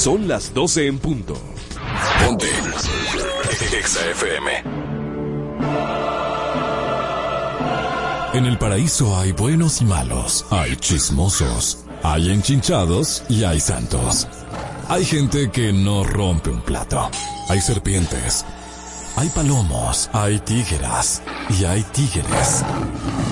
[0.00, 1.34] Son las 12 en punto.
[2.24, 2.46] Ponte.
[3.78, 4.50] Exa FM.
[8.32, 14.26] En el paraíso hay buenos y malos, hay chismosos, hay enchinchados y hay santos.
[14.88, 17.10] Hay gente que no rompe un plato.
[17.50, 18.46] Hay serpientes.
[19.20, 22.64] Hay palomos, hay tígeras y hay tigres.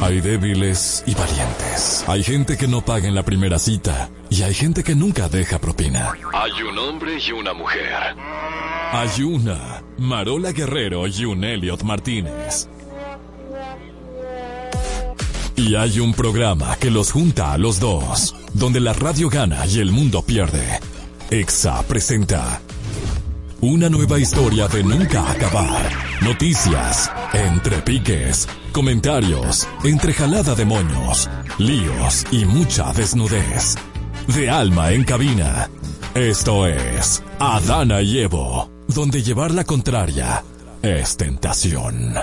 [0.03, 2.05] Hay débiles y valientes.
[2.07, 5.59] Hay gente que no paga en la primera cita y hay gente que nunca deja
[5.59, 6.13] propina.
[6.35, 8.15] Hay un hombre y una mujer.
[8.93, 12.69] Hay una Marola Guerrero y un Elliot Martínez.
[15.57, 19.79] Y hay un programa que los junta a los dos, donde la radio gana y
[19.79, 20.81] el mundo pierde.
[21.31, 22.61] EXA presenta
[23.61, 25.91] una nueva historia de nunca acabar.
[26.23, 31.29] Noticias, entre piques, comentarios, entre jalada de moños,
[31.59, 33.75] líos y mucha desnudez.
[34.29, 35.69] De alma en cabina.
[36.15, 40.43] Esto es Adana y Evo, donde llevar la contraria
[40.83, 42.15] es tentación.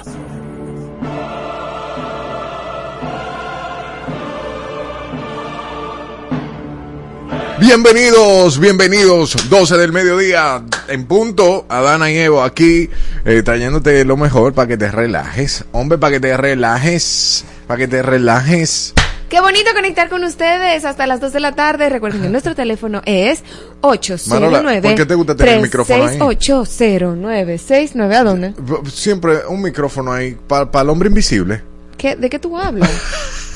[7.66, 12.92] Bienvenidos, bienvenidos, 12 del mediodía en punto, Adana y Evo aquí
[13.26, 17.88] eh, trayéndote lo mejor para que te relajes, hombre, para que te relajes, para que
[17.88, 18.94] te relajes.
[19.30, 21.90] Qué bonito conectar con ustedes hasta las 2 de la tarde.
[21.90, 23.44] Recuerden que nuestro teléfono es
[23.82, 26.20] 809 ¿por qué te gusta tener el micrófono ahí?
[26.20, 28.16] 80969.
[28.16, 28.54] ¿A dónde?
[28.94, 31.64] Siempre un micrófono ahí para el hombre invisible.
[31.98, 32.92] ¿Qué, ¿De qué tú hablas?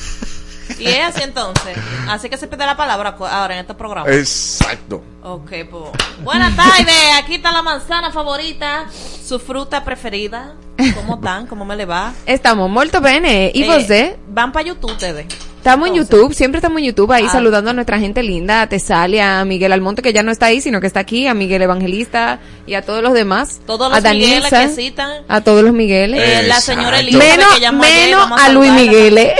[0.78, 1.76] Y es así entonces.
[2.08, 4.12] Así que se pide la palabra ahora en estos programas.
[4.12, 5.02] Exacto.
[5.22, 5.84] Ok, pues.
[6.22, 6.94] Buenas tardes.
[7.18, 8.86] Aquí está la manzana favorita.
[9.24, 10.54] Su fruta preferida.
[10.94, 11.46] ¿Cómo están?
[11.46, 12.12] ¿Cómo me le va?
[12.26, 13.50] Estamos molto bene.
[13.54, 14.16] ¿Y Eh, vos de?
[14.28, 15.26] Van para YouTube ustedes.
[15.58, 15.94] Estamos en.
[15.94, 17.32] YouTube, siempre estamos en YouTube ahí Ah.
[17.32, 20.62] saludando a nuestra gente linda, a Tesalia, a Miguel Almonte que ya no está ahí,
[20.62, 23.60] sino que está aquí, a Miguel Evangelista y a todos los demás.
[23.66, 25.22] Todos los a Migueles Danielsa, que citan.
[25.28, 26.18] A todos los Migueles.
[26.22, 28.04] Eh, la señora Elizabeth menos que llamó ayer.
[28.06, 28.90] menos vamos a Luis saludarla.
[28.90, 29.32] Miguel.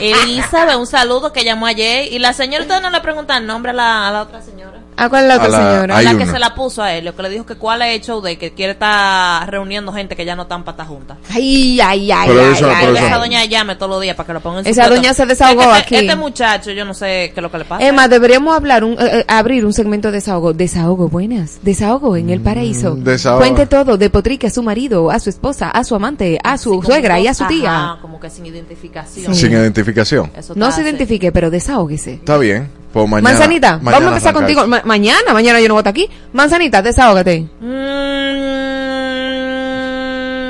[0.00, 2.12] Elizabeth, un saludo que llamó ayer.
[2.12, 4.75] Y la señora, ustedes no le preguntan nombre a la, a la otra señora.
[4.96, 6.02] ¿A cuál es la A otra la- señora?
[6.02, 6.32] La que una.
[6.32, 8.52] se la puso a él, lo que le dijo que cuál el show de que
[8.52, 11.18] quiere estar reuniendo gente que ya no están para estar juntas.
[11.32, 14.32] Ay, ay, ay, Pero ay, ay, pero Esa doña llame todos los días para que
[14.32, 15.94] lo pongan en su Esa doña se desahogó Es que aquí.
[15.96, 17.84] este, Este muchacho, yo no sé qué es lo que le pasa.
[17.86, 20.52] Emma, deberíamos hablar un, eh, eh, abrir un segmento de desahogo.
[20.54, 21.58] Desahogo, buenas.
[21.62, 22.94] Desahogo en el paraíso.
[22.96, 23.38] Mm, desahogo.
[23.40, 26.82] Cuente todo de Potrique a su marido, a su esposa, a su amante, a su
[26.82, 27.70] suegra y a su tía.
[27.92, 29.34] Ajá, como que sin identificación.
[29.34, 30.30] Sin identificación.
[30.36, 32.14] Eso No se identifique, pero desahóguese.
[32.14, 32.70] Está bien.
[32.92, 33.28] Pues mañana.
[33.30, 34.66] Manzanita, mañana vamos a empezar contigo.
[34.66, 36.08] Ma- mañana, mañana yo no voy a estar aquí.
[36.32, 37.46] Manzanita, desahógate.
[37.60, 37.76] Mm,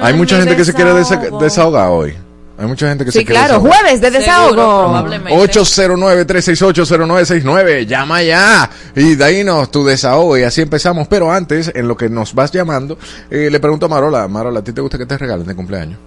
[0.05, 2.15] Hay mucha gente que se quiere desa- desahogar hoy.
[2.59, 3.81] Hay mucha gente que Sí, se quiere claro, desahogar.
[3.83, 4.55] jueves de desahogo.
[4.55, 5.39] probablemente.
[5.39, 7.87] 809-368-0969.
[7.87, 11.07] Llama ya y de ahí nos tu desahogo y así empezamos.
[11.09, 12.97] Pero antes, en lo que nos vas llamando,
[13.31, 15.99] eh, le pregunto a Marola, Marola, ¿a ti te gusta que te regalen de cumpleaños?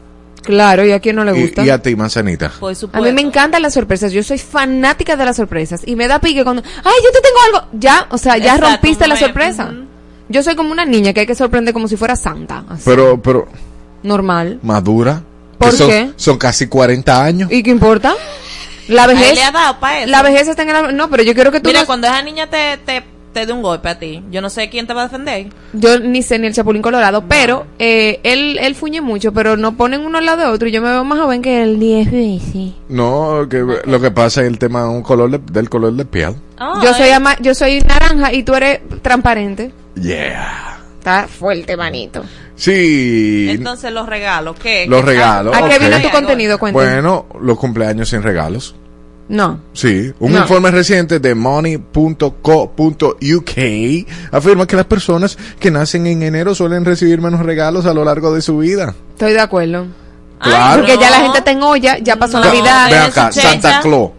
[0.43, 1.63] Claro, ¿y a quién no le gusta?
[1.63, 2.51] Y, y a ti, Manzanita.
[2.59, 4.11] Por A mí me encantan las sorpresas.
[4.11, 5.81] Yo soy fanática de las sorpresas.
[5.85, 7.67] Y me da pique cuando, ay, yo te tengo algo.
[7.73, 9.71] Ya, o sea, ya Exacto, rompiste la sorpresa.
[10.29, 12.63] Yo soy como una niña que hay que sorprender como si fuera santa.
[12.69, 13.47] así, Pero, pero,
[14.03, 14.59] normal.
[14.63, 15.23] madura.
[15.57, 16.11] ¿Por son, qué?
[16.15, 17.51] Son casi 40 años.
[17.51, 18.13] ¿Y qué importa?
[18.87, 19.35] La A él vejez.
[19.35, 20.09] le ha dado para eso.
[20.09, 20.95] La vejez está en el...
[20.95, 21.67] No, pero yo quiero que tú...
[21.69, 24.49] Mira, no- cuando esa niña te, te, te dé un golpe a ti, yo no
[24.49, 25.47] sé quién te va a defender.
[25.73, 29.77] Yo ni sé ni el Chapulín Colorado, pero eh, él, él fuñe mucho, pero no
[29.77, 32.11] ponen uno al lado de otro y yo me veo más joven que él 10
[32.11, 32.71] veces.
[32.89, 36.35] No, que lo que pasa es el tema un color de- del color de piel.
[36.57, 37.13] Ah, Yo soy eh.
[37.13, 39.71] ama- yo soy naranja y tú eres transparente.
[39.95, 40.79] Yeah.
[40.97, 42.23] Está fuerte, manito.
[42.55, 43.47] Sí.
[43.51, 44.85] Entonces los regalos, ¿qué?
[44.87, 45.55] Los ¿Qué- regalos.
[45.55, 46.59] ¿A qué vino tu contenido?
[46.59, 46.85] Cuéntame.
[46.93, 48.75] Bueno, los cumpleaños sin regalos.
[49.29, 49.59] No.
[49.73, 50.39] Sí, un No.
[50.39, 52.29] informe reciente de money.co.uk
[54.31, 58.33] afirma que las personas que nacen en enero suelen recibir menos regalos a lo largo
[58.33, 58.93] de su vida.
[59.13, 59.85] Estoy de acuerdo.
[60.39, 60.81] Ay, Claro.
[60.83, 62.45] Porque ya la gente está en olla, ya pasó No.
[62.45, 63.81] Navidad, Ve acá, Santa.
[63.81, 64.11] Claus.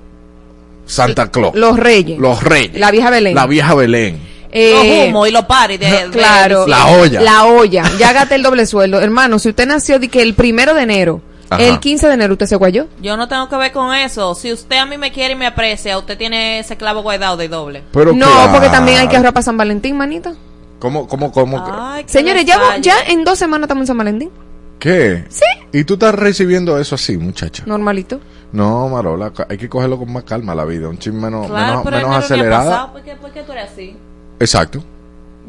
[0.87, 1.55] Santa Claus.
[1.55, 2.19] los reyes.
[2.19, 2.79] Los reyes.
[2.79, 3.35] La vieja Belén.
[3.35, 4.19] La vieja Belén.
[4.53, 6.67] Eh, Los humos y los paris de, de- Claro.
[6.67, 7.21] La olla.
[7.21, 7.85] La olla.
[7.99, 9.01] Ya gasté el doble sueldo.
[9.01, 11.63] Hermano, si usted nació de que el primero de enero, Ajá.
[11.65, 12.87] el 15 de enero usted se guayó.
[13.03, 14.35] Yo no tengo que ver con eso.
[14.35, 17.49] Si usted a mí me quiere y me aprecia, usted tiene ese clavo guardado de
[17.49, 17.83] doble.
[17.93, 18.53] Pero no, claro.
[18.53, 20.35] porque también hay que ahorrar para San Valentín, manita.
[20.79, 21.63] ¿Cómo, cómo, cómo?
[21.69, 24.31] Ay, Señores, ya, en dos semanas estamos en San Valentín.
[24.79, 25.25] ¿Qué?
[25.29, 25.45] Sí.
[25.73, 27.65] ¿Y tú estás recibiendo eso así, muchacha?
[27.67, 28.19] Normalito.
[28.53, 31.83] No, Marola, hay que cogerlo con más calma la vida, un chin menos, Claro, menos,
[31.85, 32.71] pero menos acelerada.
[32.71, 33.97] pasado, ¿Por qué, por qué tú eres así?
[34.41, 34.83] Exacto.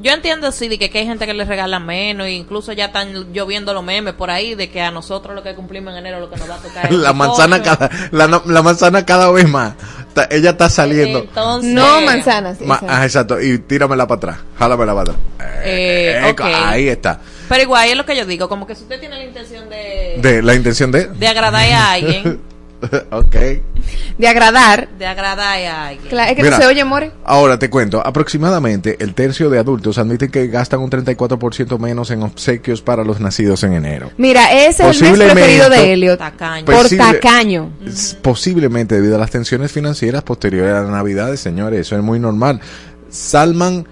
[0.01, 2.85] Yo entiendo, sí, de que, que hay gente que le regala menos, e incluso ya
[2.85, 6.19] están lloviendo los memes por ahí, de que a nosotros lo que cumplimos en enero
[6.19, 9.29] lo que nos va a tocar es La manzana cada, la, no- la manzana cada
[9.31, 9.73] vez más.
[10.13, 11.19] Ta- ella está saliendo.
[11.19, 12.59] Entonces, No manzanas.
[12.61, 13.39] Ma- ah, exacto.
[13.41, 14.37] Y tíramela para atrás.
[14.57, 15.17] Jálamela para atrás.
[15.63, 16.41] Eh, Eh, ok.
[16.41, 17.19] Ahí está.
[17.47, 20.15] Pero igual es lo que yo digo, como que si usted tiene la intención de,
[20.17, 21.07] De la intención de.
[21.07, 22.41] de agradar a alguien,
[23.11, 23.35] ok.
[24.17, 24.89] De agradar.
[24.97, 26.09] de agradar a alguien.
[26.09, 26.57] Claro, es que Mira.
[26.57, 27.11] no se oye, more.
[27.23, 32.23] Ahora te cuento, aproximadamente el tercio de adultos admiten que gastan un 34% menos en
[32.23, 34.11] obsequios para los nacidos en enero.
[34.17, 36.19] Mira, ese es el mes preferido de Elliot.
[36.19, 36.65] Tacaño.
[36.65, 37.71] Por tacaño.
[38.21, 42.59] Posiblemente debido a las tensiones financieras posteriores a las navidades, señores, eso es muy normal.
[43.09, 43.85] Salman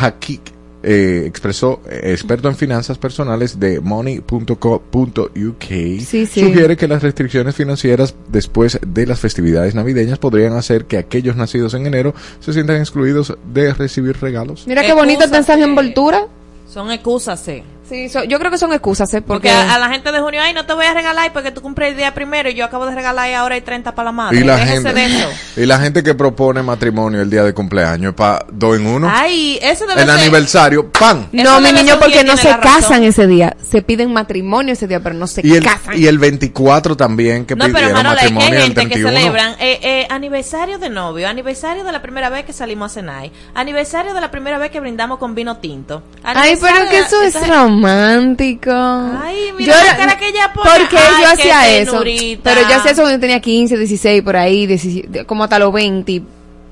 [0.00, 0.55] Hakik
[0.88, 6.26] eh, expresó, eh, experto en finanzas personales de money.co.uk, Sí, sí.
[6.26, 11.74] sugiere que las restricciones financieras después de las festividades navideñas podrían hacer que aquellos nacidos
[11.74, 14.64] en enero se sientan excluidos de recibir regalos.
[14.68, 16.28] Mira qué bonita está esa envoltura.
[16.68, 17.64] Son excusas, sí.
[17.88, 19.22] Sí, so- yo creo que son excusas, ¿eh?
[19.22, 21.52] Porque Porque, a, a la gente de junio, ay, no te voy a regalar porque
[21.52, 24.06] tú cumples el día primero y yo acabo de regalar y ahora hay 30 para
[24.06, 24.40] la madre.
[24.40, 25.28] Y la, Déjese gente, de eso.
[25.56, 29.08] y la gente que propone matrimonio el día de cumpleaños para dos en uno.
[29.12, 30.18] Ay, eso debe el ser.
[30.18, 31.26] aniversario, ¡pam!
[31.32, 33.56] Eso no, mi niño, porque no se casan ese día.
[33.70, 35.96] Se piden matrimonio ese día, pero no se Y el, casan.
[35.96, 39.18] y el 24 también que No, pero Marola, que hay matrimonio el gente que 31.
[39.18, 43.30] celebran eh, eh, aniversario de novio, aniversario de la primera vez que salimos a cenar,
[43.54, 46.02] aniversario de la primera vez que brindamos con vino tinto.
[46.24, 48.70] Ay, pero que eso es entonces- romántico.
[48.72, 50.70] Ay, mira Yo la era- cara que ella pone.
[50.78, 52.00] Porque Ay, yo hacía eso.
[52.42, 55.72] Pero yo hacía eso cuando yo tenía 15, 16, por ahí, 17, como hasta los
[55.72, 56.22] 20,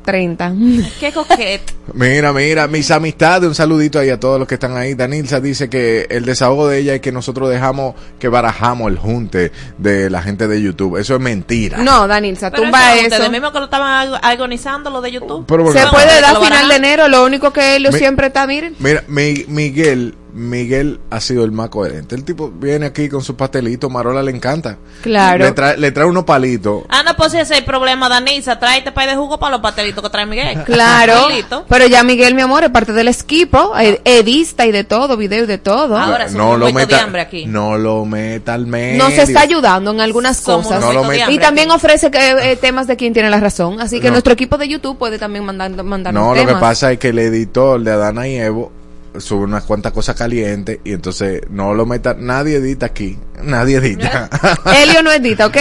[0.05, 0.53] 30.
[1.01, 1.73] Qué coquete.
[1.95, 4.95] Mira, mira, mis amistades, un saludito ahí a todos los que están ahí.
[4.95, 9.51] Danilza dice que el desahogo de ella es que nosotros dejamos que barajamos el junte
[9.79, 10.99] de la gente de YouTube.
[10.99, 11.79] Eso es mentira.
[11.79, 13.31] No, Danilza, Pero tumba eso, eso.
[13.31, 15.45] mismos que lo estaban ag- agonizando lo de YouTube.
[15.47, 18.27] Pero bueno, Se no, puede que dar final de enero, lo único que Mi- siempre
[18.29, 18.75] está, miren.
[18.79, 22.15] Mira, mi- Miguel, Miguel ha sido el más coherente.
[22.17, 24.79] El tipo viene aquí con su pastelito, Marola le encanta.
[25.03, 25.45] Claro.
[25.45, 26.83] Le trae, le trae unos palitos.
[26.89, 28.59] Ah, no, pues ese es el problema, Danisa.
[28.59, 30.63] Tráete pay de jugo para los pastelitos que trae Miguel.
[30.65, 31.29] Claro,
[31.69, 35.45] pero ya Miguel, mi amor, es parte del equipo, ed- edista y de todo, video
[35.45, 35.97] y de todo.
[35.97, 37.47] Ahora somos no un lo muerto de meta, hambre aquí.
[37.47, 38.99] no lo meta al medio.
[39.03, 40.81] Nos está ayudando en algunas Somos cosas.
[40.81, 43.31] No lo muerto de met- hambre Y también ofrece que, eh, temas de quien tiene
[43.31, 43.81] la razón.
[43.81, 44.13] Así que No.
[44.15, 47.19] nuestro equipo de YouTube puede también mandar, mandarnos No, lo que pasa es que el
[47.21, 48.73] editor de Adana y Evo
[49.19, 54.29] sube unas cuantas cosas calientes y entonces no lo meta, nadie edita aquí, nadie edita.
[54.83, 55.57] Elio no edita, ¿ok?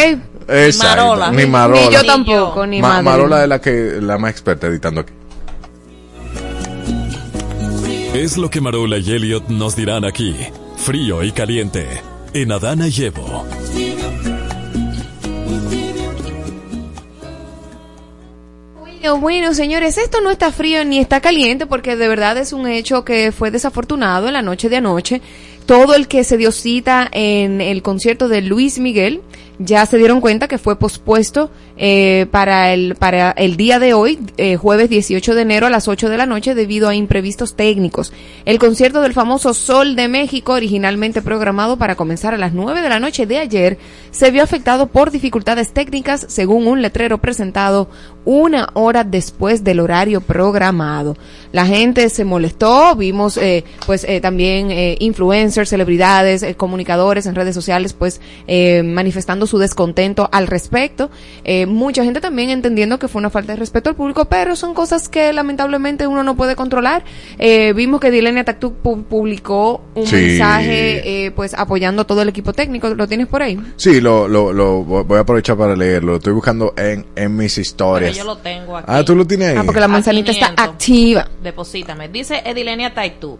[0.47, 1.31] Exacto, Marola.
[1.31, 1.81] Ni Marola.
[1.87, 3.03] Ni yo tampoco, ni Ma- madre.
[3.03, 5.13] Marola es la que la más experta editando aquí.
[8.13, 10.35] Es lo que Marola y Elliot nos dirán aquí,
[10.77, 11.87] frío y caliente,
[12.33, 13.45] en Adana y Evo.
[19.11, 23.03] Bueno, señores, esto no está frío ni está caliente porque de verdad es un hecho
[23.03, 25.21] que fue desafortunado en la noche de anoche.
[25.65, 29.21] Todo el que se dio cita en el concierto de Luis Miguel
[29.59, 34.19] ya se dieron cuenta que fue pospuesto eh, para el para el día de hoy,
[34.37, 38.13] eh, jueves 18 de enero a las 8 de la noche debido a imprevistos técnicos.
[38.45, 42.89] El concierto del famoso Sol de México, originalmente programado para comenzar a las 9 de
[42.89, 43.77] la noche de ayer,
[44.11, 47.89] se vio afectado por dificultades técnicas según un letrero presentado
[48.25, 51.17] una hora después del horario programado.
[51.51, 54.69] La gente se molestó, vimos eh, pues eh, también
[54.99, 58.81] influencers, celebridades, comunicadores en redes sociales pues eh,
[59.47, 61.09] su descontento al respecto.
[61.43, 64.73] Eh, mucha gente también entendiendo que fue una falta de respeto al público, pero son
[64.73, 67.03] cosas que lamentablemente uno no puede controlar.
[67.39, 70.15] Eh, vimos que Dilenia Tactu pu- publicó un Sí.
[70.15, 72.93] mensaje eh, pues apoyando a todo el equipo técnico.
[72.95, 73.59] ¿Lo tienes por ahí?
[73.75, 76.11] Sí, lo, lo, lo voy a aprovechar para leerlo.
[76.13, 78.15] Lo estoy buscando en, en mis Pero historias.
[78.17, 78.85] yo lo tengo aquí.
[78.89, 79.57] Ah, tú lo tienes ahí.
[79.57, 80.65] Ah, porque la manzanita está 500.
[80.73, 81.27] activa.
[81.41, 82.09] Deposítame.
[82.09, 83.37] Dice Edilenia Taitú.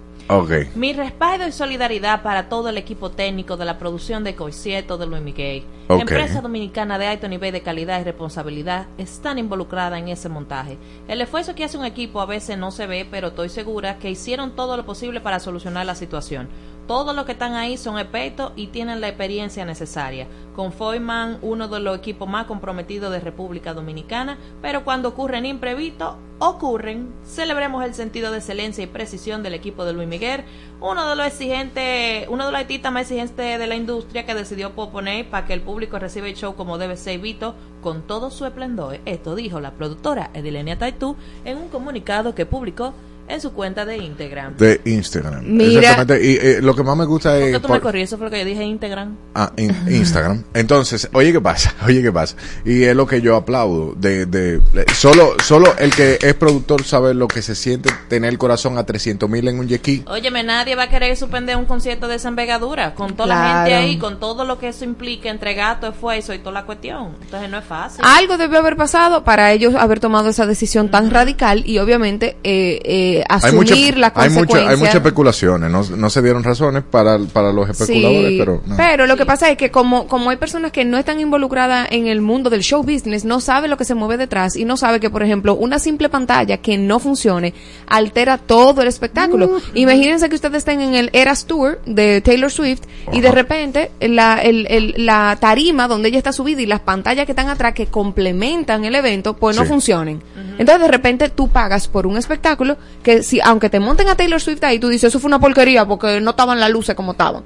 [0.76, 5.06] Mi respaldo y solidaridad para todo el equipo técnico de la producción de Coisieto de
[5.06, 5.64] Luis Miguel.
[5.90, 6.02] Ok.
[6.02, 10.78] Empresa dominicana de alto nivel de calidad y responsabilidad están involucradas en ese montaje.
[11.08, 14.10] El esfuerzo que hace un equipo a veces no se ve, pero estoy segura que
[14.10, 16.48] hicieron todo lo posible para solucionar la situación.
[16.88, 20.28] Todos los que están ahí son expertos y tienen la experiencia necesaria.
[20.54, 27.14] Conforman uno de los equipos más comprometidos de República Dominicana, pero cuando ocurren imprevistos, ocurren.
[27.24, 30.44] Celebremos el sentido de excelencia y precisión del equipo de Luis Miguel,
[30.82, 34.74] uno de los exigentes, uno de los artistas más exigentes de la industria que decidió
[34.74, 38.46] proponer para que el público reciba el show como debe ser visto con todo su
[38.46, 39.00] esplendor.
[39.06, 42.94] Esto dijo la productora Edilenia Taitú en un comunicado que publicó
[43.28, 44.58] en su cuenta de Instagram.
[44.58, 45.44] de Instagram.
[45.46, 45.82] Mira.
[45.92, 46.26] Exactamente.
[46.30, 47.52] Y eh, lo que más me gusta ¿Por es...
[47.54, 48.02] qué tú por- me corrí?
[48.02, 49.16] Eso fue lo que yo dije, Instagram.
[49.34, 50.44] Ah, in- Instagram.
[50.54, 51.74] Entonces, oye, ¿qué pasa?
[51.86, 52.36] Oye, ¿qué pasa?
[52.66, 53.94] Y es lo que yo aplaudo.
[53.96, 58.30] De, de, de- solo, solo el que es productor sabe lo que se siente tener
[58.30, 60.04] el corazón a 300 mil en un yequí.
[60.08, 63.74] Óyeme, nadie va a querer suspender un concierto de esa envergadura, con toda la gente
[63.74, 67.16] ahí, con todo lo que eso implica entre gato, esfuerzo y toda la cuestión.
[67.22, 68.04] Entonces no es fácil.
[68.06, 72.80] Algo debió haber pasado para ellos haber tomado esa decisión tan radical y obviamente eh,
[72.84, 74.70] eh, Hay, asumir mucha- las hay, mucha- consecuencias.
[74.72, 75.72] hay muchas especulaciones.
[75.72, 78.62] No, no se dieron razones para, para los especuladores, Sí, pero...
[78.66, 79.06] no.
[79.06, 82.22] lo que pasa es que como, como hay personas que no están involucradas en el
[82.22, 85.10] mundo del show business, no sabe lo que se mueve detrás y no sabe que,
[85.10, 87.54] por ejemplo, una simple pantalla que no funcione
[87.88, 89.58] altera todo el espectáculo.
[89.74, 94.42] Imagínense que ustedes estén en el Eras Tour de Taylor Swift y de repente la,
[94.42, 97.88] el- el- la tarima donde ella está subida y las pantallas que están atrás que
[97.88, 99.68] complementan el evento, pues no Sí.
[99.70, 100.22] funcionen.
[100.58, 104.42] Entonces de repente tú pagas por un espectáculo que si aunque te monten a Taylor
[104.42, 107.44] Swift ahí, tú dices, eso fue una porquería porque no estaban las luces como estaban.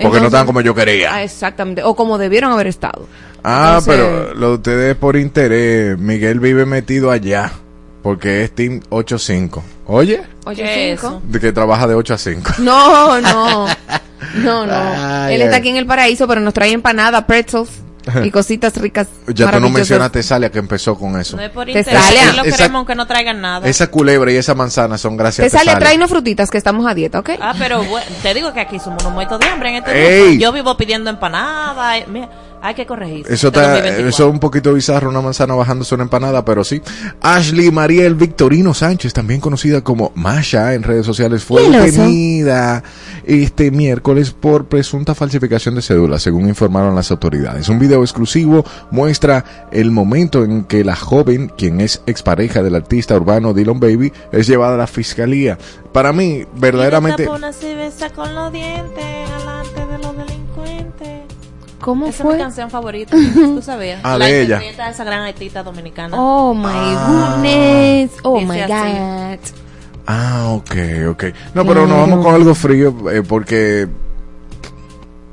[0.00, 1.12] Porque no estaban como yo quería.
[1.14, 3.06] Ah, exactamente, o como debieron haber estado.
[3.44, 5.98] Ah, Entonces- pero lo de ustedes por interés.
[5.98, 7.52] Miguel vive metido allá.
[8.02, 9.62] Porque es Team 8-5.
[9.86, 11.16] Oye, Oye, ¿Qué es cinco.
[11.18, 11.22] eso?
[11.28, 12.52] de que trabaja de 8 a 5.
[12.60, 13.66] No, no.
[14.36, 14.72] No, no.
[14.96, 17.68] Ay, Él está aquí en el paraíso, pero nos trae empanada, pretzels
[18.24, 19.08] y cositas ricas.
[19.28, 21.36] Ya tú no mencionaste Salia que empezó con eso.
[21.36, 23.68] No es por Te interés, sale a- sí lo Esa- queremos aunque no traigan nada.
[23.68, 25.78] Esa culebra y esa manzana son gracias Te a sale, Tesalia.
[25.86, 27.30] tráenos frutitas que estamos a dieta, ¿ok?
[27.40, 30.38] Ah, pero bueno, te digo que aquí somos unos muertos de hambre en este.
[30.38, 32.06] Yo vivo pidiendo empanadas.
[32.08, 32.28] Mira,
[32.62, 33.26] hay que corregir.
[33.28, 36.82] Eso, está, eso es un poquito bizarro, una manzana bajándose una empanada, pero sí.
[37.20, 42.82] Ashley Mariel Victorino Sánchez, también conocida como Masha en redes sociales, fue detenida
[43.24, 47.68] este miércoles por presunta falsificación de cédulas, según informaron las autoridades.
[47.68, 53.16] Un video exclusivo muestra el momento en que la joven, quien es expareja del artista
[53.16, 55.58] urbano Dylan Baby, es llevada a la fiscalía.
[55.92, 57.28] Para mí, verdaderamente...
[57.28, 59.04] una cerveza con los dientes
[59.40, 60.39] alante de los delincuentes.
[61.80, 63.16] ¿Cómo Esa es mi canción favorita.
[63.34, 64.00] ¿Tú sabías?
[64.02, 64.60] Ah, la de ella.
[64.62, 66.14] esa gran artista dominicana.
[66.20, 66.62] Oh my
[67.06, 68.10] goodness.
[68.22, 68.72] Oh Dice my así.
[68.72, 69.38] god.
[70.06, 70.74] Ah, ok,
[71.10, 71.24] ok.
[71.54, 73.88] No, pero nos vamos con algo frío, eh, porque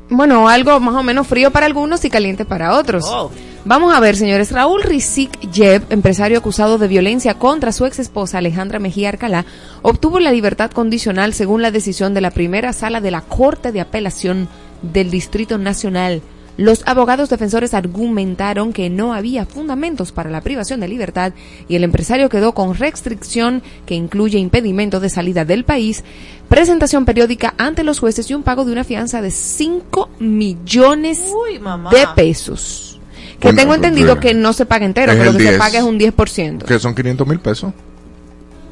[0.10, 3.04] Bueno, algo más o menos frío para algunos y caliente para otros.
[3.08, 3.30] Oh.
[3.66, 4.54] Vamos a ver, señores.
[4.54, 9.46] Raúl Rizik Jeb, empresario acusado de violencia contra su ex esposa Alejandra Mejía Arcalá,
[9.82, 13.82] obtuvo la libertad condicional según la decisión de la primera sala de la Corte de
[13.82, 14.48] Apelación
[14.82, 16.22] del Distrito Nacional.
[16.58, 21.34] Los abogados defensores argumentaron que no había fundamentos para la privación de libertad
[21.70, 26.04] y el empresario quedó con restricción que incluye impedimento de salida del país,
[26.50, 31.60] presentación periódica ante los jueces y un pago de una fianza de 5 millones Uy,
[31.92, 33.00] de pesos.
[33.40, 35.60] Que Bueno, tengo entendido que no se paga entero, que lo que se 10.
[35.60, 36.64] paga es un 10%.
[36.64, 37.72] que son 500 mil pesos.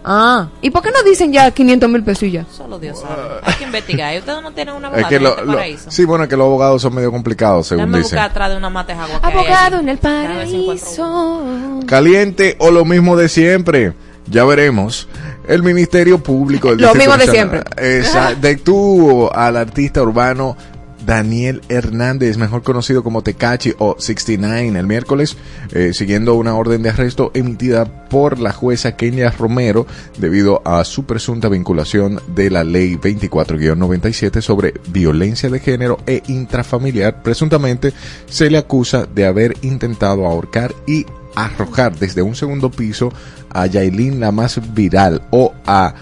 [0.07, 2.45] Ah, ¿y por qué no dicen ya 500 mil pesos y ya?
[2.51, 3.21] Solo Dios sabe.
[3.43, 4.13] Hay que investigar.
[4.13, 5.91] ¿Y ustedes no tienen una abogada Es que en lo- este lo- paraíso?
[5.91, 8.19] sí, bueno, es que los abogados son medio complicados, según Déjame dicen.
[8.19, 11.43] atrás de una Abogado en el paraíso.
[11.87, 13.93] Caliente o lo mismo de siempre.
[14.27, 15.07] Ya veremos.
[15.47, 20.57] El Ministerio Público del Lo Distrito mismo de Nacional, esa- detuvo al artista urbano
[21.05, 25.37] Daniel Hernández, mejor conocido como Tecachi o 69, el miércoles,
[25.71, 29.85] eh, siguiendo una orden de arresto emitida por la jueza Kenia Romero
[30.17, 37.21] debido a su presunta vinculación de la ley 24-97 sobre violencia de género e intrafamiliar.
[37.21, 37.93] Presuntamente
[38.27, 43.11] se le acusa de haber intentado ahorcar y arrojar desde un segundo piso
[43.49, 45.93] a Yailin la más viral o a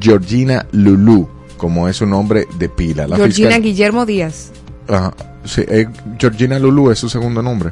[0.00, 1.28] Georgina Lulu,
[1.58, 3.06] como es su nombre de pila.
[3.06, 4.50] La Georgina fiscal- Guillermo Díaz.
[4.88, 5.12] Ajá,
[5.44, 5.86] sí, eh,
[6.18, 7.70] Georgina Lulu es su segundo nombre.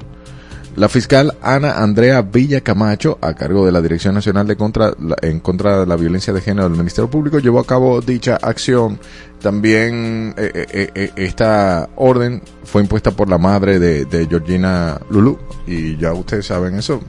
[0.76, 5.16] La fiscal Ana Andrea Villa Camacho, a cargo de la Dirección Nacional de contra, la-
[5.23, 8.99] en contra de la violencia de género del Ministerio Público, llevó a cabo dicha acción.
[9.40, 15.38] También eh, eh, eh, esta orden fue impuesta por la madre de, de Georgina Lulu.
[15.66, 17.00] Y ya ustedes saben eso.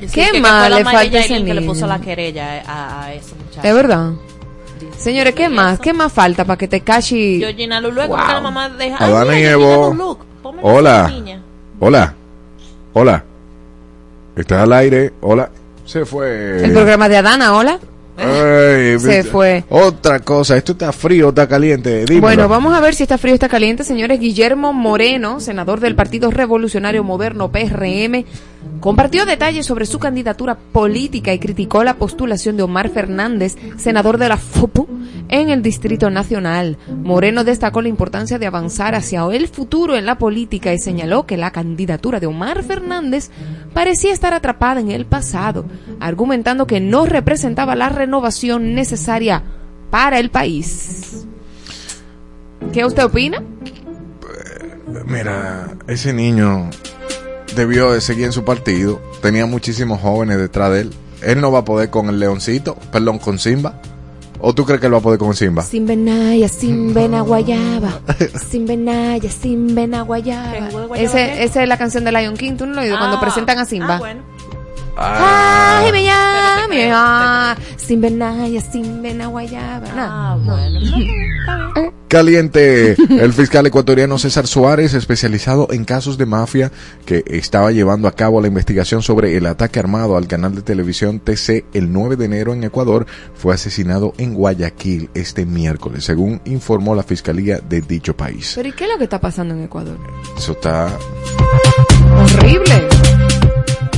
[0.00, 1.72] Sí, ¿Qué la le falta ese Yailin que le niño?
[1.74, 3.68] puso la querella a, a ese muchacho.
[3.68, 4.12] Es verdad.
[5.00, 5.74] Señores, ¿qué ¿Y más?
[5.74, 5.82] eso?
[5.82, 7.38] ¿Qué más falta para que Tekashi...
[7.38, 8.32] Georgina Lulu es como Wow.
[8.34, 8.96] la mamá deja.
[9.04, 10.18] Adana mira, y Georgina Evo.
[10.62, 11.12] Hola.
[11.80, 12.14] Hola.
[12.92, 13.24] Hola.
[14.36, 15.12] ¿Estás al aire?
[15.22, 15.50] Hola.
[15.84, 16.64] Se fue.
[16.64, 17.78] El programa de Adana, hola.
[18.18, 19.64] Ay, Se fue.
[19.70, 22.04] Otra cosa, esto está frío, está caliente.
[22.04, 22.20] Dímelo.
[22.20, 24.20] Bueno, vamos a ver si está frío o está caliente, señores.
[24.20, 28.24] Guillermo Moreno, senador del Partido Revolucionario Moderno PRM,
[28.80, 34.28] compartió detalles sobre su candidatura política y criticó la postulación de Omar Fernández, senador de
[34.28, 34.88] la FUPU,
[35.28, 36.76] en el Distrito Nacional.
[36.88, 41.36] Moreno destacó la importancia de avanzar hacia el futuro en la política y señaló que
[41.36, 43.30] la candidatura de Omar Fernández
[43.72, 45.64] parecía estar atrapada en el pasado,
[46.00, 49.42] argumentando que no representaba la renovación necesaria
[49.90, 51.26] para el país.
[52.72, 53.42] ¿Qué usted opina?
[55.06, 56.70] Mira, ese niño
[57.56, 59.00] debió de seguir en su partido.
[59.22, 60.90] Tenía muchísimos jóvenes detrás de él.
[61.22, 63.80] Él no va a poder con el leoncito, perdón, con Simba.
[64.42, 65.62] ¿O tú crees que él va a poder con Simba?
[65.62, 68.00] Sin venaya, sin vena guayaba.
[68.50, 70.52] Sin venaya, sin vena guayaba.
[70.52, 72.56] ¿Qué jugo de guayaba Ese, esa es la canción de Lion King.
[72.56, 72.96] ¿Tú no lo has oído?
[72.98, 73.96] Cuando Ah, presentan a Simba.
[73.96, 74.22] Ah, bueno.
[75.02, 79.86] Ah, Ay, me llame, Pero te creo, ah, sin venaya, sin vena guayaba.
[79.96, 80.44] Ah, no.
[80.44, 80.80] bueno.
[80.80, 81.90] No.
[82.08, 86.72] Caliente, el fiscal ecuatoriano César Suárez, especializado en casos de mafia,
[87.06, 91.20] que estaba llevando a cabo la investigación sobre el ataque armado al canal de televisión
[91.20, 96.96] TC el 9 de enero en Ecuador, fue asesinado en Guayaquil este miércoles, según informó
[96.96, 98.54] la fiscalía de dicho país.
[98.56, 99.98] Pero ¿y qué es lo que está pasando en Ecuador?
[100.36, 100.90] Eso está...
[102.18, 102.88] Horrible.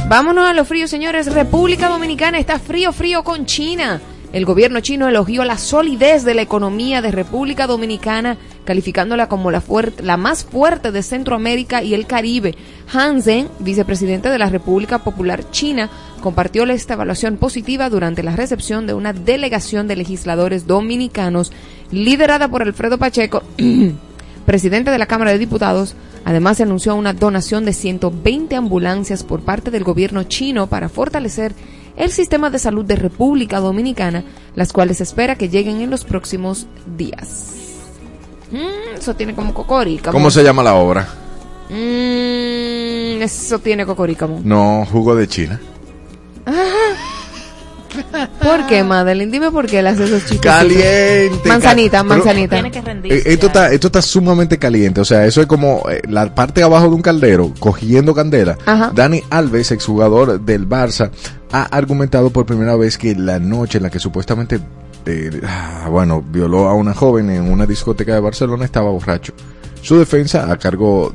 [0.08, 1.32] Vámonos a lo frío, señores.
[1.32, 4.00] República Dominicana está frío, frío con China.
[4.32, 9.62] El gobierno chino elogió la solidez de la economía de República Dominicana, calificándola como la,
[10.02, 12.54] la más fuerte de Centroamérica y el Caribe.
[12.92, 15.90] Han Zheng, vicepresidente de la República Popular China,
[16.22, 21.52] compartió esta evaluación positiva durante la recepción de una delegación de legisladores dominicanos
[21.90, 23.42] liderada por Alfredo Pacheco,
[24.46, 25.94] presidente de la Cámara de Diputados,
[26.24, 31.54] además se anunció una donación de 120 ambulancias por parte del gobierno chino para fortalecer
[31.96, 34.24] el sistema de salud de República Dominicana,
[34.54, 37.54] las cuales se espera que lleguen en los próximos días.
[38.50, 39.52] Mm, eso tiene como.
[39.54, 41.08] ¿Cómo se llama la obra?
[41.68, 44.40] Mm, eso tiene cocorícamo.
[44.44, 45.60] No, jugo de China.
[48.42, 49.30] ¿Por qué, Madeline?
[49.30, 50.40] Dime por qué le haces esos chistes.
[50.40, 51.48] Caliente.
[51.48, 52.56] Manzanita, manzanita.
[52.56, 53.18] Tiene que rendirse.
[53.18, 56.60] Eh, esto está, esto está sumamente caliente, o sea, eso es como eh, la parte
[56.60, 58.58] de abajo de un caldero cogiendo candela.
[58.66, 58.92] Ajá.
[58.94, 61.10] Dani Alves, exjugador del Barça,
[61.52, 64.60] ha argumentado por primera vez que la noche en la que supuestamente,
[65.06, 69.34] eh, ah, bueno, violó a una joven en una discoteca de Barcelona estaba borracho.
[69.82, 71.12] Su defensa, a cargo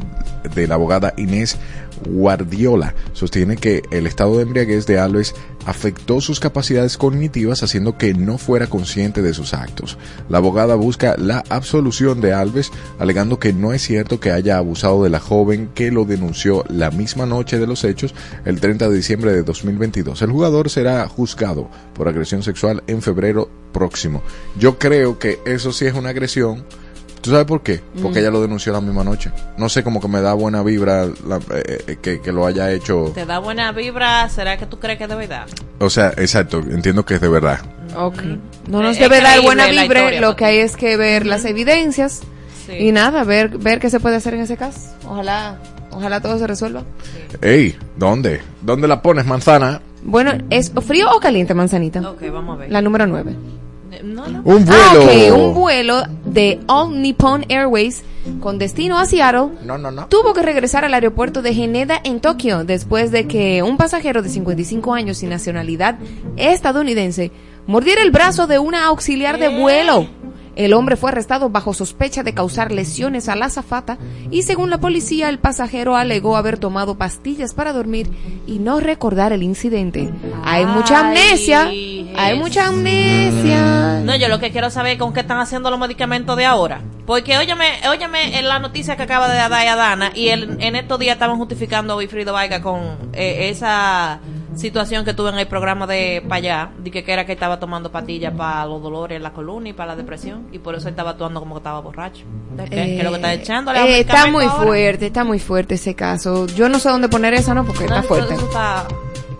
[0.54, 1.58] de la abogada Inés
[2.06, 5.34] Guardiola, sostiene que el estado de embriaguez de Alves
[5.66, 9.98] afectó sus capacidades cognitivas haciendo que no fuera consciente de sus actos.
[10.30, 15.04] La abogada busca la absolución de Alves, alegando que no es cierto que haya abusado
[15.04, 18.96] de la joven que lo denunció la misma noche de los hechos, el 30 de
[18.96, 20.22] diciembre de 2022.
[20.22, 24.22] El jugador será juzgado por agresión sexual en febrero próximo.
[24.58, 26.64] Yo creo que eso sí es una agresión.
[27.22, 27.82] ¿Tú sabes por qué?
[28.02, 29.32] Porque ella lo denunció la misma noche.
[29.58, 32.72] No sé, como que me da buena vibra la- eh, eh, que, que lo haya
[32.72, 33.12] hecho.
[33.14, 34.30] ¿Te da buena vibra?
[34.30, 35.46] ¿Será que tú crees que es de verdad?
[35.80, 37.60] O sea, exacto, entiendo que es de verdad.
[37.96, 38.22] Ok.
[38.70, 41.44] No nos Es debe dar buena vibra, historia, lo que hay es que ver las
[41.46, 42.22] evidencias
[42.66, 42.74] Sí.
[42.74, 44.80] y nada, ver ver qué se puede hacer en ese caso.
[45.08, 45.58] Ojalá,
[45.92, 46.84] ojalá todo se resuelva.
[47.42, 48.42] Ey, ¿dónde?
[48.62, 49.82] ¿Dónde la pones, manzana?
[50.04, 52.00] Bueno, ¿es frío o caliente, manzanita?
[52.12, 52.72] Ok, vamos a ver.
[52.72, 53.36] La número 9.
[54.04, 54.42] No, no.
[54.44, 58.04] Un Ah, un vuelo de All Nippon Airways
[58.42, 60.08] con destino a Seattle No, no, no.
[60.08, 64.30] tuvo que regresar al aeropuerto de Haneda en Tokio después de que un pasajero de
[64.30, 65.98] 55 años sin nacionalidad
[66.36, 67.32] estadounidense
[67.66, 70.08] mordiera el brazo de una auxiliar de vuelo.
[70.58, 74.00] El hombre fue arrestado bajo sospecha de causar lesiones a la azafata
[74.32, 78.10] y según la policía el pasajero alegó haber tomado pastillas para dormir
[78.48, 80.10] y no recordar el incidente.
[80.44, 81.64] Hay mucha Ay, amnesia,
[82.18, 84.02] hay mucha amnesia.
[84.04, 86.82] No, yo lo que quiero saber es con qué están haciendo los medicamentos de ahora.
[87.06, 90.98] Porque óyeme, óyeme en la noticia que acaba de dar Adana y el- en estos
[91.00, 92.82] días estaban justificando a Wilfrido Vaiga con
[93.14, 94.20] eh, esa
[94.58, 97.92] situación que tuvo en el programa de para allá, de que, era que estaba tomando
[97.92, 100.94] pastillas para los dolores en la columna y para la depresión y por eso él
[100.94, 102.26] estaba actuando como que estaba borracho.
[102.58, 103.74] ¿Qué, qué es lo que está echando?
[103.74, 106.48] Eh, está muy fuerte, está muy fuerte ese caso.
[106.48, 107.66] Yo no sé dónde poner esa, ¿no?
[107.66, 108.36] Porque está fuerte.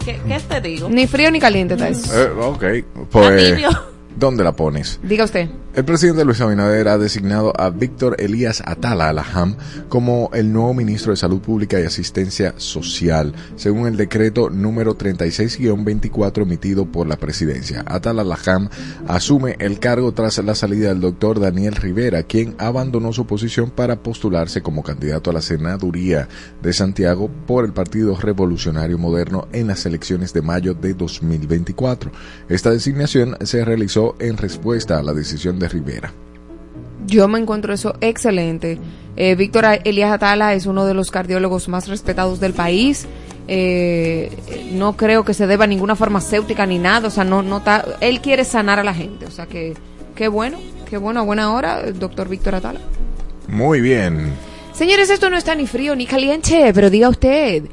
[0.04, 0.88] ¿Qué, ¿Qué te digo?
[0.90, 2.18] Ni frío ni caliente está eso.
[2.18, 2.64] Eh, ok,
[3.12, 3.62] pues...
[4.16, 5.00] ¿Dónde la pones?
[5.04, 5.48] Diga usted.
[5.78, 9.58] El presidente Luis Abinader ha designado a Víctor Elías Atala Alaham
[9.90, 16.42] como el nuevo ministro de Salud Pública y Asistencia Social, según el decreto número 36-24
[16.42, 17.84] emitido por la presidencia.
[17.86, 18.70] Atala Alaham
[19.08, 24.02] asume el cargo tras la salida del doctor Daniel Rivera, quien abandonó su posición para
[24.02, 26.28] postularse como candidato a la senaduría
[26.60, 32.12] de Santiago por el Partido Revolucionario Moderno en las elecciones de mayo de 2024.
[32.50, 36.12] Esta designación se realizó en respuesta a la decisión de Rivera.
[37.06, 38.78] Yo me encuentro eso excelente.
[39.16, 43.08] Eh, Víctor Elías Atala es uno de los cardiólogos más respetados del país.
[43.48, 44.30] Eh,
[44.74, 47.08] no creo que se deba a ninguna farmacéutica ni nada.
[47.08, 49.26] O sea, no, no ta- él quiere sanar a la gente.
[49.26, 49.74] O sea que
[50.16, 50.58] qué bueno,
[50.90, 52.80] qué bueno, a buena hora, el doctor Víctor Atala.
[53.48, 54.34] Muy bien.
[54.74, 57.64] Señores, esto no está ni frío ni caliente, pero diga usted.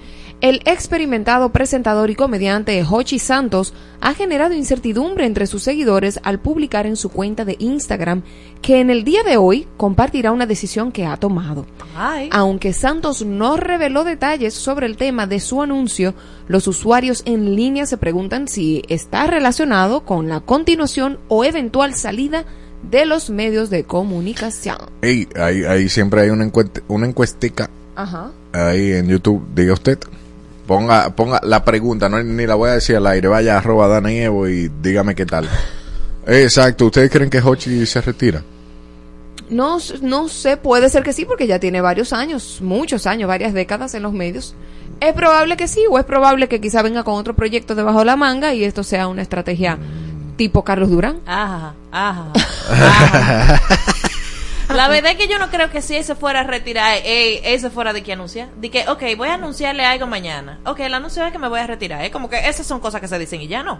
[0.44, 6.84] El experimentado presentador y comediante Hochi Santos ha generado incertidumbre entre sus seguidores al publicar
[6.84, 8.20] en su cuenta de Instagram
[8.60, 11.64] que en el día de hoy compartirá una decisión que ha tomado.
[11.96, 12.28] Ay.
[12.30, 16.12] Aunque Santos no reveló detalles sobre el tema de su anuncio,
[16.46, 22.44] los usuarios en línea se preguntan si está relacionado con la continuación o eventual salida
[22.82, 24.76] de los medios de comunicación.
[25.00, 28.30] Ey, ahí, ahí siempre hay una, encuest una encuestica Ajá.
[28.52, 29.42] ahí en YouTube.
[29.54, 30.00] Diga usted.
[30.66, 33.28] Ponga, ponga la pregunta, no ni la voy a decir al aire.
[33.28, 35.48] Vaya arroba Dana y Evo y dígame qué tal.
[36.26, 36.86] Exacto.
[36.86, 38.42] ¿Ustedes creen que Hochi se retira?
[39.50, 43.52] No, no sé, puede ser que sí, porque ya tiene varios años, muchos años, varias
[43.52, 44.54] décadas en los medios.
[45.00, 48.04] Es probable que sí, o es probable que quizá venga con otro proyecto debajo de
[48.06, 49.78] la manga y esto sea una estrategia
[50.36, 51.20] tipo Carlos Durán.
[51.26, 52.32] Ajá, ajá,
[52.70, 53.60] ajá.
[54.68, 57.40] La verdad es que yo no creo que si él se fuera a retirar, él,
[57.44, 58.48] él se fuera de que anuncia.
[58.56, 60.58] De que, ok, voy a anunciarle algo mañana.
[60.64, 62.02] Ok, el anuncio es que me voy a retirar.
[62.04, 63.78] Es como que esas son cosas que se dicen y ya no.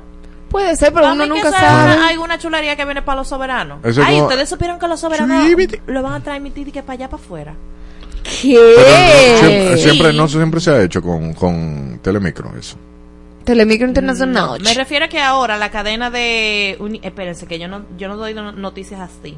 [0.51, 1.95] Puede ser, pero uno nunca sabe.
[1.97, 3.79] una- alguna chulería que viene para los soberanos.
[3.85, 5.45] Ay, como- ustedes supieron que los soberanos
[5.87, 7.55] lo van a transmitir y que para allá para afuera.
[8.23, 8.55] ¿Qué?
[8.55, 8.81] Pero
[9.33, 9.83] no, siempre, Sí.
[9.83, 12.77] siempre, no siempre se ha hecho con, con Telemicro eso.
[13.45, 14.59] Telemicro Internacional.
[14.63, 16.77] No, me refiero a que ahora la cadena de...
[16.81, 19.37] uni- Espérense, que yo no, yo no doy no- noticias así.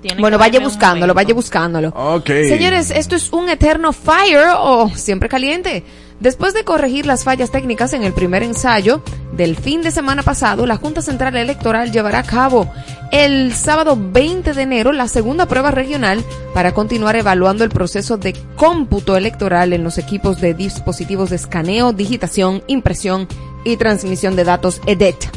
[0.00, 1.92] Tienen Bueno, vaya buscándolo, vaya buscándolo.
[2.26, 5.84] Señores, esto es un eterno fire o siempre caliente.
[6.20, 10.66] Después de corregir las fallas técnicas en el primer ensayo del fin de semana pasado,
[10.66, 12.70] la Junta Central Electoral llevará a cabo
[13.10, 18.34] el sábado 20 de enero la segunda prueba regional para continuar evaluando el proceso de
[18.54, 23.26] cómputo electoral en los equipos de dispositivos de escaneo, digitación, impresión
[23.64, 25.30] y transmisión de datos EDET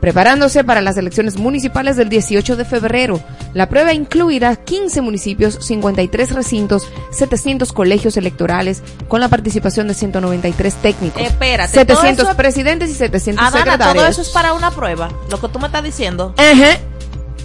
[0.00, 3.20] preparándose para las elecciones municipales del 18 de febrero.
[3.54, 10.74] La prueba incluirá 15 municipios, 53 recintos, 700 colegios electorales, con la participación de 193
[10.76, 13.94] técnicos, Espérate, 700 todo eso- presidentes y 700 Adana, secretarios.
[13.96, 15.08] todo eso es para una prueba.
[15.30, 16.34] Lo que tú me estás diciendo.
[16.38, 16.78] Ajá.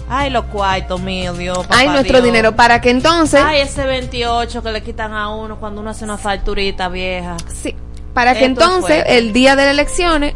[0.08, 1.66] Ay, los cuartos mío, Dios.
[1.68, 2.24] Hay nuestro Dios.
[2.24, 6.04] dinero para que entonces, Ay, ese 28 que le quitan a uno cuando uno hace
[6.04, 7.36] una facturita vieja.
[7.52, 7.74] sí,
[8.14, 10.34] para que Esto entonces el día de las elecciones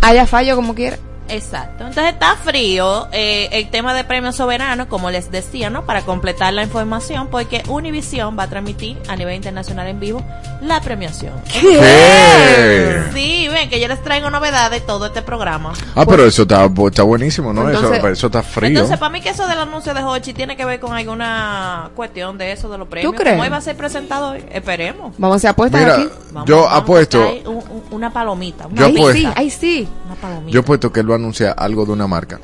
[0.00, 0.96] haya fallo como quiera.
[1.30, 1.86] Exacto.
[1.86, 5.84] Entonces está frío eh, el tema de premios soberanos, como les decía, ¿no?
[5.86, 10.22] Para completar la información, porque Univision va a transmitir a nivel internacional en vivo
[10.60, 11.32] la premiación.
[11.52, 13.02] ¿Qué?
[13.12, 15.72] Sí, ven que yo les traigo novedades de todo este programa.
[15.94, 17.68] Ah, pero eso está, está buenísimo, ¿no?
[17.68, 18.68] Entonces- eso, eso está frío.
[18.70, 22.38] Entonces, para mí que eso del anuncio de Hochi tiene que ver con alguna cuestión
[22.38, 23.14] de eso, de los premios.
[23.16, 23.34] crees?
[23.34, 24.44] ¿Cómo iba a ser presentado hoy?
[24.50, 25.14] Esperemos.
[25.18, 26.08] Vamos a hacer apuestas Mira, aquí.
[26.32, 28.66] Vamos- yo vamos a apuesto, un- un- una palomita.
[28.66, 29.18] Una, Yo ahí apuesto.
[29.20, 29.88] sí, ahí sí.
[30.06, 30.50] una palomita.
[30.52, 32.40] yo apuesto que a anunciar algo de una marca.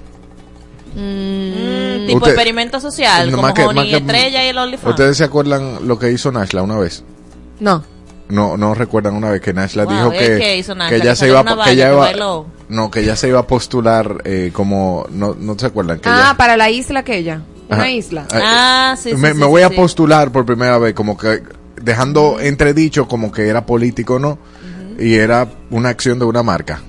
[0.95, 4.91] Mm, tipo Usted- experimento social, No, como más que- Honey que- Estrella y el OnlyFans.
[4.91, 7.05] ¿Ustedes se acuerdan lo que hizo Nashla una vez?
[7.61, 7.85] No.
[8.29, 10.19] No, no recuerdan una vez que Nashla Wow, dijo ¿eh?
[10.19, 10.91] que, ¿Qué hizo Nashla?
[10.91, 13.47] que Que ella se iba, que ella que iba- no, que ella se iba a
[13.47, 17.43] postular eh, como, no, no se acuerdan que Ah, ella- para la isla aquella.
[17.69, 17.91] Una Ajá.
[17.91, 18.27] isla.
[18.33, 19.75] Ah, Ah, sí, sí, me, sí, me voy sí, a sí.
[19.77, 21.43] postular por primera vez, como que
[21.81, 24.39] dejando entredicho como que era político, ¿no?
[24.99, 26.81] Y era una acción de una marca.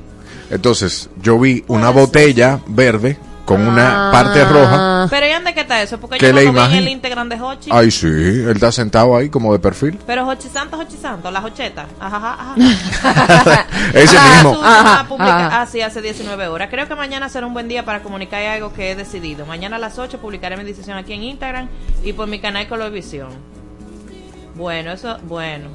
[0.50, 5.08] Entonces, yo vi una botella verde con una parte roja.
[5.10, 5.98] Pero ¿y dónde que está eso?
[6.00, 6.78] Porque ¿Qué yo no la lo vi en imagen?
[6.80, 7.70] el Instagram de Hochi.
[7.72, 9.98] Ay, sí, él está sentado ahí como de perfil.
[10.06, 11.86] Pero Hochi Santo, Hochi Santo, la Hocheta.
[12.00, 12.56] Ajá, ajá,
[13.04, 13.66] ajá.
[13.94, 14.60] Ese Ah, mismo.
[14.62, 15.62] Ajá, ah, ajá.
[15.62, 16.68] ah, sí, hace 19 horas.
[16.70, 19.46] Creo que mañana será un buen día para comunicar algo que he decidido.
[19.46, 21.70] Mañana a las 8 publicaré mi decisión aquí en Instagram
[22.04, 23.30] y por mi canal Colorvisión.
[24.56, 25.70] Bueno, eso, bueno.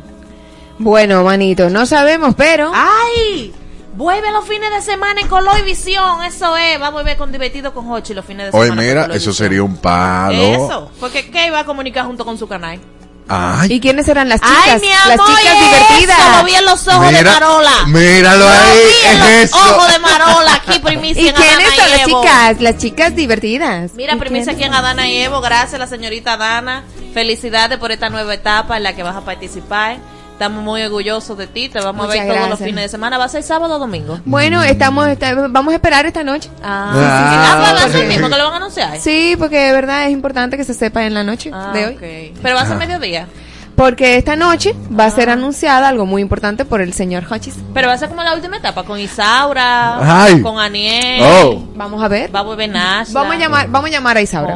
[0.79, 2.71] Bueno, manito, no sabemos, pero...
[2.75, 3.55] ¡Ay!
[3.95, 6.81] Vuelve los fines de semana en Color Visión, eso es.
[6.81, 8.83] Va a volver con divertido con Hochi los fines de Oye, semana.
[8.89, 10.33] mira, con eso sería un palo.
[10.43, 12.81] Eso, porque ¿qué iba a comunicar junto con su canal?
[13.29, 14.59] Ay, ¿Y quiénes serán las chicas?
[14.67, 15.27] ¡Ay, mi las amor!
[15.39, 16.39] chicas eso, divertidas.
[16.39, 17.71] Lo vi en los ojos de Mira, Marola.
[17.87, 19.21] míralo Lo ahí, vi en es
[19.53, 19.75] los eso.
[19.77, 22.23] ojos de Marola, aquí primicia ¿Y en quiénes Adana son y las Evo.
[22.23, 22.61] chicas?
[22.61, 23.93] Las chicas divertidas.
[23.95, 25.41] Mira, ¿Y primicia aquí en Adana y Evo.
[25.41, 26.83] Gracias, la señorita Dana.
[27.15, 29.99] Felicidades por esta nueva etapa en la que vas a participar.
[30.33, 31.69] Estamos muy orgullosos de ti.
[31.69, 33.17] Te vamos a ver todos los fines de semana.
[33.17, 34.19] ¿Va a ser sábado o domingo?
[34.25, 36.51] Bueno, estamos, está- vamos a esperar esta noche.
[36.63, 37.39] Ah, Ah, sí, sí, sí.
[37.39, 38.09] Ah, va a ser ok.
[38.09, 38.99] mismo que lo van a anunciar.
[38.99, 42.33] Sí, porque de verdad es importante que se sepa en la noche Ah, de hoy.
[42.43, 43.29] Pero va a ser mediodía.
[43.77, 45.35] Porque esta noche va a ser Ah.
[45.35, 47.55] anunciada algo muy importante por el señor Hodges.
[47.73, 50.43] Pero va a ser como la última etapa con Isaura, Ay.
[50.43, 51.23] con Aniel.
[51.23, 51.63] Oh.
[51.77, 52.35] Vamos a ver.
[52.35, 53.21] Va a volver Nashla.
[53.21, 54.55] Vamos a llamar, vamos a llamar a Isaura.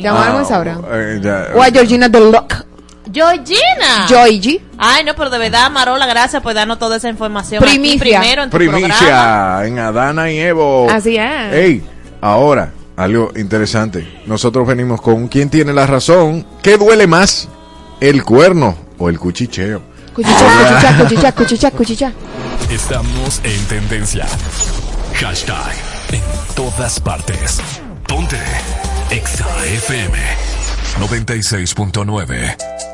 [0.00, 0.76] Llamamos Ah, a Isaura.
[0.92, 1.52] eh.
[1.54, 2.67] O a Georgina Deluc.
[3.18, 4.06] Georgina.
[4.08, 4.60] Joygy.
[4.78, 7.62] Ay, no, pero de verdad, Marola, gracias por darnos toda esa información.
[7.62, 8.20] Primicia.
[8.20, 8.78] Aquí primero en tu programa.
[8.78, 10.88] Primicia en Adana y Evo.
[10.88, 11.52] Así es.
[11.52, 11.82] Ey,
[12.20, 14.22] ahora, algo interesante.
[14.26, 16.46] Nosotros venimos con quién tiene la razón.
[16.62, 17.48] ¿Qué duele más?
[18.00, 19.82] ¿El cuerno o el cuchicheo?
[20.14, 22.12] Cuchicha, cuchicha, cuchicha, cuchicha, cuchicha.
[22.70, 24.26] Estamos en tendencia.
[25.14, 25.72] Hashtag
[26.12, 26.22] en
[26.54, 27.60] todas partes.
[28.06, 28.38] Ponte
[29.10, 30.18] Exa FM
[31.00, 32.87] 96.9.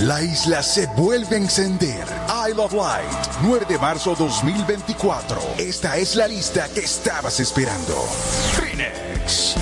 [0.00, 2.04] La isla se vuelve a encender.
[2.48, 3.10] Isle of Light,
[3.42, 5.40] 9 de marzo 2024.
[5.58, 7.94] Esta es la lista que estabas esperando.
[8.52, 9.54] Phoenix.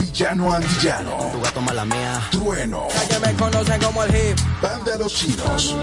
[0.00, 1.16] Villano Antillano.
[1.32, 2.20] Tu gato mala mía.
[2.30, 2.88] Trueno.
[3.08, 4.38] Que me conocen como el hip.
[4.60, 5.76] Banda Los Chinos.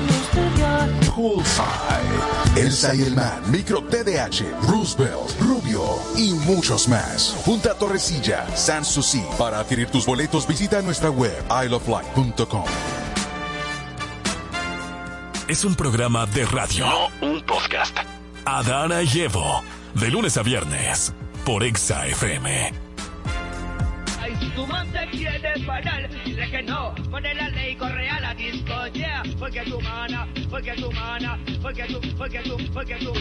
[1.15, 2.55] Poolside.
[2.55, 3.41] Elsa y el Man.
[3.49, 4.43] Micro TDH.
[4.67, 5.39] Roosevelt.
[5.39, 5.99] Rubio.
[6.15, 7.35] Y muchos más.
[7.45, 8.45] Punta Torrecilla.
[8.55, 9.23] Sanssouci.
[9.37, 12.65] Para adquirir tus boletos visita nuestra web isleoflight.com.
[15.47, 16.85] Es un programa de radio.
[16.85, 17.97] No un podcast.
[18.43, 19.63] Adana y Evo.
[19.93, 21.13] De lunes a viernes.
[21.45, 22.73] Por Exa FM.
[24.19, 28.19] Ay, si tu man te quiere parar, dile que no, pone la ley, corre a
[28.19, 33.13] la disco, yeah, porque tu mana, porque tu mana, porque tu, porque tu, porque tu.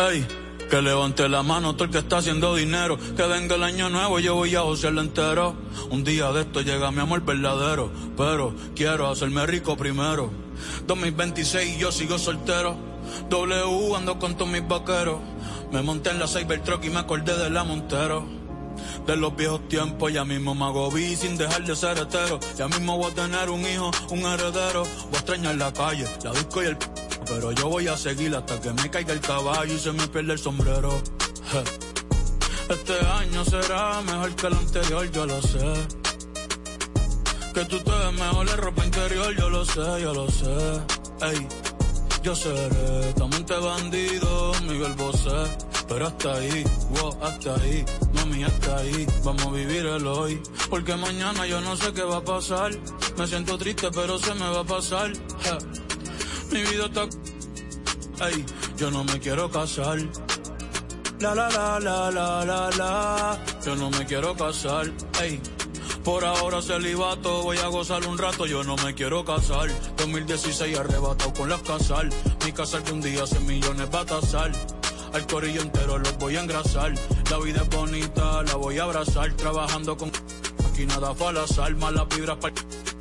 [0.00, 0.24] Ey,
[0.68, 2.98] que levante la mano todo el que está haciendo dinero.
[3.16, 5.54] Que venga el año nuevo, yo voy a josearlo entero.
[5.90, 7.90] Un día de esto llega mi amor verdadero.
[8.16, 10.30] Pero quiero hacerme rico primero.
[10.86, 12.76] 2026 y yo sigo soltero.
[13.30, 15.20] W ando con todos mis vaqueros.
[15.72, 18.38] Me monté en la Cybertruck y me acordé de la Montero.
[19.06, 22.38] De los viejos tiempos, ya mismo me hago vi sin dejar de ser hetero.
[22.56, 24.82] Ya mismo voy a tener un hijo, un heredero.
[24.82, 26.78] Voy a extrañar la calle, la disco y el
[27.28, 30.32] pero yo voy a seguir hasta que me caiga el caballo y se me pierda
[30.32, 31.02] el sombrero.
[32.68, 35.72] Este año será mejor que el anterior, yo lo sé.
[37.54, 40.80] Que tú te ves mejor en ropa interior, yo lo sé, yo lo sé.
[41.22, 41.48] Ey,
[42.22, 45.30] yo seré tamante bandido, Miguel Bosé.
[45.88, 49.06] Pero hasta ahí, wow, hasta ahí, mami, hasta ahí.
[49.24, 50.42] Vamos a vivir el hoy.
[50.68, 52.72] Porque mañana yo no sé qué va a pasar.
[53.16, 55.12] Me siento triste, pero se me va a pasar.
[56.50, 57.02] Mi vida está.
[58.26, 58.44] Ey,
[58.76, 59.98] yo no me quiero casar.
[61.20, 63.38] La la la la la la la.
[63.64, 64.90] Yo no me quiero casar.
[65.22, 65.40] Ey.
[66.04, 69.68] Por ahora celibato, voy a gozar un rato, yo no me quiero casar.
[69.98, 72.08] 2016 arrebatado con las casal.
[72.44, 74.52] Mi casal que un día 100 millones va a tasar.
[75.12, 76.94] Al corillo entero los voy a engrasar.
[77.30, 79.32] La vida es bonita, la voy a abrazar.
[79.34, 80.10] Trabajando con
[80.70, 81.74] aquí nada fue al azar.
[81.76, 82.54] Malas vibras para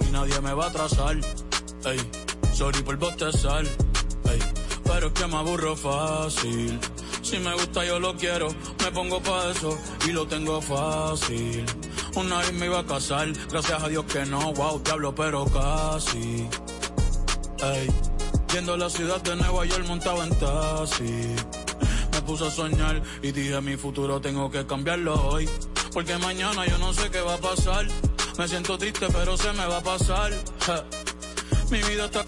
[0.05, 1.17] y nadie me va a atrasar.
[1.85, 1.99] Ey,
[2.57, 3.63] sorry por bostezar.
[4.31, 4.39] Ey,
[4.83, 6.79] pero es que me aburro fácil.
[7.21, 8.47] Si me gusta yo lo quiero,
[8.83, 11.63] me pongo pa' eso y lo tengo fácil.
[12.15, 16.49] Una vez me iba a casar, gracias a Dios que no, wow, diablo, pero casi.
[17.61, 17.87] Ey,
[18.51, 21.35] yendo a la ciudad de Nueva York montado en taxi.
[22.11, 25.47] Me puse a soñar y dije mi futuro tengo que cambiarlo hoy.
[25.93, 27.85] Porque mañana yo no sé qué va a pasar.
[28.39, 30.31] Me siento triste pero se me va a pasar.
[31.69, 32.25] Mi vida está...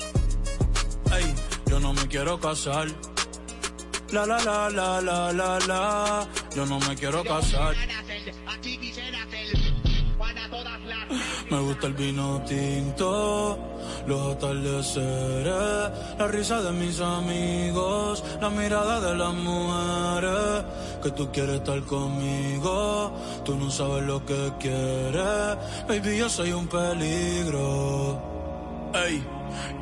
[1.67, 2.87] Yo no me quiero casar.
[4.11, 6.27] La la la la la la la.
[6.55, 7.75] Yo no me quiero casar.
[11.49, 13.57] Me gusta el vino tinto,
[14.05, 20.65] los atardeceres, la risa de mis amigos, la mirada de las mujeres.
[21.01, 23.13] Que tú quieres estar conmigo,
[23.45, 25.57] tú no sabes lo que quieres.
[25.87, 28.38] Baby, yo soy un peligro.
[28.93, 29.23] Ey,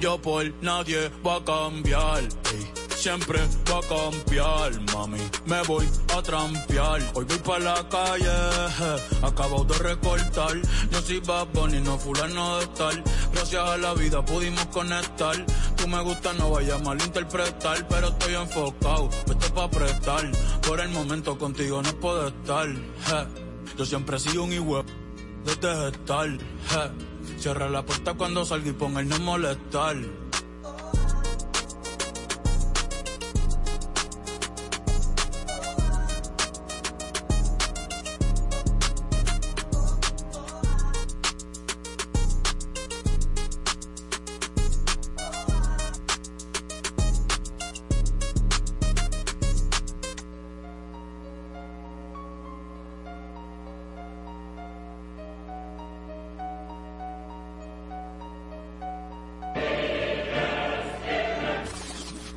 [0.01, 2.23] yo por nadie va a cambiar.
[2.23, 3.39] Ey, siempre
[3.71, 5.19] va a cambiar, mami.
[5.45, 7.01] Me voy a trampear.
[7.13, 8.29] Hoy voy para la calle,
[9.21, 10.61] acabo de recortar.
[10.91, 13.03] Yo soy Bad Bunny, no fulano de estar.
[13.33, 15.45] Gracias a la vida pudimos conectar.
[15.77, 17.87] Tú me gusta, no vayas a malinterpretar.
[17.87, 20.29] Pero estoy enfocado, esto pa' prestar.
[20.67, 22.67] Por el momento contigo no puedo estar.
[23.77, 24.83] Yo siempre he sido un igual
[25.45, 26.27] desde estar.
[26.27, 27.16] je.
[27.47, 29.95] Cierra la puerta cuando salga y ponga el no molestar.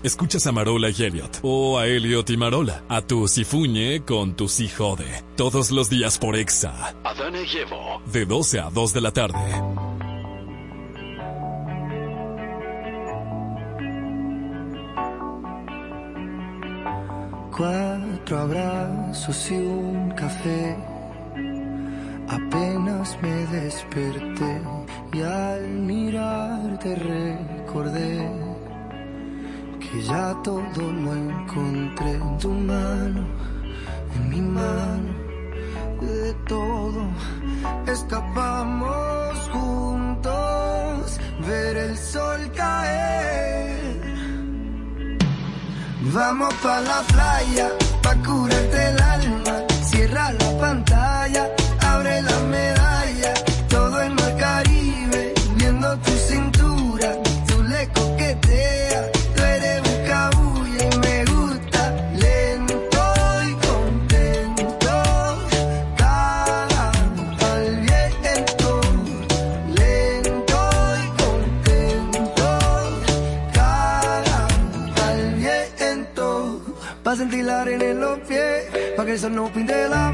[0.03, 4.49] Escuchas a Marola y Elliot, o a Elliot y Marola, a tu Sifuñe con tu
[4.49, 5.25] Sijode.
[5.37, 6.95] Todos los días por Exa.
[7.05, 8.01] Adán y Evo.
[8.11, 9.91] De 12 a 2 de la tarde.
[17.61, 20.77] cuatro abrazos y un café.
[22.27, 24.63] Apenas me desperté
[25.13, 28.50] y al mirarte recordé
[29.91, 33.27] que ya todo lo encontré en tu mano,
[34.15, 35.11] en mi mano,
[36.01, 37.03] de todo
[37.87, 44.01] escapamos juntos, ver el sol caer.
[46.13, 47.71] Vamos pa la playa,
[48.03, 49.40] pa curarte el alma,
[79.37, 80.10] pa' que el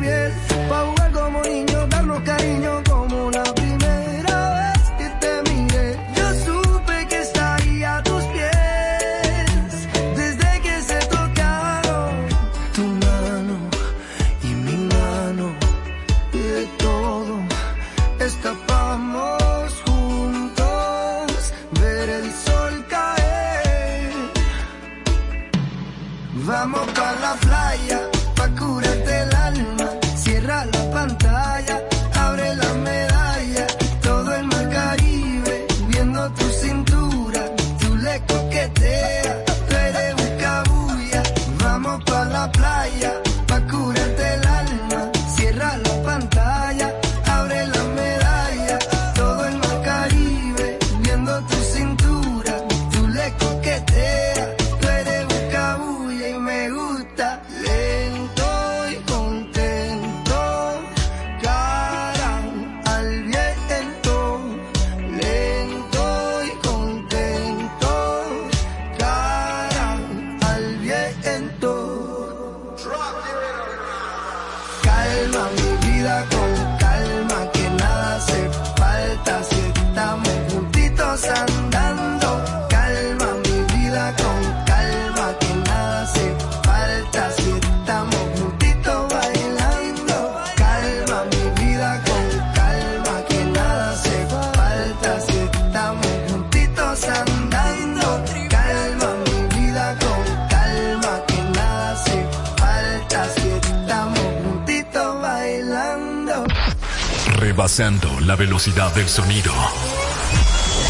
[108.66, 109.52] velocidad del sonido.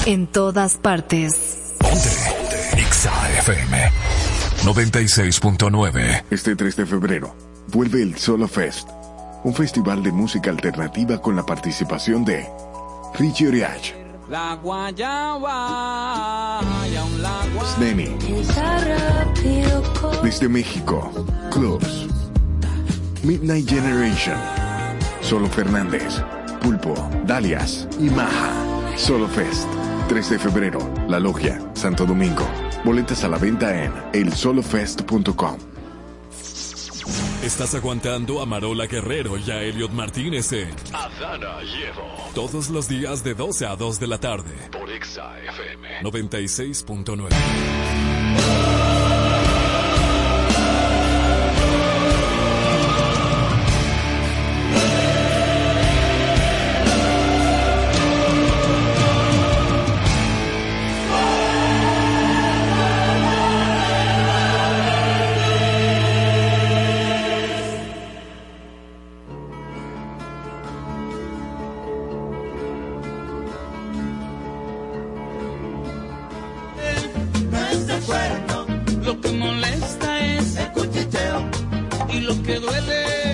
[0.07, 1.75] En todas partes.
[1.79, 2.11] Ponte.
[2.79, 3.91] Exa FM
[4.65, 6.25] 96.9.
[6.31, 7.37] Este 3 de febrero
[7.69, 8.89] vuelve el Solo Fest,
[9.45, 12.49] un festival de música alternativa con la participación de
[13.19, 13.93] Richie Oriach,
[14.29, 15.41] La guayaba
[16.91, 17.75] y aún la guayaba.
[17.77, 18.17] Snemi,
[20.23, 21.12] desde México,
[21.51, 22.07] Clubs,
[23.23, 24.39] Midnight Generation,
[25.21, 26.23] Solo Fernández,
[26.67, 28.53] Pulpo, Dalias y Maja.
[28.97, 29.69] Solo Fest,
[30.09, 32.45] 3 de febrero, La Logia, Santo Domingo.
[32.85, 35.59] Boletas a la venta en elsolofest.com.
[37.45, 42.33] Estás aguantando a Marola Guerrero y a Elliot Martínez en Adana Evo.
[42.35, 44.51] todos los días de 12 a 2 de la tarde.
[44.73, 46.01] Por Exa FM.
[46.03, 48.16] 96.9.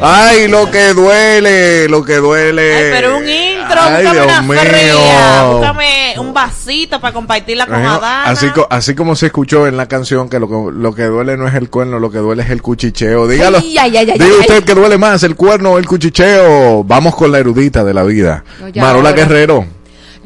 [0.02, 2.74] Ay, lo que duele, lo que duele.
[2.74, 4.60] Ay, pero un intro, Ay, búscame Dios una mío.
[4.60, 8.24] fría, búscame un vasito para compartirla con Adana.
[8.24, 11.46] Así, así como se escuchó en la canción que lo, que lo que duele no
[11.46, 13.28] es el cuerno, lo que duele es el cuchicheo.
[13.28, 13.59] Dígalo.
[13.59, 16.84] Ay, ay, ay, ay, Diga usted que duele más, el cuerno o el cuchicheo.
[16.84, 18.44] Vamos con la erudita de la vida.
[18.61, 19.22] No, ya Marola ahora.
[19.22, 19.66] Guerrero.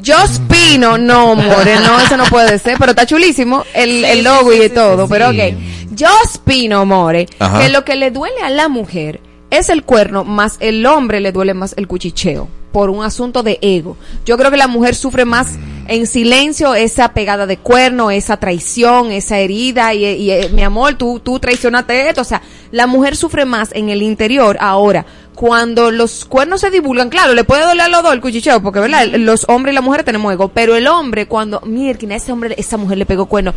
[0.05, 4.69] Jospino, no, more, no, eso no puede ser, pero está chulísimo el, el logo y
[4.69, 5.55] todo, pero ok.
[5.99, 7.61] Jospino, more, Ajá.
[7.61, 9.21] que lo que le duele a la mujer
[9.51, 12.49] es el cuerno, más el hombre le duele más el cuchicheo.
[12.73, 13.97] por un asunto de ego.
[14.27, 15.55] Yo creo que la mujer sufre más
[15.89, 20.95] en silencio esa pegada de cuerno, esa traición, esa herida y, y, eh, mi amor,
[20.95, 22.21] tú, tú traicionaste esto.
[22.21, 22.43] O sea,
[22.73, 24.59] la mujer sufre más en el interior.
[24.61, 28.61] Ahora, cuando los cuernos se divulgan, claro, le puede doler a los dos el cuchicheo,
[28.63, 32.33] porque verdad, los hombres y las mujeres tenemos ego, pero el hombre cuando, mira, ese
[32.33, 33.55] hombre, esa mujer le pegó cuerno,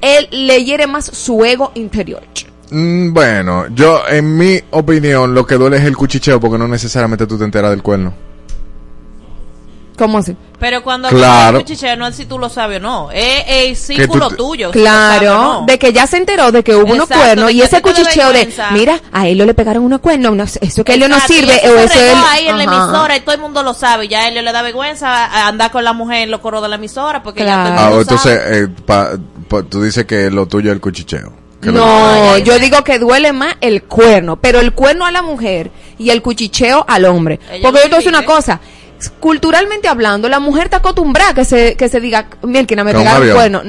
[0.00, 2.22] él le hiere más su ego interior.
[2.76, 7.24] Mm, bueno, yo, en mi opinión, lo que duele es el cuchicheo porque no necesariamente
[7.26, 8.12] tú te enteras del cuerno.
[9.96, 10.36] ¿Cómo así?
[10.58, 11.58] Pero cuando Claro.
[11.58, 13.10] de cuchicheo, no es si tú lo sabes o no.
[13.12, 14.72] Es el círculo tuyo.
[14.72, 15.64] si sabes Claro, no.
[15.66, 18.32] de que ya se enteró de que hubo unos Exacto, cuernos de y ese cuchicheo
[18.32, 21.74] de, mira, a él le pegaron unos cuernos, no, eso que él no sirve, eso
[21.76, 22.24] o se eso él...
[22.28, 24.08] ahí en la emisora y todo el mundo lo sabe.
[24.08, 26.74] Ya a él le da vergüenza andar con la mujer en los coros de la
[26.74, 28.58] emisora porque ya todo el Ah, entonces, sabe.
[28.64, 29.10] eh, pa-
[29.48, 31.43] pa- tú dices que lo tuyo es el cuchicheo.
[31.72, 36.10] No, yo digo que duele más el cuerno, pero el cuerno a la mujer y
[36.10, 37.40] el cuchicheo al hombre.
[37.50, 38.60] Ella Porque yo te voy a decir una cosa,
[39.20, 43.06] culturalmente hablando, la mujer está acostumbrada a que se, que se diga, no me pegaron
[43.08, 43.36] avión.
[43.36, 43.62] cuerno.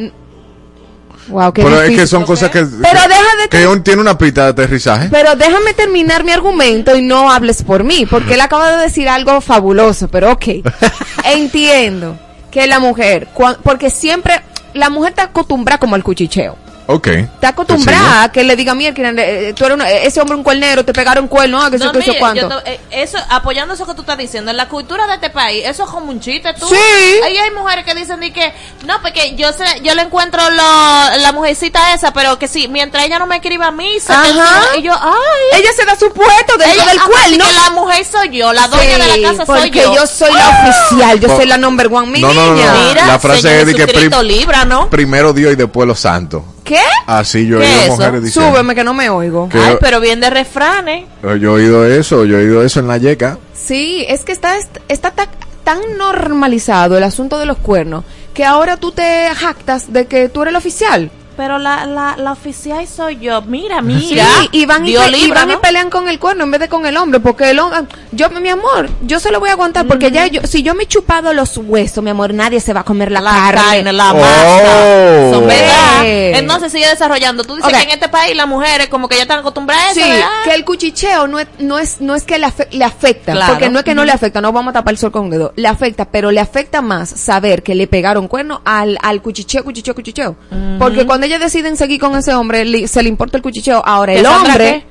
[1.27, 2.59] Wow, qué Pero es que son cosas que...
[2.59, 5.07] Pero que, deja de que un- tiene una pista de aterrizaje.
[5.09, 9.09] Pero déjame terminar mi argumento y no hables por mí, porque él acaba de decir
[9.09, 10.45] algo fabuloso, pero ok.
[11.25, 12.17] Entiendo
[12.51, 14.39] que la mujer, cua- porque siempre
[14.73, 16.57] la mujer está acostumbrada como al cuchicheo.
[16.87, 17.07] Ok.
[17.07, 20.85] Está acostumbrada a que le diga, mira, eh, tú eres una- ese hombre un cuernero,
[20.85, 22.49] te pegaron cuerno, ah, que No, qué, sé mire, cuánto.
[22.49, 25.29] yo te- eh, eso, apoyando eso que tú estás diciendo, en la cultura de este
[25.31, 26.67] país, eso es como un chiste, tú.
[26.67, 26.75] Sí.
[27.23, 28.53] Ahí hay mujeres que dicen que,
[28.85, 33.03] no, porque yo sé, yo le encuentro lo- la mujercita esa, pero que sí, mientras
[33.05, 34.77] ella no me escriba a mí, se Ajá.
[34.77, 35.59] y yo, ay.
[35.59, 37.45] Ella se da su puesto dentro Ella- del ah, cuerno.
[37.47, 39.95] que la mujer soy yo, la dueña de la casa soy porque yo.
[39.95, 42.71] yo soy la oficial, yo soy la number one, mi No, no, no, niña.
[42.73, 42.89] no.
[42.89, 44.87] Mira, La frase es de que prim- libra, ¿no?
[44.89, 46.43] primero Dios y después los santos.
[46.65, 46.79] ¿Qué?
[47.05, 47.91] Así yo he ¿Qué oído eso?
[47.93, 48.51] mujeres diciendo.
[48.51, 49.47] Súbeme que no me oigo.
[49.53, 51.05] Ay, yo- pero bien de refranes.
[51.23, 53.37] Yo he oído eso, yo he oído eso en la yeca.
[53.53, 54.55] Sí, es que está,
[54.89, 55.29] está ta-
[55.63, 58.03] tan normalizado el asunto de los cuernos
[58.33, 61.11] que ahora tú te jactas de que tú eres el oficial.
[61.37, 63.41] Pero la, la, la oficial soy yo.
[63.41, 64.25] Mira, mira.
[64.41, 66.95] Sí, y van, y, van y pelean con el cuerno en vez de con el
[66.97, 67.81] hombre, porque el hombre,
[68.11, 70.83] yo, mi amor, yo se lo voy a aguantar, porque ya yo, si yo me
[70.83, 73.61] he chupado los huesos, mi amor, nadie se va a comer la, la carne.
[73.61, 74.15] carne, la Oh.
[74.15, 75.31] masa.
[75.33, 76.05] Son verdad.
[76.05, 77.43] Entonces sigue desarrollando.
[77.43, 80.01] Tú dices que en este país las mujeres como que ya están acostumbradas a eso,
[80.01, 80.27] Sí, ¿verdad?
[80.43, 83.53] que el cuchicheo no es, no es, no es que le, afe- le afecta, Claro.
[83.53, 85.29] porque no es que no le afecta, no vamos a tapar el sol con un
[85.31, 89.63] dedo, le afecta, pero le afecta más saber que le pegaron cuerno al, al cuchicheo,
[89.63, 90.35] cuchicheo, cuchicheo.
[90.79, 93.81] Porque cuando ellas deciden seguir con ese hombre, li- se le importa el cuchicheo.
[93.85, 94.85] Ahora, ¿Que el hombre,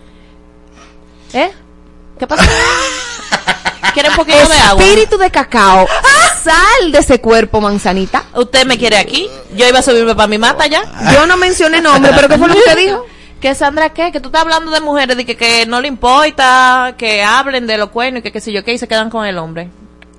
[1.32, 1.50] ¿Eh?
[2.18, 2.44] ¿Qué pasa?
[3.94, 4.82] ¿Quiere un poquito de agua?
[4.82, 5.86] espíritu de cacao,
[6.42, 8.24] sal de ese cuerpo, manzanita.
[8.34, 9.28] ¿Usted me quiere aquí?
[9.56, 10.82] Yo iba a subirme para mi mata ya.
[11.12, 13.04] Yo no mencioné nombre, pero ¿qué fue lo que usted dijo?
[13.40, 14.10] Que Sandra, ¿qué?
[14.10, 17.76] Que tú estás hablando de mujeres de que, que no le importa que hablen de
[17.76, 19.68] los cuernos y que qué sé yo qué y se quedan con el hombre.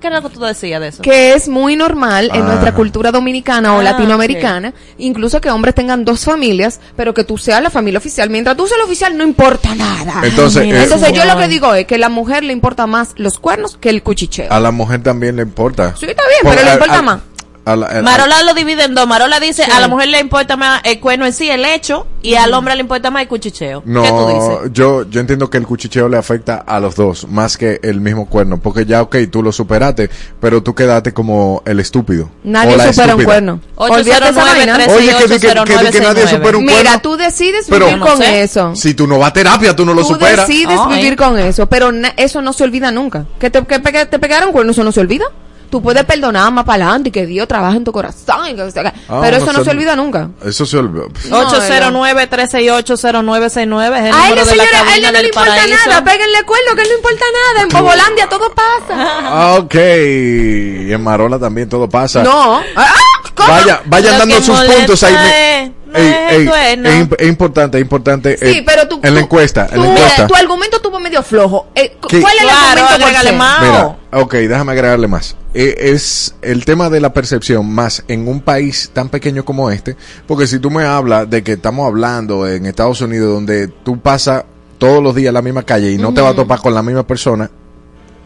[0.00, 1.02] ¿Qué era lo que tú decías de eso?
[1.02, 2.46] que es muy normal en Ah.
[2.46, 7.38] nuestra cultura dominicana o Ah, latinoamericana, incluso que hombres tengan dos familias, pero que tú
[7.38, 8.28] seas la familia oficial.
[8.30, 10.20] Mientras tú seas la oficial, no importa nada.
[10.24, 11.28] Entonces, mira, eh, Entonces yo Ay.
[11.28, 14.02] lo que digo es que a la mujer le importa más los cuernos que el
[14.02, 14.52] cuchicheo.
[14.52, 15.94] a la mujer también le importa.
[15.98, 17.20] Sí, está bien, pero le importa a- más.
[17.66, 19.06] A la- a- Marola lo divide en dos.
[19.06, 19.70] Marola dice, Sí.
[19.70, 22.74] a la mujer le importa más el cuerno en sí, el hecho, y al hombre
[22.76, 23.80] le importa más el cuchicheo.
[23.82, 24.70] ¿Qué tú No, dices?
[24.72, 28.26] yo, yo entiendo que el cuchicheo le afecta a los dos, más que el mismo
[28.26, 30.08] cuerno, porque ya, ok, tú lo superaste,
[30.40, 32.30] pero tú quedaste como el estúpido.
[32.44, 33.60] Nadie supera un cuerno.
[33.74, 34.74] Olvídate esa vaina.
[34.76, 37.00] 809 Oye, que, que, que, que nadie supera un Mira, cuerno.
[37.02, 38.42] tú decides Pero- vivir No con sé.
[38.42, 38.74] eso.
[38.76, 40.46] Si tú no vas a terapia, tú no lo Tú superas.
[40.46, 40.96] decides Ay.
[41.02, 43.26] vivir con eso, pero na- eso no se olvida nunca.
[43.40, 45.24] Que te, que te pegaron cuerno, eso no se olvida.
[45.70, 48.46] Tú puedes perdonar más para adelante y que Dios trabaje en tu corazón.
[48.48, 48.62] y que-
[49.08, 50.28] Ah, pero eso no se- se olvida nunca.
[50.44, 51.08] Eso se olvidó.
[51.28, 55.50] No, 809-368-0969 es el A él, número de la señora, a él no le importa
[55.50, 55.88] paraíso.
[55.88, 56.04] nada.
[56.04, 57.62] Péguenle cuerno, que no importa nada.
[57.62, 59.18] En Bobolandia todo pasa.
[59.22, 59.74] Ah, ok.
[59.74, 62.22] Y en Marola también todo pasa.
[62.22, 62.60] No.
[62.76, 62.92] Ah,
[63.36, 63.48] ¿cómo?
[63.48, 65.14] Vaya, vayan dando sus puntos ahí.
[65.14, 66.48] es- no Ey, es ey,
[66.84, 68.36] es, imp- es importante, es importante.
[68.36, 69.00] Sí, eh, pero tú.
[69.02, 70.26] En la tú- encuesta, en la encuesta.
[70.26, 71.68] tu argumento estuvo medio flojo.
[71.74, 71.96] Eh.
[72.00, 73.60] ¿Cuál es el argumento más.
[73.62, 75.36] Mira, ok, déjame agregarle más.
[75.54, 79.96] Eh, es el tema de la percepción más en un país tan pequeño como este,
[80.26, 84.44] porque si tú me hablas de que estamos hablando en Estados Unidos donde tú pasas
[84.78, 87.06] todos los días la misma calle y no te vas a topar con la misma
[87.06, 87.50] persona,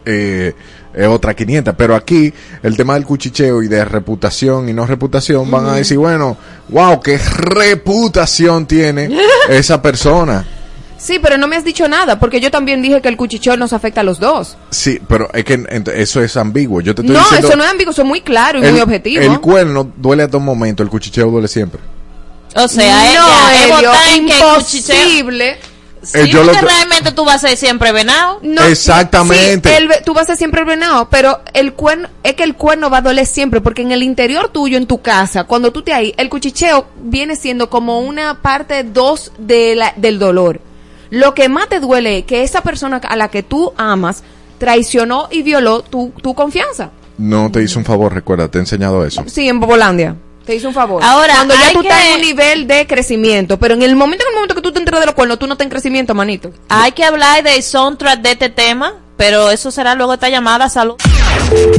[0.05, 0.53] eh,
[0.93, 1.75] es otra 500.
[1.77, 2.33] Pero aquí,
[2.63, 6.37] el tema del cuchicheo y de reputación y no reputación, van a decir, bueno,
[6.69, 9.09] wow, qué reputación tiene
[9.49, 10.45] esa persona.
[10.97, 13.73] Sí, pero no me has dicho nada, porque yo también dije que el cuchicheo nos
[13.73, 14.55] afecta a los dos.
[14.69, 16.79] Sí, pero es que eso es ambiguo.
[16.79, 18.73] Yo te estoy No, diciendo, eso no es ambiguo, eso es muy claro y el,
[18.73, 19.23] muy objetivo.
[19.23, 21.81] El cuerno duele a todo momento, el cuchicheo duele siempre.
[22.55, 25.57] O sea, no, ella es que imposible
[26.03, 28.39] Sí, Eh, yo lo realmente tú vas a ser siempre venado.
[28.41, 29.69] No, Exactamente.
[29.69, 32.55] sí, el tú vas a ser siempre el venado, pero el cuerno, es que el
[32.55, 35.83] cuerno va a doler siempre, porque en el interior tuyo, en tu casa, cuando tú
[35.83, 40.59] te ahí, el cuchicheo viene siendo como una parte dos de la, del dolor.
[41.11, 44.23] Lo que más te duele es que esa persona a la que tú amas
[44.57, 46.91] traicionó y violó tu, tu confianza.
[47.17, 49.23] No te hizo un favor, recuerda, te he enseñado eso.
[49.27, 50.15] Sí, en Bobolandia.
[50.45, 51.03] Te hizo un favor.
[51.03, 54.29] Ahora, cuando ya tú estás en un nivel de crecimiento, pero en el momento en
[54.31, 56.51] el momento que tú te enteras de los cuernos, tú no estás en crecimiento, manito.
[56.69, 60.69] Hay que hablar del soundtrack de este tema, pero eso será luego esta llamada.
[60.69, 60.95] Salud.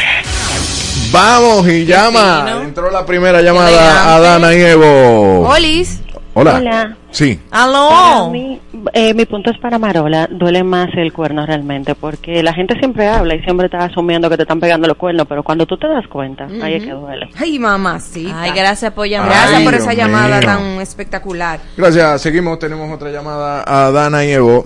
[1.11, 2.61] Vamos y llama.
[2.63, 5.47] Entró la primera llamada a Dana y Evo.
[5.47, 5.99] Olis.
[6.33, 6.55] Hola.
[6.55, 6.97] Hola.
[7.13, 7.39] Sí.
[7.49, 8.31] Para Aló.
[8.31, 8.59] mí,
[8.93, 13.07] eh, mi punto es para Marola, duele más el cuerno realmente, porque la gente siempre
[13.07, 15.87] habla y siempre está asumiendo que te están pegando los cuernos, pero cuando tú te
[15.87, 17.29] das cuenta, ahí es que duele.
[17.39, 18.41] Ay, mamacita.
[18.41, 19.29] Ay, gracias por llamar.
[19.29, 20.47] Gracias Ay, por Dios esa llamada mío.
[20.47, 21.59] tan espectacular.
[21.77, 22.21] Gracias.
[22.21, 22.57] Seguimos.
[22.57, 24.65] Tenemos otra llamada a Dana y Evo.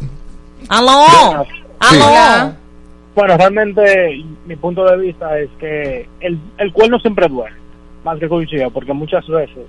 [0.69, 1.45] Aló.
[1.89, 1.99] Sí.
[1.99, 2.53] Aló.
[3.13, 7.55] Bueno, realmente mi punto de vista es que el, el cuerno siempre duele,
[8.05, 9.65] más que cuchillo, porque muchas veces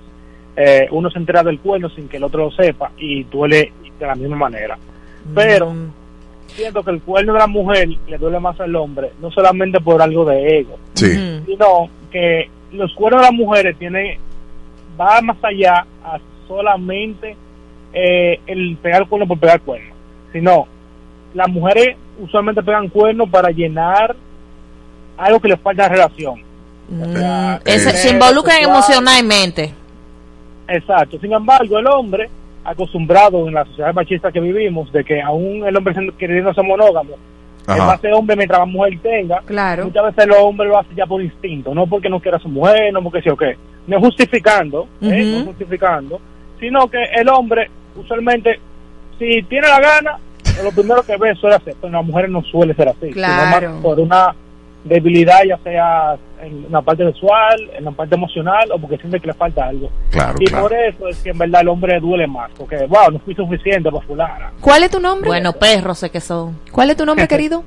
[0.61, 4.05] eh, uno se entera del cuerno sin que el otro lo sepa y duele de
[4.05, 4.77] la misma manera.
[5.33, 5.73] Pero
[6.47, 10.01] siento que el cuerno de la mujer le duele más al hombre, no solamente por
[10.01, 11.41] algo de ego, Sí.
[11.45, 14.17] sino que los cuernos de las mujeres tienen,
[14.99, 17.37] va más allá a solamente
[17.93, 19.93] eh, el pegar cuerno por pegar cuerno,
[20.33, 20.67] sino
[21.33, 24.15] las mujeres usualmente pegan cuernos para llenar
[25.17, 26.41] algo que les falta en la relación.
[27.01, 29.73] O sea, Eh, se involucran emocionalmente.
[30.69, 31.17] Exacto.
[31.19, 32.29] Sin embargo, el hombre,
[32.63, 36.63] acostumbrado en la sociedad machista que vivimos, de que aún el hombre siendo- queriendo ser
[36.63, 37.13] monógamo,
[37.65, 37.75] Ajá.
[37.75, 39.41] él va a ser hombre mientras la mujer tenga.
[39.45, 39.85] Claro.
[39.85, 42.49] Muchas veces el hombre lo hace ya por instinto, no porque no quiera a su
[42.49, 43.57] mujer, no porque sí o qué.
[43.87, 45.07] No es justificando, ¿eh?
[45.07, 46.19] No es justificando,
[46.59, 48.59] sino que el hombre, usualmente,
[49.17, 50.17] si tiene la gana,
[50.63, 53.57] lo primero que ve suele hacer, pero en las mujeres no suele ser así, Claro.
[53.59, 54.35] sino más por una
[54.83, 59.27] debilidad, ya sea en la parte sexual, en la parte emocional, o porque siente que
[59.27, 59.89] le falta algo.
[60.09, 60.63] Claro, Y claro.
[60.63, 63.91] por eso es que en verdad el hombre duele más, porque, wow, no fui suficiente
[63.91, 64.51] para fulana.
[64.61, 65.27] ¿Cuál es tu nombre?
[65.27, 66.57] Bueno, perros sé que son.
[66.71, 67.63] ¿Cuál es tu nombre, querido?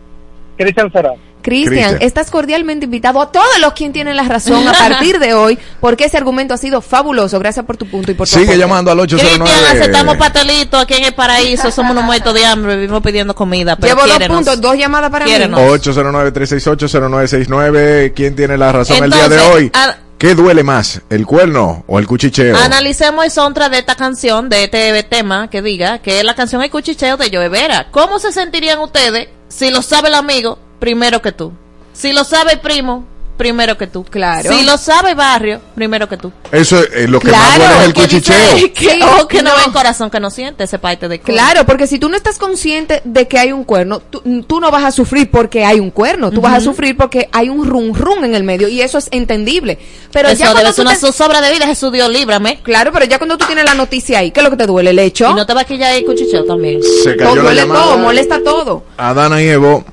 [0.56, 1.16] Cristian Serrano.
[1.43, 1.99] Cristian, Cristian.
[2.03, 6.05] estás cordialmente invitado a todos los quien tienen la razón a partir de hoy, porque
[6.05, 7.38] ese argumento ha sido fabuloso.
[7.38, 8.59] Gracias por tu punto y por tu Sigue aporte.
[8.61, 9.80] llamando al Cristian, 809.
[9.80, 11.70] aceptamos pastelitos aquí en el paraíso.
[11.72, 12.76] Somos unos muertos de hambre.
[12.76, 13.76] Vivimos pidiendo comida.
[13.76, 15.61] Pero Llevo dos puntos, dos llamadas para Quiérenos.
[15.61, 15.66] mí.
[15.66, 18.12] 809-368-0969.
[18.14, 19.70] ¿Quién tiene la razón el día de Entonces, hoy?
[19.74, 22.57] a- ¿Qué duele más, el cuerno o el cuchicheo?
[22.57, 26.62] Analicemos el soundtrack de esta canción, de este tema que diga que es la canción
[26.62, 27.88] El Cuchicheo de Joe Vera.
[27.90, 31.52] ¿Cómo se sentirían ustedes si lo sabe el amigo primero que tú?
[31.92, 33.04] Si lo sabe primo
[33.36, 34.04] primero que tú.
[34.04, 34.52] Claro.
[34.52, 36.30] Si lo sabe barrio primero que tú.
[36.52, 38.72] Eso es eh, lo que más Claro, duele es el Que dice cuchicheo.
[38.74, 39.56] Que, Sí, oh, que no, no.
[39.56, 41.18] ve el corazón que no siente ese parte de.
[41.20, 44.70] Claro, porque si tú no estás consciente de que hay un cuerno, tú, tú no
[44.70, 47.92] vas a sufrir porque hay un cuerno, tú vas a sufrir porque hay un rum
[47.94, 49.78] rum en el medio y eso es entendible.
[50.12, 52.60] Pero Eso ya cuando debe ser una te- zozobra de vida, Jesús Dios, líbrame.
[52.62, 54.90] Claro, pero ya cuando tú tienes la noticia ahí, ¿qué es lo que te duele?
[54.90, 55.30] ¿El hecho?
[55.30, 56.80] Y no te va a quillar el cuchicheo también.
[57.02, 57.96] Se O cayó la duele todo, llamada.
[57.96, 58.84] molesta todo.
[58.98, 59.84] Adana y Evo,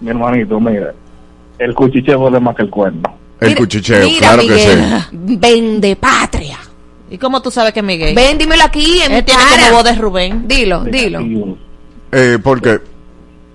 [0.00, 0.92] Mi hermanito, mira,
[1.58, 3.02] el cuchicheo duele más que el cuerno.
[3.40, 4.78] el Mira- cuchicheo, mira, claro que Miguel,
[5.10, 5.36] sí.
[5.38, 6.58] Vende patria.
[7.10, 8.14] ¿Y cómo tú sabes que es Miguel?
[8.14, 9.62] Ven, dímelo aquí en Él tiene cara.
[9.64, 10.46] como voz de Rubén.
[10.46, 11.56] Dilo, dilo.
[12.12, 12.78] Eh, porque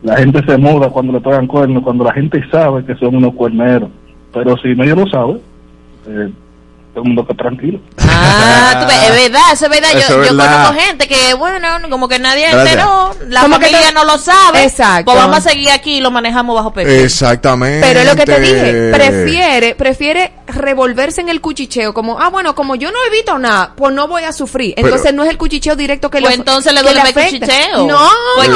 [0.02, 3.34] La gente se muda cuando le pegan cuernos, cuando la gente sabe que son unos
[3.36, 3.90] cuerneros.
[4.34, 5.40] Pero si no, ellos lo saben,
[6.08, 6.30] eh,
[6.94, 7.80] todo el mundo está tranquilo.
[8.08, 9.90] Ah, tú es verdad, eso es verdad.
[9.94, 10.66] Yo, Eso yo verdad.
[10.68, 12.68] conozco gente que, bueno, como que nadie Gracias.
[12.74, 14.64] enteró, la Como que familia te- no lo sabe.
[14.64, 15.06] Exacto.
[15.06, 16.94] Pues vamos a seguir aquí y lo manejamos bajo perfil.
[17.00, 17.86] exactamente.
[17.88, 22.54] Pero es lo que te dije, prefiere, prefiere revolverse en el cuchicheo, como, ah, bueno,
[22.54, 24.74] como yo no he visto nada, pues no voy a sufrir.
[24.76, 27.14] Pero- Entonces no es el cuchicheo directo que Pues le entonces le que duele el
[27.14, 27.88] cuchicheo.
[27.88, 28.52] No, Porque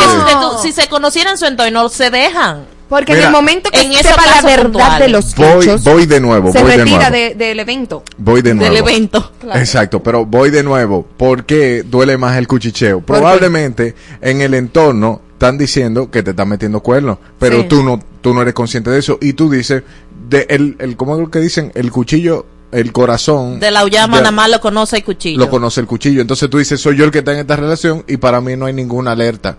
[0.61, 2.65] si, si se conocieran en su entorno, se dejan.
[2.89, 6.19] Porque en el momento que en sepa la verdad de los Voy, hechos, voy de
[6.19, 7.15] nuevo, se voy de retira nuevo.
[7.15, 8.03] de- del evento.
[8.17, 8.73] Voy de nuevo.
[8.73, 9.31] Del evento.
[9.55, 11.05] Exacto, pero voy de nuevo.
[11.17, 13.01] ¿Por qué duele más el cuchicheo?
[13.01, 17.67] Probablemente en el entorno están diciendo que te están metiendo cuernos, pero Sí.
[17.67, 19.83] tú no tú no eres consciente de eso y tú dices
[20.29, 24.17] de el el cómo es lo que dicen el cuchillo, el corazón De la llama
[24.17, 25.37] de- nada más lo conoce el cuchillo.
[25.39, 26.21] lo conoce el cuchillo.
[26.21, 28.65] Entonces tú dices, soy yo el que está en esta relación y para mí no
[28.65, 29.57] hay ninguna alerta.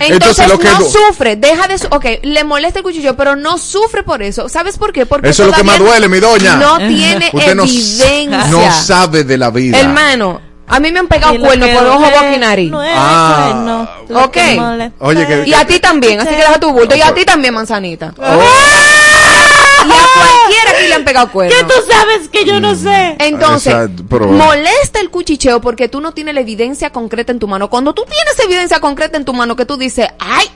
[0.00, 3.16] Entonces, Entonces, lo que no du- sufre, deja de, su ok, le molesta el cuchillo,
[3.16, 4.48] pero no sufre por eso.
[4.48, 5.06] ¿Sabes por qué?
[5.06, 6.56] Porque Eso es lo que todavía más duele, mi doña.
[6.56, 8.46] No tiene Usted no, evidencia.
[8.50, 9.78] no sabe de la vida.
[9.78, 10.40] Hermano,
[10.70, 12.72] A mí me han pegado cuernos por ojo, boca y nariz.
[12.74, 13.88] Ah.
[14.14, 14.36] Ok.
[14.98, 16.94] Oye, que- Y a ti también, así que deja tu bulto.
[16.94, 18.12] Y a ti también, manzanita.
[19.88, 21.58] Y a cualquiera aquí le han pegado cuernos.
[21.58, 23.16] ¿Qué tú sabes que yo no sé?
[23.18, 27.48] Entonces, Exacto, pero- molesta el cuchicheo porque tú no tienes la evidencia concreta en tu
[27.48, 27.68] mano.
[27.70, 30.46] Cuando tú tienes evidencia concreta en tu mano que tú dices, ay,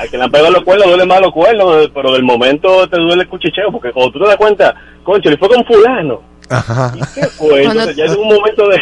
[0.00, 2.96] Al que le han pegado los cuernos duele más los cuernos, pero del momento te
[2.96, 6.22] duele el cuchicheo, porque cuando tú te das cuenta, concho, le fue con fulano.
[6.48, 6.92] Ajá.
[7.14, 7.62] ¿Qué fue?
[7.64, 8.80] Entonces ya es un momento de...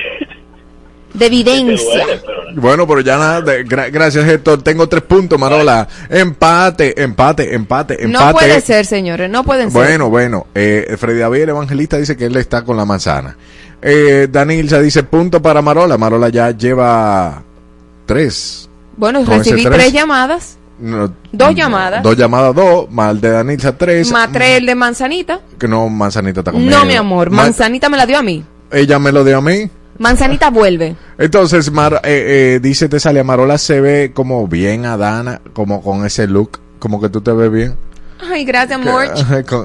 [1.15, 2.07] De evidencia.
[2.55, 3.41] Bueno, pero ya nada.
[3.43, 4.63] de- gra- gracias, Héctor.
[4.63, 5.87] Tengo tres puntos, Marola.
[6.09, 8.09] Empate, empate, empate, empate.
[8.09, 9.83] No puede ser, señores, no pueden ser.
[9.83, 13.37] Bueno, bueno, eh, Freddy David, el evangelista, dice que él está con la manzana.
[13.83, 15.99] Eh, Danilza dice punto para Marola.
[15.99, 17.43] Marola ya lleva
[18.07, 18.69] tres.
[18.97, 19.75] Bueno, recibí tres.
[19.77, 22.91] tres llamadas, No, dos llamadas, dos llamadas, dos.
[22.91, 24.11] Mal de Danilza, tres.
[24.13, 25.41] más tres el de manzanita.
[25.59, 26.71] Que no, manzanita está conmigo.
[26.71, 28.45] No, mi amor, Ma- manzanita me la dio a mí.
[28.71, 29.69] ella me lo dio a mí.
[30.03, 30.97] Manzanita vuelve.
[31.19, 36.27] Entonces, Mar- eh, eh, dice Tesalia, Marola se ve como bien Adana, como con ese
[36.27, 37.77] look, como que tú te ves bien.
[38.31, 39.05] Ay, gracias, amor.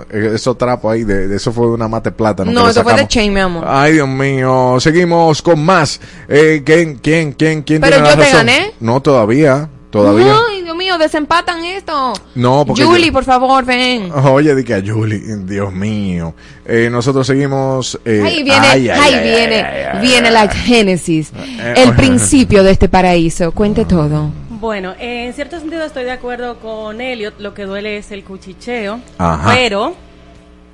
[0.10, 3.08] Esos trapos ahí, de, de eso fue de una mate que No, eso fue de.
[3.08, 3.64] Chain, mi amor.
[3.68, 4.78] Ay, Dios mío.
[4.80, 6.00] Seguimos con más.
[6.28, 8.38] Eh, ¿Quién, quién, quién, quién Pero tiene la yo te razón?
[8.48, 8.74] gané.
[8.80, 9.70] No, todavía.
[9.90, 10.36] Todavía.
[10.50, 12.14] Ay, Dios mío, desempatan esto.
[12.36, 14.12] No, porque Julie, yo- por favor, ven.
[14.12, 16.34] Oye, di que a Julie, Dios mío.
[16.66, 17.98] Eh, nosotros seguimos.
[18.04, 21.94] eh, Ahí viene, ay, ahí ay, viene, ay, ay, viene la génesis, Eh, el oye.
[21.98, 23.52] principio de este paraíso.
[23.54, 24.30] Cuente todo.
[24.50, 29.00] Bueno, en cierto sentido estoy de acuerdo con Elliot, lo que duele es el cuchicheo,
[29.20, 29.52] Ajá.
[29.54, 29.96] pero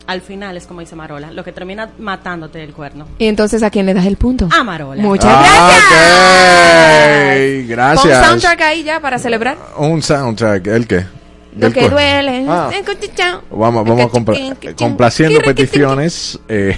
[0.07, 3.07] al final es como dice Marola, lo que termina matándote el cuerno.
[3.19, 4.49] Y entonces, ¿a quién le das el punto?
[4.51, 5.01] A Marola.
[5.01, 7.63] Muchas Ah, gracias.
[7.63, 8.17] ok, Gracias.
[8.19, 9.57] Pon soundtrack ahí ya para celebrar.
[9.77, 10.67] Un soundtrack.
[10.67, 11.05] ¿El qué?
[11.55, 11.97] Lo que cuerno.
[11.97, 12.45] duele.
[12.49, 12.69] Ah.
[12.73, 13.41] El.
[13.51, 16.39] Vamos, vamos a compla- complaciendo peticiones.
[16.47, 16.75] Eh,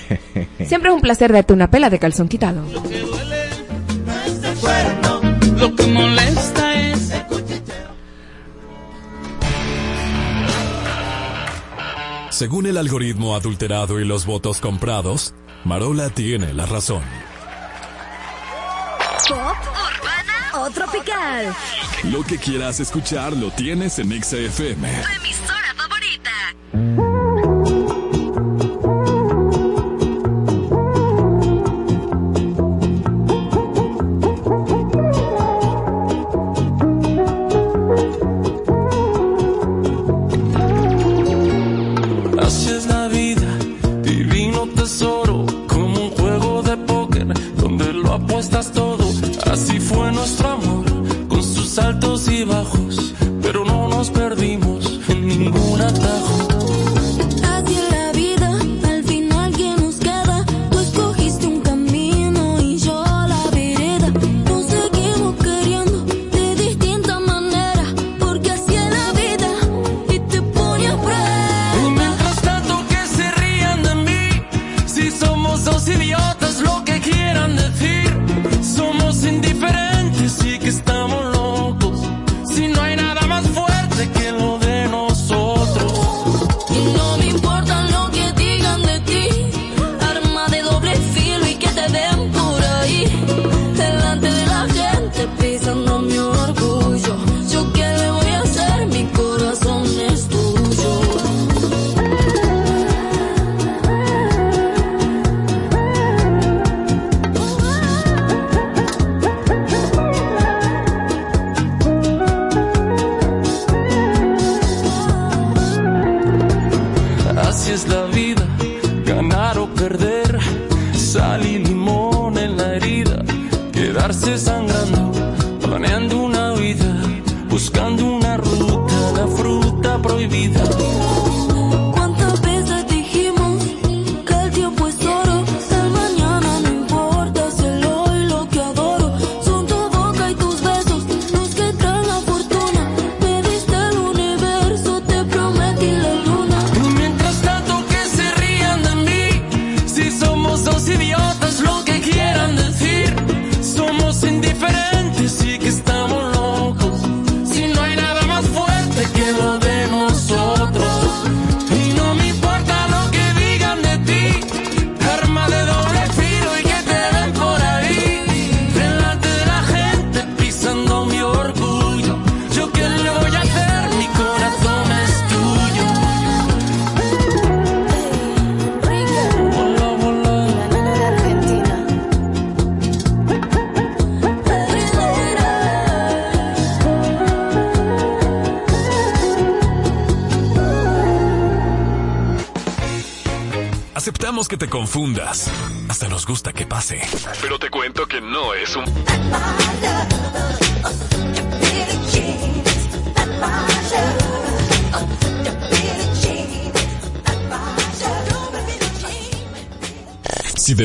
[0.67, 2.61] Siempre es un placer darte una pela de calzón quitado.
[5.57, 6.54] Lo que molesta
[12.35, 15.33] Según el algoritmo adulterado y los votos comprados,
[15.63, 17.01] Marola tiene la razón.
[19.29, 21.55] Pop, urbana o tropical.
[22.11, 24.85] Lo que quieras escuchar lo tienes en XFM.
[25.01, 27.24] Tu emisora favorita.
[52.15, 53.04] Altos y bajos,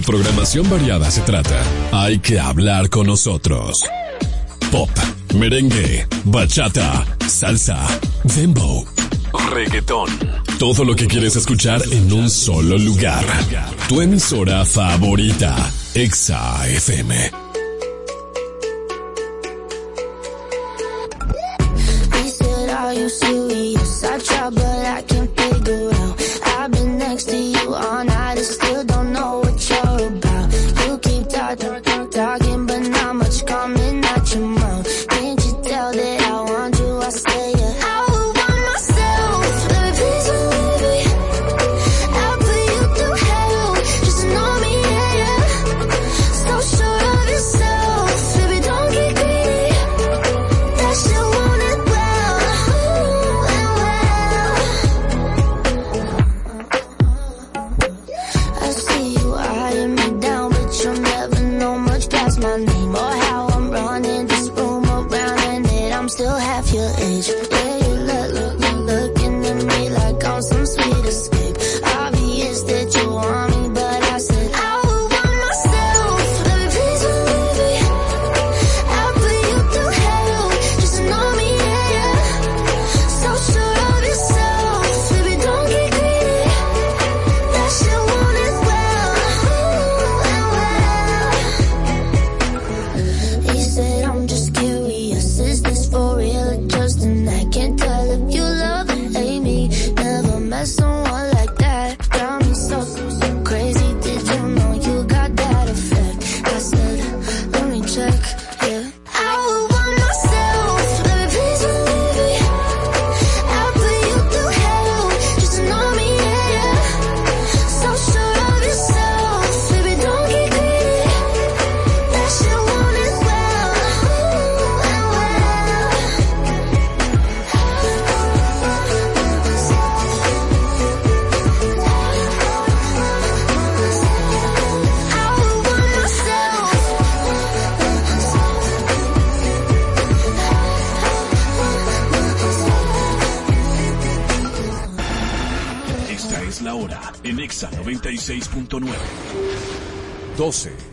[0.01, 3.83] de programación variada se trata, hay que hablar con nosotros.
[4.71, 4.91] Pop,
[5.35, 7.87] merengue, bachata, salsa,
[8.23, 8.87] dembow,
[9.53, 10.09] reggaetón.
[10.59, 13.25] Todo lo que quieres escuchar en un solo lugar.
[13.89, 15.57] Tu emisora favorita,
[15.95, 17.40] Exa FM.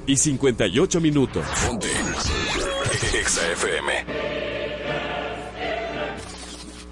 [0.07, 1.45] Y 58 minutos.
[1.65, 1.87] Ponte.
[3.13, 3.93] Exa FM.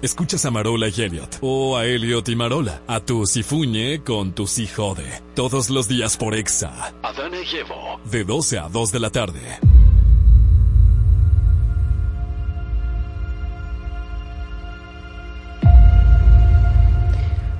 [0.02, 4.46] Escuchas a Marola y Elliot, o a Elliot y Marola, a tu Sifuñe con tu
[4.46, 5.22] si jode.
[5.34, 7.98] Todos los días por Exa, Adana y Evo.
[8.04, 9.40] de 12 a 2 de la tarde.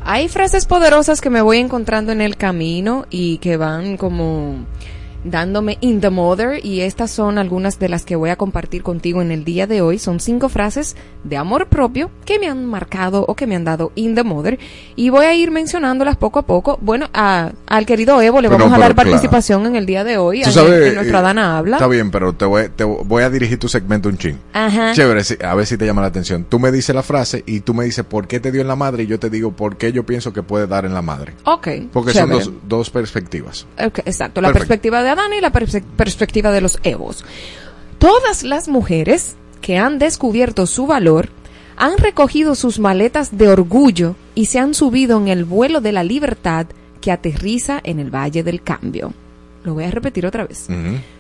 [0.05, 4.65] Hay frases poderosas que me voy encontrando en el camino y que van como
[5.31, 9.23] dándome in the mother y estas son algunas de las que voy a compartir contigo
[9.23, 9.99] en el día de hoy.
[9.99, 13.93] Son cinco frases de amor propio que me han marcado o que me han dado
[13.95, 14.59] in the mother
[14.95, 16.79] y voy a ir mencionándolas poco a poco.
[16.81, 19.11] Bueno, a- al querido Evo le Pero, vamos a dar claro.
[19.11, 21.77] participación en el día de hoy Tú sabes, en nuestra eh, Dana Habla.
[21.77, 24.39] Está bien, pero te voy, te voy a dirigir tu segmento un chin.
[24.53, 24.93] Ajá.
[24.93, 26.45] Chévere, a ver si te llama la atención.
[26.49, 28.77] Tú me dices la frase y tú me dices por qué te dio en la
[28.77, 31.35] madre y yo te digo por qué yo pienso que puede dar en la madre.
[31.45, 31.69] Ok.
[31.93, 33.67] Porque son dos, dos perspectivas.
[33.85, 34.69] Ok, exacto, la Perfecto.
[34.69, 37.25] perspectiva de Y la perspectiva de los Evos.
[37.99, 41.29] Todas las mujeres que han descubierto su valor
[41.77, 46.05] han recogido sus maletas de orgullo y se han subido en el vuelo de la
[46.05, 46.67] libertad
[47.01, 49.13] que aterriza en el Valle del Cambio.
[49.65, 50.69] Lo voy a repetir otra vez.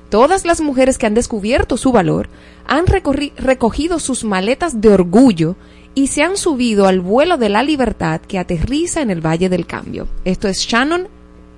[0.08, 2.28] Todas las mujeres que han descubierto su valor
[2.66, 5.56] han recogido sus maletas de orgullo
[5.94, 9.66] y se han subido al vuelo de la libertad que aterriza en el Valle del
[9.66, 10.06] Cambio.
[10.24, 11.08] Esto es Shannon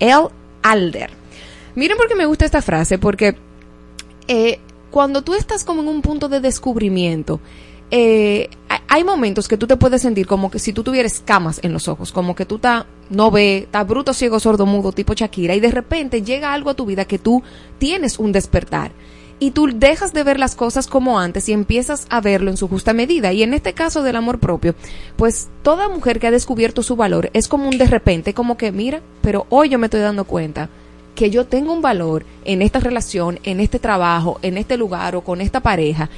[0.00, 0.28] L.
[0.62, 1.17] Alder.
[1.78, 3.36] Miren por qué me gusta esta frase, porque
[4.26, 4.58] eh,
[4.90, 7.40] cuando tú estás como en un punto de descubrimiento,
[7.90, 11.60] eh, hay- hay momentos que tú te puedes sentir como que si tú tuvieras camas
[11.62, 15.14] en los ojos, como que tú ta- no ves, estás bruto, ciego, sordo, mudo, tipo
[15.14, 17.42] Shakira, y de repente llega algo a tu vida que tú
[17.78, 18.90] tienes un despertar.
[19.40, 22.66] Y tú dejas de ver las cosas como antes y empiezas a verlo en su
[22.66, 23.32] justa medida.
[23.32, 24.74] Y en este caso del amor propio,
[25.16, 28.72] pues toda mujer que ha descubierto su valor es como un de repente, como que
[28.72, 30.68] mira, pero hoy yo me estoy dando cuenta
[31.18, 35.22] que yo tengo un valor en esta relación, en este trabajo, en este lugar o
[35.22, 36.08] con esta pareja,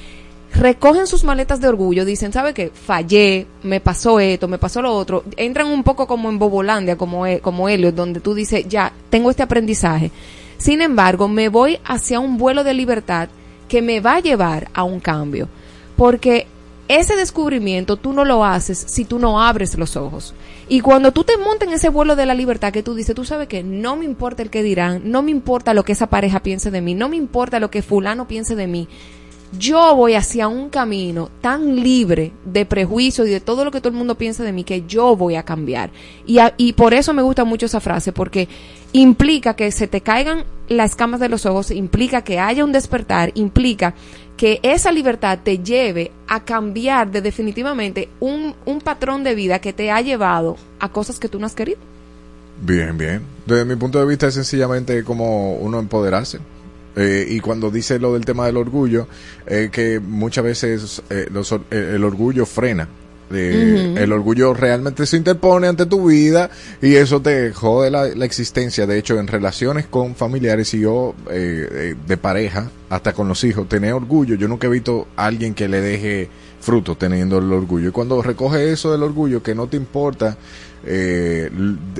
[0.54, 2.68] recogen sus maletas de orgullo, dicen, ¿sabe qué?
[2.68, 5.24] Fallé, me pasó esto, me pasó lo otro.
[5.38, 9.42] Entran un poco como en Bobolandia, como, E- como donde tú dices, ya, tengo este
[9.42, 10.10] aprendizaje.
[10.58, 13.30] Sin embargo, me voy hacia un vuelo de libertad
[13.68, 15.48] que me va a llevar a un cambio.
[15.96, 16.46] Porque
[16.90, 20.34] ese descubrimiento tú no lo haces si tú no abres los ojos.
[20.68, 23.24] Y cuando tú te montas en ese vuelo de la libertad que tú dices, tú
[23.24, 26.40] sabes que no me importa el que dirán, no me importa lo que esa pareja
[26.40, 28.88] piense de mí, no me importa lo que fulano piense de mí.
[29.58, 33.88] Yo voy hacia un camino tan libre de prejuicios y de todo lo que todo
[33.88, 35.90] el mundo piensa de mí que yo voy a cambiar.
[36.24, 38.48] Y, y por eso me gusta mucho esa frase, porque
[38.92, 43.32] implica que se te caigan las escamas de los ojos, implica que haya un despertar,
[43.34, 43.94] implica
[44.36, 49.72] que esa libertad te lleve a cambiar de definitivamente un, un patrón de vida que
[49.72, 51.78] te ha llevado a cosas que tú no has querido.
[52.62, 53.22] Bien, bien.
[53.46, 56.38] Desde mi punto de vista es sencillamente como uno empoderarse.
[57.00, 59.08] Eh, y cuando dice lo del tema del orgullo,
[59.46, 62.88] eh, que muchas veces eh, los el orgullo frena.
[63.32, 63.94] Eh.
[63.96, 66.50] El orgullo realmente se interpone ante tu vida
[66.82, 68.86] y eso te jode la, la existencia.
[68.86, 73.44] De hecho, en relaciones con familiares y yo eh, eh, de pareja, hasta con los
[73.44, 74.34] hijos, tener orgullo.
[74.34, 76.28] Yo nunca he visto a alguien que le deje
[76.60, 77.88] fruto teniendo el orgullo.
[77.88, 80.36] Y cuando recoge eso del orgullo, que no te importa
[80.84, 81.50] eh,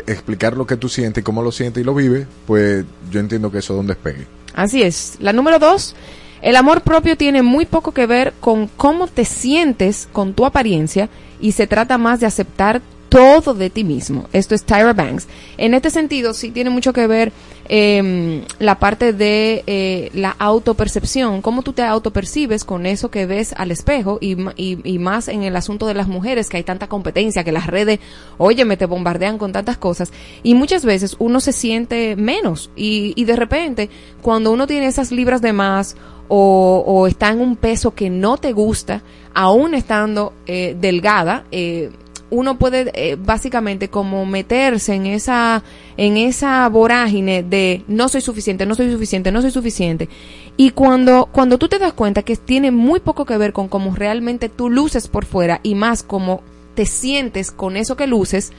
[0.07, 3.59] explicar lo que tú sientes, cómo lo sientes y lo vives, pues yo entiendo que
[3.59, 4.40] eso es un despegue.
[4.55, 5.17] Así es.
[5.21, 5.95] La número dos,
[6.43, 11.09] el amor propio tiene muy poco que ver con cómo te sientes con tu apariencia
[11.41, 14.29] y se trata más de aceptar todo de ti mismo.
[14.33, 15.29] Esto es Tyra Banks.
[15.59, 17.33] En este sentido, sí tiene mucho que ver
[17.69, 23.53] em, la parte de eh, la autopercepción, cómo tú te autopercibes con eso que ves
[23.57, 26.89] al espejo y, y, y más en el asunto de las mujeres, que hay tanta
[26.89, 27.99] competencia, que las redes,
[28.39, 33.13] oye, me te bombardean con tantas cosas y muchas veces uno se siente menos y,
[33.17, 33.91] y de repente
[34.23, 35.97] cuando uno tiene esas libras de más
[36.29, 39.03] o, o está en un peso que no te gusta,
[39.35, 41.91] aún estando eh, delgada, eh,
[42.31, 45.63] uno puede eh, básicamente como meterse en esa
[45.97, 50.09] en esa vorágine de no soy suficiente, no soy suficiente, no soy suficiente.
[50.57, 53.95] Y cuando cuando tú te das cuenta que tiene muy poco que ver con cómo
[53.95, 56.43] realmente tú luces por fuera y más cómo
[56.75, 58.53] te sientes con eso que luces,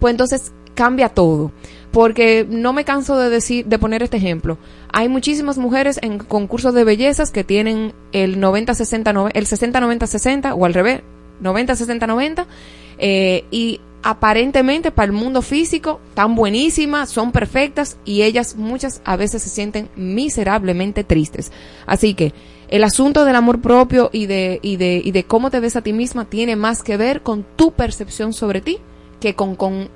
[0.00, 1.52] pues entonces cambia todo.
[1.90, 4.58] Porque no me canso de decir, de poner este ejemplo.
[4.92, 9.80] Hay muchísimas mujeres en concursos de bellezas que tienen el 90, 60, nove- el 60,
[9.80, 11.00] 90, 60 o al revés,
[11.40, 12.46] 90, 60, 90
[12.98, 19.16] eh, y aparentemente para el mundo físico están buenísimas, son perfectas y ellas muchas a
[19.16, 21.52] veces se sienten miserablemente tristes.
[21.86, 22.32] Así que
[22.68, 25.82] el asunto del amor propio y de, y de, y de cómo te ves a
[25.82, 28.78] ti misma tiene más que ver con tu percepción sobre ti
[29.20, 29.88] que con, con,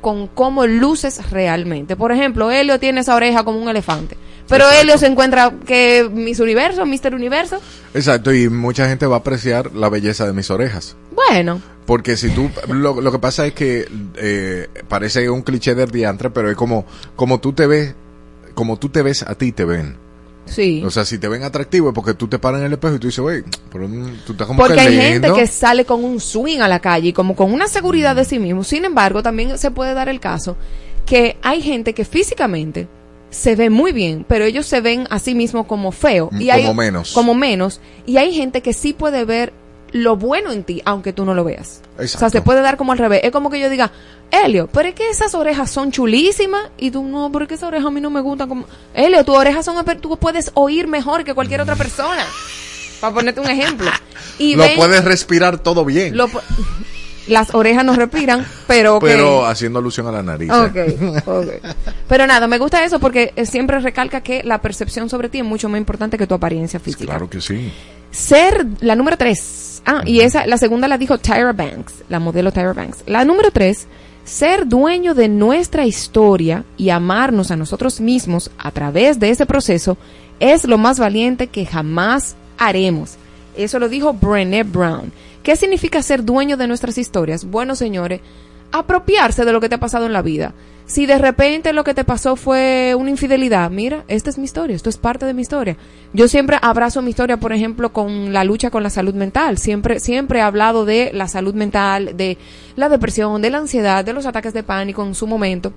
[0.00, 1.96] con cómo luces realmente.
[1.96, 4.16] Por ejemplo, Helio tiene esa oreja como un elefante.
[4.48, 7.60] Pero Helio se encuentra que Miss Universo, Mister Universo.
[7.94, 10.96] Exacto, y mucha gente va a apreciar la belleza de mis orejas.
[11.12, 15.90] Bueno, Porque si tú, lo, lo que pasa es que eh, parece un cliché del
[15.90, 16.84] diantre, pero es como,
[17.16, 17.94] como tú te ves,
[18.54, 19.96] como tú te ves a ti te ven.
[20.46, 20.82] sí.
[20.84, 22.98] O sea, si te ven atractivo es porque tú te paras en el espejo y
[22.98, 25.28] tú dices, mm, tú estás como Porque que hay lindo".
[25.28, 28.24] gente que sale con un swing a la calle y como con una seguridad de
[28.26, 28.62] sí mismo.
[28.64, 30.56] Sin embargo, también se puede dar el caso
[31.06, 32.88] que hay gente que físicamente
[33.34, 36.28] se ve muy bien, pero ellos se ven a sí mismos como feo.
[36.32, 37.12] Mm, Y hay, como menos.
[37.12, 37.80] Como menos.
[38.06, 39.52] Y hay gente que sí puede ver
[39.92, 41.80] lo bueno en ti, aunque tú no lo veas.
[41.92, 42.30] O sea, Exacto.
[42.30, 43.20] se puede dar como al revés.
[43.24, 43.92] Es como que yo diga,
[44.30, 46.62] Helio, pero es que esas orejas son chulísimas.
[46.78, 48.48] Y tú, no, pero es que esas orejas a mí no me gustan.
[48.48, 48.64] Como...
[48.94, 52.24] Helio, tus orejas son, tú puedes oír mejor que cualquier otra persona.
[53.00, 53.90] Para ponerte un ejemplo.
[54.38, 56.16] Y lo ven- puedes respirar todo bien.
[56.16, 56.28] lo
[57.26, 58.98] las orejas no respiran, pero.
[59.00, 60.50] Pero haciendo alusión a la nariz.
[60.50, 61.18] ¿eh?
[61.24, 61.74] Ok, ok.
[62.08, 65.44] Pero nada, me gusta eso porque eh, siempre recalca que la percepción sobre ti es
[65.44, 67.06] mucho más importante que tu apariencia física.
[67.06, 67.72] Claro que sí.
[68.10, 69.82] Ser la número tres.
[69.86, 73.04] Ah, y esa, la segunda la dijo Tyra Banks, la modelo Tyra Banks.
[73.06, 73.86] La número tres,
[74.24, 79.98] ser dueño de nuestra historia y amarnos a nosotros mismos a través de ese proceso
[80.40, 83.16] es lo más valiente que jamás haremos.
[83.56, 85.12] Eso lo dijo Brené Brown.
[85.44, 87.44] ¿Qué significa ser dueño de nuestras historias?
[87.44, 88.20] Bueno, señores,
[88.72, 90.54] apropiarse de lo que te ha pasado en la vida.
[90.86, 94.74] Si de repente lo que te pasó fue una infidelidad, mira, esta es mi historia,
[94.76, 95.76] esto es parte de mi historia.
[96.12, 99.56] Yo siempre abrazo mi historia, por ejemplo, con la lucha con la salud mental.
[99.58, 102.36] Siempre, siempre he hablado de la salud mental, de
[102.76, 105.72] la depresión, de la ansiedad, de los ataques de pánico en su momento.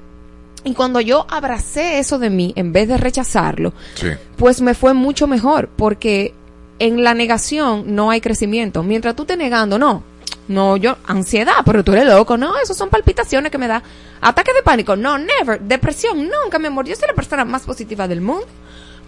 [0.63, 4.07] Y cuando yo abracé eso de mí, en vez de rechazarlo, Sí.
[4.37, 6.33] pues me fue mucho mejor, porque
[6.79, 8.83] en la negación no hay crecimiento.
[8.83, 10.03] Mientras tú estés negando, no,
[10.47, 13.83] no, yo, ansiedad, pero tú eres loco, no, eso son palpitaciones que me da.
[14.21, 15.59] Ataque de pánico, no, never.
[15.59, 18.47] Depresión, nunca, mi amor, yo soy la persona más positiva del mundo.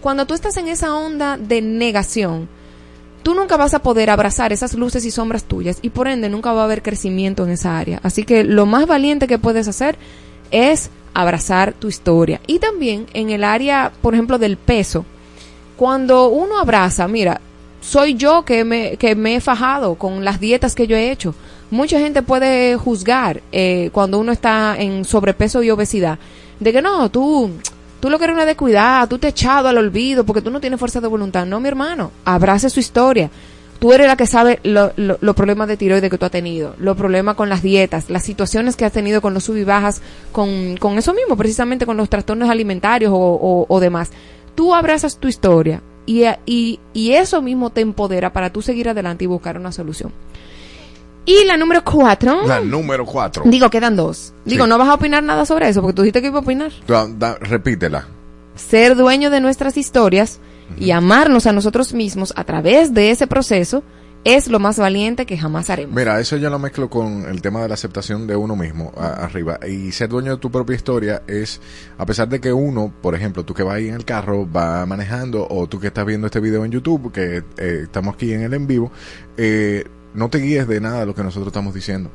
[0.01, 2.49] Cuando tú estás en esa onda de negación,
[3.24, 6.53] tú nunca vas a poder abrazar esas luces y sombras tuyas y por ende nunca
[6.53, 7.99] va a haber crecimiento en esa área.
[8.03, 9.97] Así que lo más valiente que puedes hacer
[10.51, 12.41] es abrazar tu historia.
[12.47, 15.05] Y también en el área, por ejemplo, del peso.
[15.76, 17.41] Cuando uno abraza, mira,
[17.82, 21.34] soy yo que me, que me he fajado con las dietas que yo he hecho.
[21.72, 26.18] Mucha gente puede juzgar eh, cuando uno está en sobrepeso y obesidad.
[26.60, 27.52] De que no, tú,
[28.00, 30.60] tú lo que eres una descuidada, tú te has echado al olvido porque tú no
[30.60, 31.46] tienes fuerza de voluntad.
[31.46, 33.30] No, mi hermano, abrace su historia.
[33.80, 36.76] Tú eres la que sabe lo- lo- los problemas de tiroides que tú has tenido,
[36.80, 40.02] los problemas con las dietas, las situaciones que has tenido con los sub y bajas,
[40.34, 44.12] con, con eso mismo, precisamente con los trastornos alimentarios o, o- o demás.
[44.54, 49.26] Tú abrazas tu historia y, y, y eso mismo te empodera para tú seguir adelante
[49.26, 50.12] y buscar una solución.
[51.26, 52.47] Y la número cuatro.
[52.47, 53.43] La número cuatro.
[53.45, 54.34] Digo, quedan dos.
[54.45, 54.70] Digo, Sí.
[54.70, 56.72] no vas a opinar nada sobre eso, porque tú dijiste que iba a opinar.
[56.88, 58.07] Da- da- repítela.
[58.55, 60.39] Ser dueño de nuestras historias
[60.80, 63.84] y amarnos a nosotros mismos a través de ese proceso
[64.24, 65.95] es lo más valiente que jamás haremos.
[65.95, 69.59] Mira, eso yo lo mezclo con el tema de la aceptación de uno mismo arriba.
[69.67, 71.61] Y ser dueño de tu propia historia es,
[71.97, 74.86] a pesar de que uno, por ejemplo, tú que vas ahí en el carro, va
[74.86, 78.41] manejando, o tú que estás viendo este video en YouTube, que eh, estamos aquí en
[78.41, 78.91] el en vivo,
[79.38, 82.11] eh, no te guíes de nada de lo que nosotros estamos diciendo.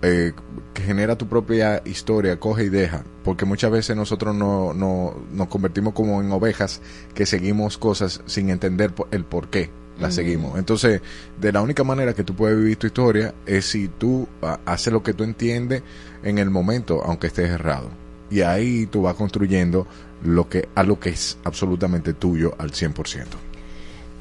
[0.00, 0.32] Eh,
[0.74, 5.48] que genera tu propia historia, coge y deja, porque muchas veces nosotros no, no, nos
[5.48, 6.80] convertimos como en ovejas
[7.14, 9.70] que seguimos cosas sin entender el por qué
[10.06, 10.12] Ujú.
[10.12, 10.58] seguimos.
[10.58, 11.00] Entonces,
[11.40, 14.92] de la única manera que tú puedes vivir tu historia es si tú ah, haces
[14.92, 15.82] lo que tú entiendes
[16.22, 17.90] en el momento, aunque estés errado.
[18.30, 19.86] Y ahí tú vas construyendo
[20.22, 23.24] lo que, a lo que es absolutamente tuyo al 100%.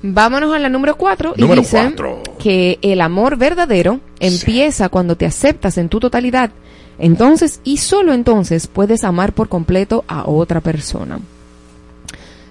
[0.03, 2.21] Vámonos a la número cuatro y Número dice cuatro.
[2.39, 6.51] que el amor verdadero empieza cuando te aceptas en tu totalidad.
[6.99, 11.19] Entonces y solo entonces puedes amar por completo a otra persona.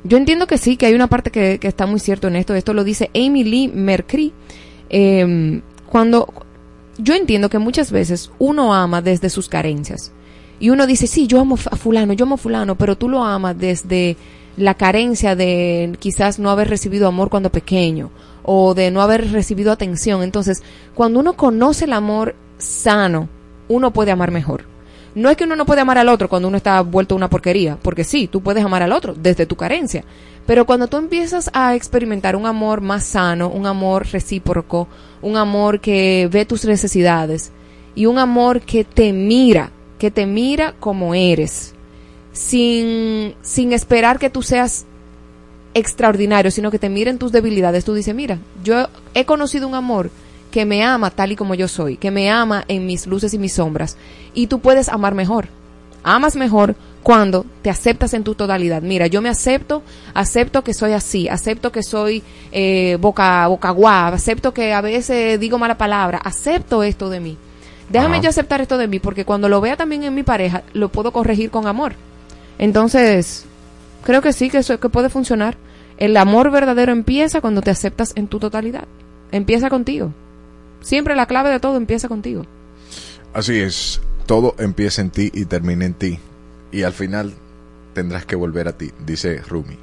[0.07, 2.55] Yo entiendo que sí, que hay una parte que, está muy cierto en esto.
[2.55, 4.33] Esto lo dice Amy Lee Mercury.
[4.89, 6.33] Eh, cuando
[6.99, 10.13] yo entiendo que muchas veces uno ama desde sus carencias.
[10.59, 13.23] Y uno dice, sí, yo amo a fulano, yo amo a fulano, pero tú lo
[13.23, 14.17] amas desde
[14.57, 18.11] la carencia de quizás no haber recibido amor cuando pequeño
[18.43, 20.23] o de no haber recibido atención.
[20.23, 20.63] Entonces,
[20.95, 23.29] cuando uno conoce el amor sano,
[23.69, 24.65] uno puede amar mejor.
[25.17, 27.79] No es que uno no puede amar al otro cuando uno está vuelto una porquería,
[27.81, 30.05] porque sí, tú puedes amar al otro desde tu carencia.
[30.45, 34.89] Pero cuando tú empiezas a experimentar un amor más sano, un amor recíproco,
[35.23, 37.51] un amor que ve tus necesidades
[37.95, 41.75] y un amor que te mira, que te mira como eres,
[42.33, 44.85] sin, sin esperar que tú seas
[45.73, 47.87] extraordinario, sino que te miren tus debilidades.
[47.87, 50.11] Tú dices, mira, yo he conocido un amor
[50.51, 53.39] que me ama tal y como yo soy, que me ama en mis luces y
[53.39, 53.97] mis sombras,
[54.35, 55.49] y tú puedes amar mejor.
[56.03, 58.83] Amas mejor cuando te aceptas en tu totalidad.
[58.83, 59.83] Mira, yo me acepto,
[60.15, 62.23] acepto que soy así, acepto que soy
[62.53, 67.37] eh, boca, boca guava, acepto que a veces digo mala palabra, acepto esto de mí.
[67.91, 68.25] Déjame Ajá.
[68.25, 71.13] yo aceptar esto de mí, porque cuando lo vea también en mi pareja, lo puedo
[71.13, 71.95] corregir con amor.
[72.59, 73.45] Entonces,
[74.05, 75.57] creo que sí, que, eso, que puede funcionar.
[75.99, 78.85] El amor verdadero empieza cuando te aceptas en tu totalidad.
[79.33, 80.13] Empieza contigo.
[80.87, 82.47] Siempre la clave de todo empieza contigo.
[83.35, 86.21] Así es, todo empieza en ti y termina en ti.
[86.71, 87.35] Y al final
[87.93, 89.77] tendrás que volver a ti, dice Rumi.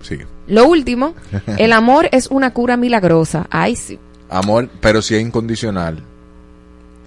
[0.00, 0.26] Sigue.
[0.46, 1.12] Lo último,
[1.58, 3.46] el amor es una cura milagrosa.
[3.50, 3.98] Ay, sí.
[4.30, 6.02] Amor, pero si es incondicional.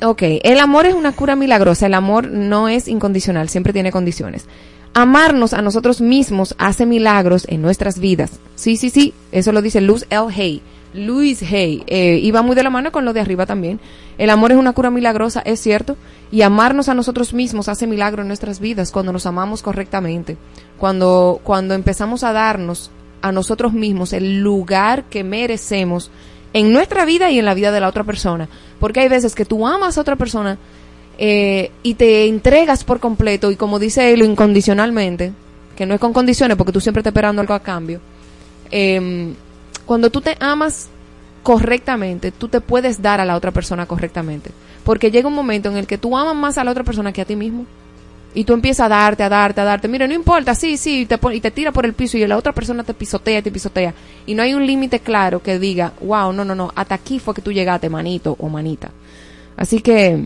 [0.03, 1.87] Ok, el amor es una cura milagrosa.
[1.87, 4.45] El amor no es incondicional, siempre tiene condiciones.
[4.93, 8.33] Amarnos a nosotros mismos hace milagros en nuestras vidas.
[8.53, 10.27] Sí, sí, sí, eso lo dice Luz L.
[10.37, 10.61] Hay.
[10.93, 13.79] Luis Hay, eh, y muy de la mano con lo de arriba también.
[14.17, 15.95] El amor es una cura milagrosa, es cierto,
[16.31, 20.37] y amarnos a nosotros mismos hace milagro en nuestras vidas cuando nos amamos correctamente,
[20.77, 26.11] cuando, cuando empezamos a darnos a nosotros mismos el lugar que merecemos
[26.53, 28.49] en nuestra vida y en la vida de la otra persona.
[28.79, 30.57] Porque hay veces que tú amas a otra persona
[31.17, 35.33] eh, y te entregas por completo y como dice él, incondicionalmente,
[35.75, 38.01] que no es con condiciones porque tú siempre estás esperando algo a cambio.
[38.71, 39.33] em,
[39.91, 40.87] cuando tú te amas
[41.43, 44.51] correctamente, tú te puedes dar a la otra persona correctamente.
[44.85, 47.19] Porque llega un momento en el que tú amas más a la otra persona que
[47.19, 47.65] a ti mismo.
[48.33, 49.89] Y tú empiezas a darte, a darte, a darte.
[49.89, 52.37] Mira, no importa, sí, sí, y te, y te tira por el piso y la
[52.37, 53.93] otra persona te pisotea, te pisotea.
[54.25, 57.33] Y no hay un límite claro que diga, wow, no, no, no, hasta aquí fue
[57.33, 58.91] que tú llegaste, manito o manita.
[59.57, 60.25] Así que,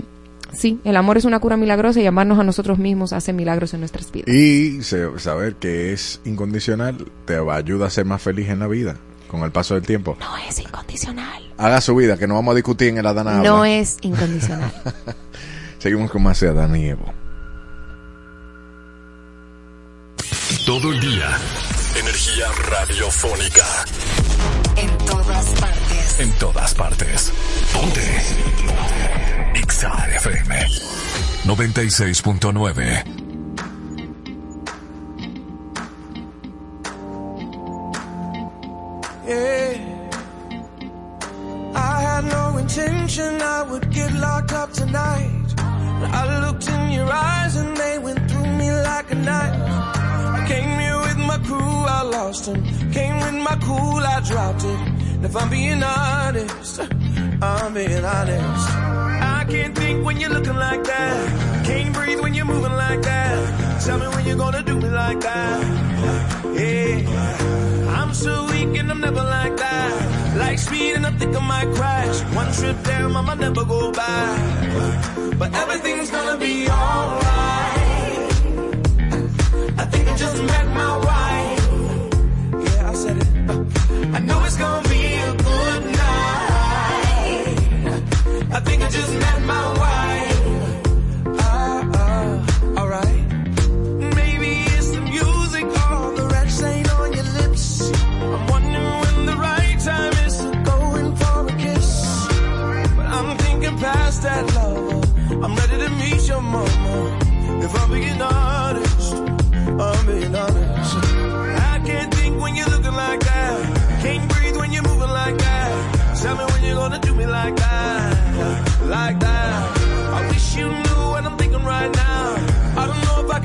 [0.53, 3.79] sí, el amor es una cura milagrosa y amarnos a nosotros mismos hace milagros en
[3.79, 4.29] nuestras vidas.
[4.29, 8.97] Y saber que es incondicional te va- ayuda a ser más feliz en la vida
[9.35, 10.17] con el paso del tiempo.
[10.19, 11.43] No es incondicional.
[11.57, 13.41] Haga su vida, que no vamos a discutir en el Adana.
[13.43, 13.69] No Habla.
[13.75, 14.71] es incondicional.
[15.79, 17.13] Seguimos con más de Adana y Evo.
[20.65, 21.29] Todo el día.
[21.95, 23.65] Energía radiofónica.
[24.75, 26.19] En todas partes.
[26.19, 27.31] En todas partes.
[27.73, 28.01] Ponte.
[28.65, 29.59] Ponte.
[29.59, 30.67] Exa FM.
[31.45, 33.24] 96.9.
[39.27, 39.73] Yeah.
[41.75, 45.53] I had no intention I would get locked up tonight.
[45.57, 49.61] I looked in your eyes and they went through me like a knife.
[50.37, 51.57] I came here with my crew,
[51.97, 52.63] I lost them.
[52.91, 54.79] Came with my cool, I dropped it.
[55.15, 56.81] And if I'm being honest,
[57.41, 58.69] I'm being honest.
[59.37, 61.65] I can't think when you're looking like that.
[61.65, 63.81] Can't breathe when you're moving like that.
[63.83, 65.63] Tell me when you're gonna do me like that.
[66.53, 67.74] Yeah.
[68.05, 70.37] I'm so weak and I'm never like that.
[70.37, 72.21] Like speed and I think I might crash.
[72.35, 75.39] One trip down, I might never go back.
[75.39, 78.31] But everything's gonna be alright.
[79.81, 81.65] I think I just met my wife.
[82.67, 83.27] Yeah, I said it.
[84.17, 87.57] I know it's gonna be a good night.
[88.57, 89.13] I think I just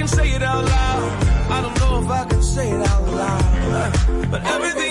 [0.00, 1.26] can say it out loud.
[1.50, 4.30] I don't know if I can say it out loud.
[4.30, 4.89] But everything's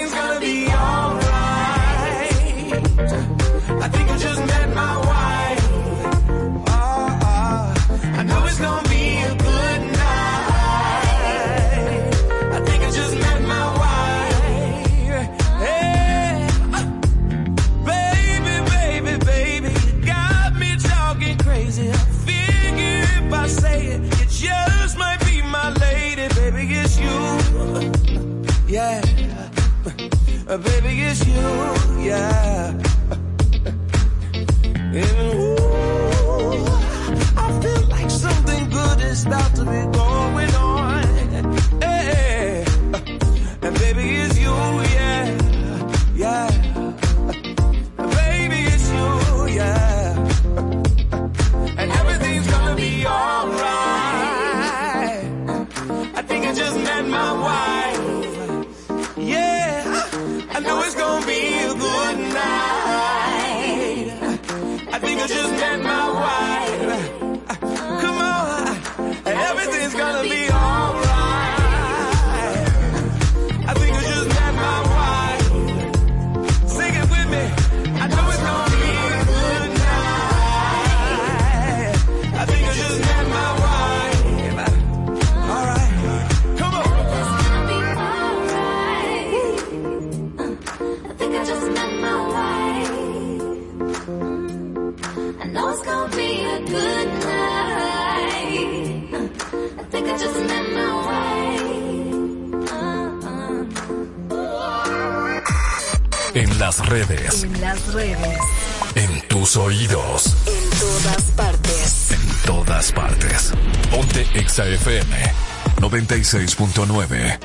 [116.07, 117.38] 96.9.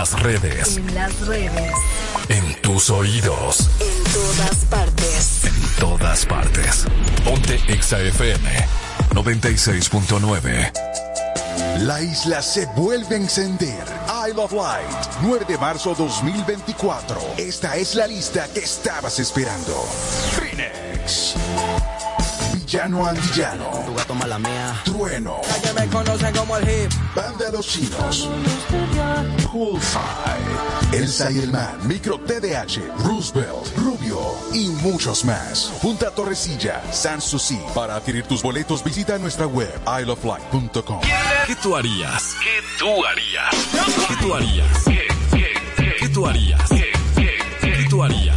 [0.00, 1.60] En las redes.
[2.30, 3.68] En tus oídos.
[3.80, 5.44] En todas partes.
[5.44, 6.86] En todas partes.
[7.22, 8.66] Ponte ExaFM
[9.10, 10.72] 96.9.
[11.80, 13.84] La isla se vuelve a encender.
[14.26, 14.88] Isle of Light,
[15.20, 17.34] 9 de marzo 2024.
[17.36, 19.86] Esta es la lista que estabas esperando.
[20.34, 21.34] Phoenix.
[22.54, 23.79] Villano Antillano
[24.10, 24.80] gato, mala mía.
[24.84, 25.40] Trueno.
[25.42, 26.92] Ya que me conocen como el hip.
[27.14, 28.28] Banda de los chinos.
[29.50, 30.92] Poolside.
[30.92, 31.86] El Sayelman.
[31.86, 32.80] Micro TDH.
[33.04, 33.76] Roosevelt.
[33.76, 34.18] Rubio.
[34.52, 35.72] Y muchos más.
[35.82, 36.82] Junta Torrecilla.
[36.92, 37.60] Sans Susi.
[37.74, 39.72] Para adquirir tus boletos, visita nuestra web.
[40.00, 41.00] isleoflight.com.
[41.46, 42.36] ¿Qué tú harías?
[42.42, 43.50] ¿Qué tú harías?
[44.08, 44.84] ¿Qué tú harías?
[45.98, 46.68] ¿Qué, tú harías?
[46.68, 48.29] ¿Qué, qué, ¿Qué tú harías?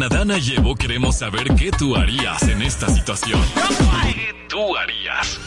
[0.00, 3.38] Bernadana y Evo queremos saber qué tú harías en esta situación.
[4.02, 5.38] ¿Qué tú harías?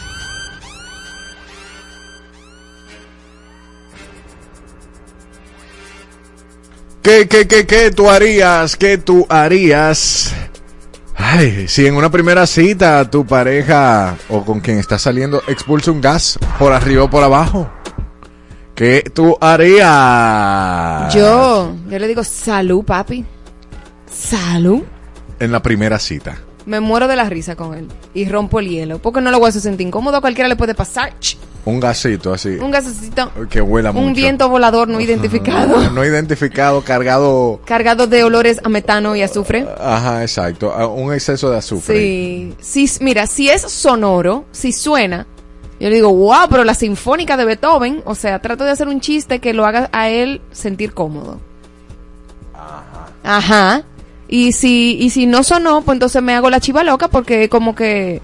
[7.01, 8.75] ¿Qué, qué, qué, qué tú harías?
[8.75, 10.35] ¿Qué tú harías?
[11.15, 15.99] Ay, si en una primera cita tu pareja o con quien estás saliendo expulsa un
[15.99, 17.71] gas por arriba o por abajo.
[18.75, 21.11] ¿Qué tú harías?
[21.11, 23.25] Yo, yo le digo salud, papi.
[24.13, 24.83] Salud.
[25.39, 26.37] En la primera cita.
[26.65, 27.87] Me muero de la risa con él.
[28.13, 28.99] Y rompo el hielo.
[28.99, 30.17] Porque no lo voy a hacer sentir incómodo.
[30.17, 31.13] A cualquiera le puede pasar.
[31.65, 32.49] Un gasito así.
[32.61, 33.31] Un gasecito.
[33.49, 34.05] Que huela mucho.
[34.05, 35.89] Un viento volador no identificado.
[35.91, 37.59] No identificado, cargado.
[37.65, 39.67] cargado de olores a metano y azufre.
[39.79, 40.71] Ajá, exacto.
[40.73, 41.95] a- Un exceso de azufre.
[41.97, 42.55] Sí.
[42.87, 43.03] sí.
[43.03, 45.25] Mira, si es sonoro, si suena,
[45.79, 49.01] yo le digo, wow, pero la sinfónica de Beethoven, o sea, trato de hacer un
[49.01, 51.39] chiste que lo haga a él sentir cómodo.
[53.23, 53.83] Ajá.
[54.33, 57.75] Y si, y si no sonó, pues entonces me hago la chiva loca porque como
[57.75, 58.19] que...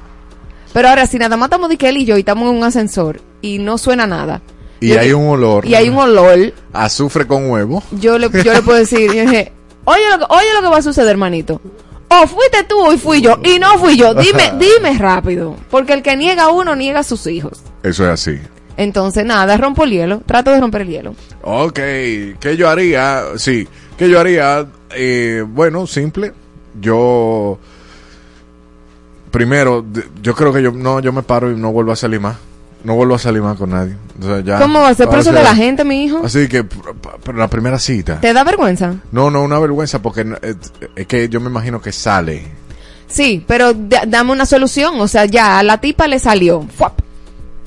[0.74, 2.64] Pero ahora, si nada más estamos de que él y yo y estamos en un
[2.64, 4.42] ascensor y no suena nada.
[4.80, 5.68] Y hay un olor.
[5.68, 6.52] Y hay un olor.
[6.74, 7.84] Azufre con huevo.
[7.92, 9.52] Yo le, yo le puedo decir, dije,
[9.86, 11.62] oye lo, que, oye lo que va a suceder, hermanito.
[12.08, 13.38] O fuiste tú y fui yo.
[13.44, 14.12] Y no fui yo.
[14.16, 15.58] Dime, dime rápido.
[15.70, 17.62] Porque el que niega a uno, niega a sus hijos.
[17.84, 18.40] Eso es así.
[18.78, 20.24] Entonces, nada, rompo el hielo.
[20.26, 21.16] Trato de romper el hielo.
[21.44, 21.76] Ok,
[22.40, 23.26] ¿qué yo haría?
[23.38, 23.68] Sí,
[24.00, 24.66] ¿qué yo haría?
[24.96, 26.34] Eh, bueno, simple.
[26.82, 27.60] Yo
[29.32, 29.86] primero,
[30.22, 32.38] yo creo que yo no, yo me paro y no vuelvo a salir más.
[32.84, 33.96] No vuelvo a salir más con nadie.
[34.22, 35.08] O sea, ya- ¿Cómo va a ser?
[35.08, 36.22] Pero o eso sea, de la gente, mi hijo.
[36.24, 38.22] Así que, pero la primera cita.
[38.22, 38.96] ¿Te da vergüenza?
[39.12, 40.56] No, no, una vergüenza porque no, eh,
[40.96, 42.46] es que yo me imagino que sale.
[43.08, 45.00] Sí, pero da- dame una solución.
[45.02, 46.66] O sea, ya a la tipa le salió.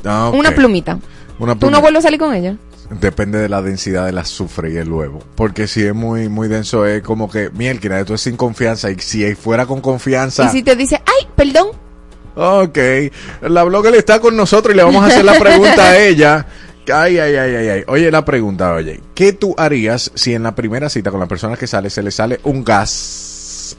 [0.07, 0.31] Ah.
[0.35, 0.99] Una plumita.
[1.39, 1.77] Una ¿Tú pluma.
[1.77, 2.57] no vuelves a salir con ella?
[3.01, 5.21] Depende de la densidad del azufre y el huevo.
[5.35, 8.91] Porque si es muy muy denso, es como que, mielquina, esto es sin confianza.
[8.91, 10.45] Y si fuera con confianza.
[10.45, 11.69] Y si te dice, ay, perdón.
[12.35, 12.79] Ok,
[13.43, 16.47] la blogger está con nosotros y le vamos a hacer la pregunta a ella.
[16.93, 17.85] Ay, ay, ay, ay, ay.
[17.87, 21.57] Oye, la pregunta, oye, ¿qué tú harías si en la primera cita con la persona
[21.57, 23.77] que sale se le sale un gas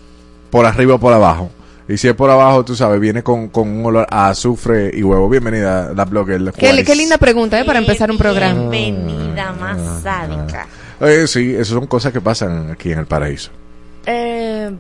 [0.50, 1.52] por arriba o por abajo?
[1.88, 5.04] Y si es por abajo, tú sabes, viene con, con un olor a azufre y
[5.04, 5.28] huevo.
[5.28, 6.54] Bienvenida, la blogger.
[6.54, 7.66] Qué, qué linda pregunta, ¿eh?
[7.66, 8.70] Para empezar un programa.
[8.70, 10.68] Bienvenida más sádica.
[11.02, 13.52] Eh, sí, esas son cosas que pasan aquí en el paraíso.
[14.06, 14.72] Eh,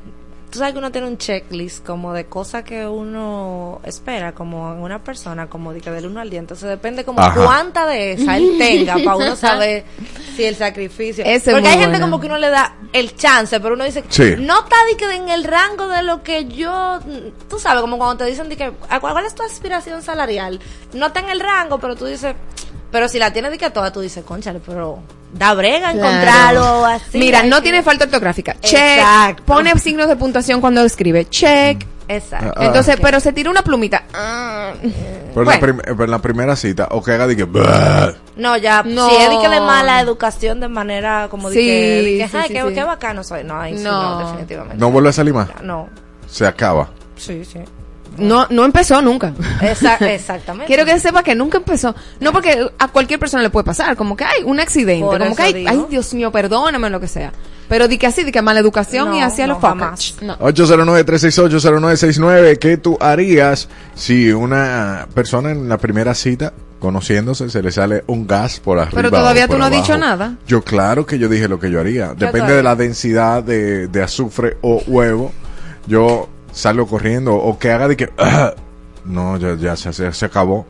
[0.53, 4.81] tú sabes que uno tiene un checklist como de cosas que uno espera como en
[4.83, 6.41] una persona, como de que del 1 al 10.
[6.41, 7.43] Entonces depende como Ajá.
[7.43, 9.83] cuánta de esa él tenga para uno saber
[10.35, 11.25] si el sacrificio.
[11.25, 14.35] Ese Porque hay gente como que uno le da el chance, pero uno dice, Sí.
[14.37, 16.99] no está de que en el rango de lo que yo,
[17.49, 20.59] tú sabes, como cuando te dicen de que, "¿A ¿cuál cuál es tu aspiración salarial?
[20.93, 22.35] No está en el rango, pero tú dices,
[22.91, 24.99] pero si la tienes de que toda, tú dices, conchale, pero
[25.33, 25.97] da brega Claro.
[26.07, 27.17] encontrarlo así.
[27.19, 27.63] Mira, no así".
[27.63, 28.55] tiene falta ortográfica.
[28.61, 28.97] Check.
[28.99, 29.43] Exacto.
[29.45, 31.25] Pone signos de puntuación cuando escribe.
[31.29, 31.85] Check.
[32.07, 32.53] Exacto.
[32.57, 33.01] Ah, Entonces, Ok.
[33.01, 34.03] pero se tira una plumita.
[34.13, 34.73] Ah.
[34.81, 35.51] Pero, en Bueno.
[35.51, 37.45] la pero la primera cita, o que haga de que...
[38.35, 39.09] No, ya, No.
[39.09, 42.27] si es de que de mala educación de manera como de Sí, que, de que,
[42.27, 42.73] sí, ay, sí, qué, sí.
[42.73, 43.43] qué bacano soy.
[43.45, 44.19] No, ahí sí, No.
[44.19, 44.77] no, definitivamente.
[44.77, 45.47] no vuelve a salir más.
[45.61, 45.87] No,
[46.27, 46.89] Se acaba.
[47.15, 47.59] sí, sí.
[48.17, 49.33] No, no empezó nunca.
[49.61, 50.65] Exactamente.
[50.67, 51.95] Quiero que sepa que nunca empezó.
[52.19, 55.35] No porque a cualquier persona le puede pasar, como que hay un accidente, Por como
[55.35, 55.69] que hay, digo.
[55.69, 57.31] ay Dios mío, perdóname lo que sea.
[57.69, 60.15] Pero di que así, di que mala educación y No, hacia no, los focas.
[60.21, 60.37] No.
[60.39, 62.59] 809-368-0969.
[62.59, 68.27] ¿Qué tú harías si una persona en la primera cita, conociéndose, se le sale un
[68.27, 68.95] gas por arriba?
[68.95, 70.35] Pero o todavía por tú no has dicho nada.
[70.47, 72.09] Yo, claro que yo dije lo que yo haría.
[72.09, 72.57] Depende harías?
[72.57, 75.31] de la densidad de, de azufre o huevo.
[75.87, 78.09] Yo salgo corriendo o que haga de que.
[78.17, 78.53] "Ah".
[79.05, 80.65] No, ya, ya se, se, se acabó.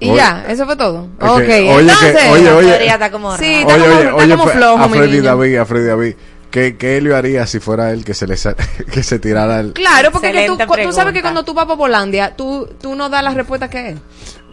[0.00, 0.18] Y Oye.
[0.18, 1.08] ya, eso fue todo.
[1.20, 2.30] Ok, que- oye, que- entonces.
[2.30, 2.68] oye, La oye.
[2.70, 5.20] teoría está como Sí, está Oye, como, oye, está oye, como flojo, a Freddy.
[5.20, 6.14] David, a Freddy David.
[6.50, 8.54] ¿Qué, ¿Qué él haría si fuera él que se le sa-
[8.92, 9.72] que se tirara el...
[9.72, 13.08] Claro, porque que tú, tú sabes que cuando tú vas para Polandia, tú, tú no
[13.08, 13.96] das la respuesta que es.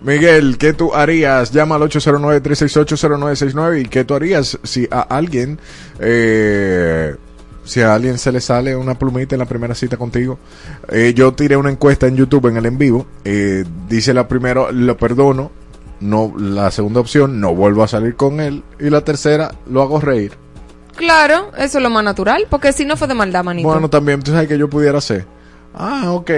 [0.02, 1.52] Miguel, ¿qué tú harías?
[1.52, 5.60] Llama al 809-368-0969 y ¿qué tú harías si a alguien,
[6.00, 7.16] eh,
[7.64, 10.40] si a alguien se le sale una plumita en la primera cita contigo?
[10.90, 14.72] Eh, yo tiré una encuesta en YouTube en el en vivo, eh, dice la primero,
[14.72, 15.52] lo perdono,
[16.00, 20.00] no, la segunda opción, no vuelvo a salir con él y la tercera, lo hago
[20.00, 20.34] reír.
[20.96, 23.68] Claro, eso es lo más natural, porque si no fue de maldad, manito.
[23.68, 25.26] Bueno, también, tú sabes que yo pudiera hacer.
[25.74, 26.30] Ah, ok,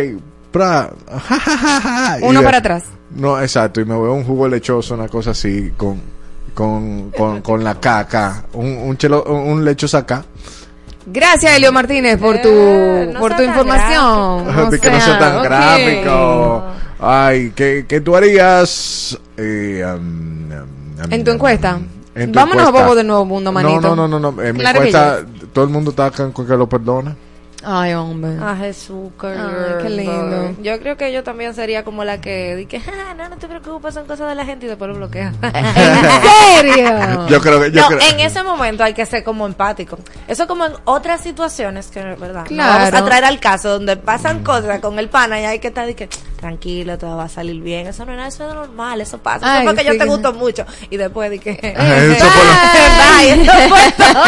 [0.51, 2.83] pra, ja, ja, ja, ja, y Uno de- para atrás.
[3.15, 5.99] No, exacto, y me veo un jugo lechoso, una cosa así, con,
[6.53, 10.23] con, con, con la caca, un, un, chelo, un lechoso acá.
[11.05, 14.45] Gracias, Elio Martínez, por tu, Eh, no por sea tu información.
[14.45, 15.43] de O que no sea tan ok.
[15.43, 16.63] gráfico.
[16.99, 19.17] Ay, ¿qué, qué tú harías?
[19.37, 21.79] eh, um, um, En tu encuesta.
[22.15, 22.79] en tu Vámonos encuesta?
[22.79, 23.81] a Bobo de Nuevo Mundo, manito.
[23.81, 24.41] No, no, no, no, no.
[24.41, 27.15] En mi Claro que encuesta, todo el mundo está con que lo perdona.
[27.65, 28.33] Ay, hombre.
[28.43, 29.37] A Jesús, Ay,
[29.81, 30.55] qué lindo.
[30.61, 33.47] Yo creo que yo también sería como la que di que, ah, no, no te
[33.47, 35.31] preocupes, son cosas de la gente y después lo bloquea.
[35.41, 35.73] ¿En
[36.57, 37.27] serio?
[37.27, 39.97] Yo creo que, yo no, creo- en ese momento hay que ser como empático.
[40.27, 42.41] Eso como en otras situaciones que, ¿verdad?
[42.41, 42.73] No Claro.
[42.85, 45.85] vamos a traer al caso donde pasan cosas con el pana y hay que estar
[45.85, 46.09] de que,
[46.39, 47.87] tranquilo, todo va a salir bien.
[47.87, 49.45] Eso no es nada, eso es normal, eso pasa.
[49.45, 49.97] Ay, eso es porque sí.
[49.97, 50.65] yo te gusto mucho.
[50.89, 51.51] Y después de que...
[52.13, 52.43] Eso fue
[53.15, 54.23] Ay, eso fue todo.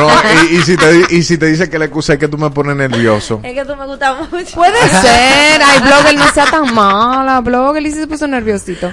[0.00, 0.10] No,
[0.50, 2.50] y, y si te, y si te dice que la excusa es que tú me
[2.50, 3.40] pones nervioso.
[3.42, 4.54] Es que tú me gustas mucho.
[4.56, 5.62] Puede ser.
[5.62, 7.40] Ay, Blogger, no sea tan mala.
[7.40, 8.92] Blogger, y se puso nerviosito.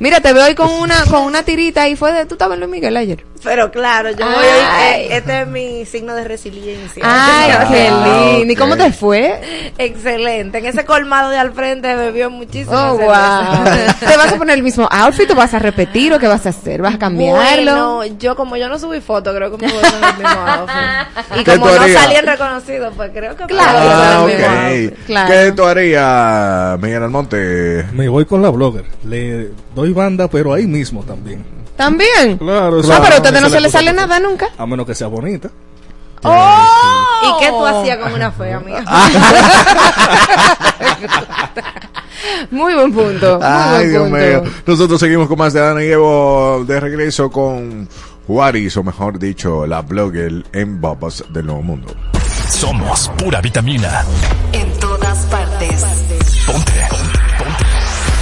[0.00, 2.60] Mira, te veo hoy con una, con una tirita y fue de, tú estabas en
[2.60, 3.24] Luis Miguel ayer.
[3.44, 7.02] Pero claro, yo voy a, este es mi signo de resiliencia.
[7.04, 8.52] Ay, qué Ah, lindo.
[8.52, 9.72] ¿Y cómo te fue?
[9.78, 10.58] Excelente.
[10.58, 12.74] En ese colmado de al frente bebió muchísimo.
[12.74, 13.04] Oh, wow.
[14.00, 16.48] ¿Te vas a poner el mismo outfit o vas a repetir o qué vas a
[16.48, 16.80] hacer?
[16.80, 17.96] ¿Vas a cambiarlo?
[17.96, 20.46] Bueno, yo como yo no subí foto, creo que me voy a poner el mismo
[20.46, 21.34] outfit.
[21.40, 22.02] Y ¿Qué como no harías?
[22.02, 24.26] salí en reconocido, pues creo que Claro.
[24.26, 24.90] me voy a Ah.
[25.06, 25.30] Claro.
[25.30, 27.84] ¿Qué tú harías, Miguel Almonte?
[27.92, 28.84] Me voy con la blogger.
[29.04, 31.44] Le doy banda, pero ahí mismo también.
[31.76, 32.38] ¿También?
[32.38, 34.46] Claro, Ah, pero a ustedes no se le le sale nada nunca.
[34.56, 35.48] A menos que sea bonita.
[36.22, 38.82] ¿Y qué tú hacías con una fea, amiga?
[42.50, 43.36] Muy buen punto.
[43.38, 44.16] Muy Ay, buen Dios punto.
[44.16, 44.42] mío.
[44.66, 47.88] Nosotros seguimos con más de Ana y Evo de regreso con
[48.26, 51.94] Juaris, o mejor dicho, la blogger en Babas del Nuevo Mundo.
[52.48, 54.04] Somos pura vitamina.
[54.52, 55.84] En todas partes.
[56.46, 56.72] Ponte.
[57.38, 57.64] Ponte.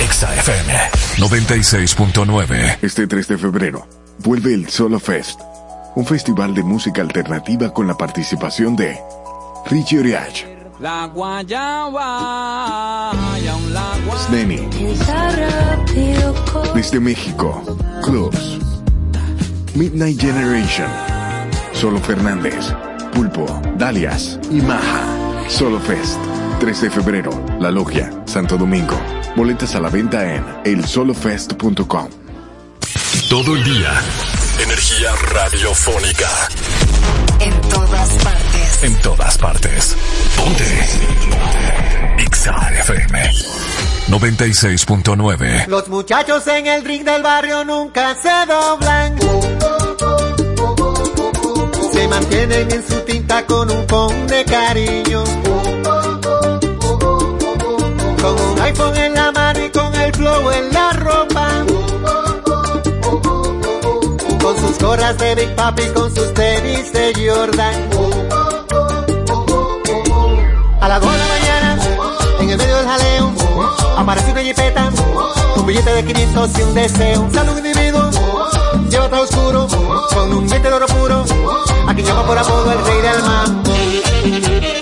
[0.04, 0.74] Exa FM
[1.22, 2.78] 96.9.
[2.82, 3.86] Este 3 de febrero
[4.18, 5.40] vuelve el Solo Fest,
[5.94, 8.98] un festival de música alternativa con la participación de
[9.70, 10.42] Richie Oriach,
[10.80, 11.92] La guayaba
[13.40, 14.26] y aún la guayaba.
[14.26, 14.68] Sneni,
[16.74, 17.62] desde México,
[18.02, 18.58] Clubs,
[19.76, 20.88] Midnight Generation,
[21.72, 22.74] Solo Fernández,
[23.12, 23.46] Pulpo,
[23.78, 25.04] Dalias y Maja.
[25.48, 26.18] Solo Fest,
[26.62, 28.94] 3 de febrero, La Logia, Santo Domingo.
[29.34, 32.08] Boletas a la venta en elsolofest.com.
[33.28, 33.90] Todo el día.
[34.62, 36.28] Energía radiofónica.
[37.40, 38.84] En todas partes.
[38.84, 39.96] En todas partes.
[40.36, 40.64] Ponte.
[42.18, 43.32] Exa FM
[44.08, 45.66] 96.9.
[45.66, 49.18] Los muchachos en el ring del barrio nunca se doblan.
[51.92, 55.24] Se mantienen en su tinta con un con de cariño.
[58.72, 61.48] IPhone en la mano y con el flow en la ropa.
[64.42, 67.90] Con sus gorras de Big Papi, con sus tenis de Jordan.
[70.80, 71.78] A las 2 de la mañana,
[72.40, 73.32] en el medio del jaleo,
[73.96, 74.90] aparece una jipeta,
[75.56, 77.28] un billete de 500 y un deseo.
[77.32, 78.10] Sale un individuo,
[78.88, 79.68] lleva traje oscuro,
[80.14, 81.24] con un diente de oro puro,
[81.86, 84.81] a quien llama por apodo el rey del mambo.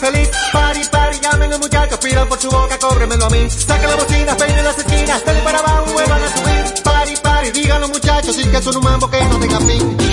[0.00, 0.30] Feliz.
[0.52, 3.48] Pari, pari, llamen los muchachos, pidan por su boca, cóbremelo a mí.
[3.50, 6.82] Saca la bocina, peine las esquinas, dale para abajo, vuelvan a subir.
[6.82, 10.09] Pari, pari, digan los muchachos, y que son un mambo que no tenga fin.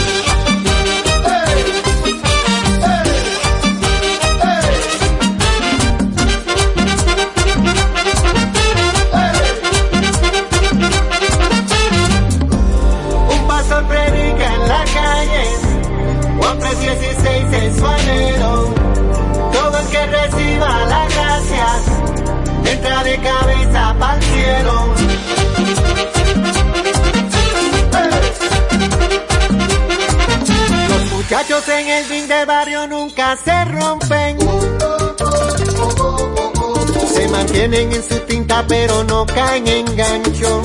[38.65, 40.61] Pero no caen en gancho.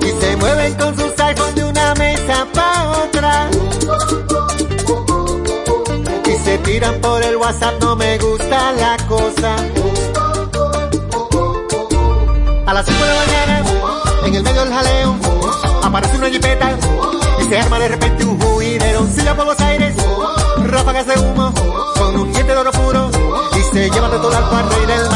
[0.00, 3.50] Y se mueven con sus iPhones de una mesa pa' otra.
[6.26, 9.56] Y se tiran por el WhatsApp, no me gusta la cosa.
[12.66, 13.64] A las 5 de la mañana,
[14.24, 15.16] en el medio del jaleo,
[15.82, 16.78] aparece una jipeta
[17.40, 19.06] y se arma de repente un juidero.
[19.06, 19.94] Silla por los aires,
[20.66, 21.52] ráfagas de humo,
[21.98, 23.10] con un diente de oro puro
[23.56, 25.11] y se lleva de todo al cuarto rey del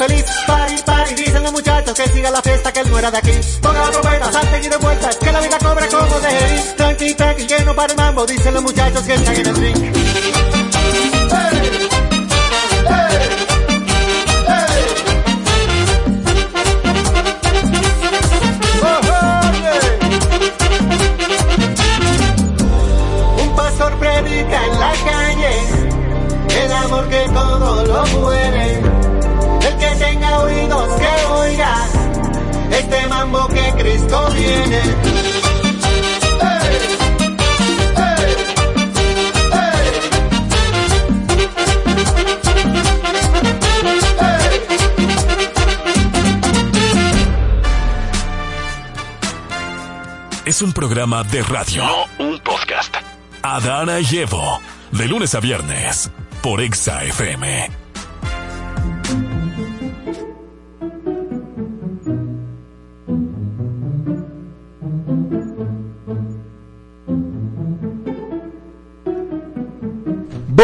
[0.00, 0.24] infeliz.
[0.46, 3.32] Pari, pari, dicen los muchachos que siga la fiesta, que él no de aquí.
[3.60, 4.78] Ponga la trompeta, salte y de
[5.18, 6.76] que la vida cobra como de ir.
[6.76, 9.54] Tranqui, tranqui, que no para el mambo, dicen los muchachos que están en el
[23.56, 25.52] pastor predica en la calle
[26.64, 28.99] el amor que todo lo
[30.00, 31.74] tenga oídos que oiga
[32.70, 34.80] este mambo que Cristo viene.
[50.46, 52.96] Es un programa de radio, no un podcast.
[53.42, 54.60] Adana y Evo,
[54.90, 56.10] de lunes a viernes,
[56.42, 57.79] por Exa FM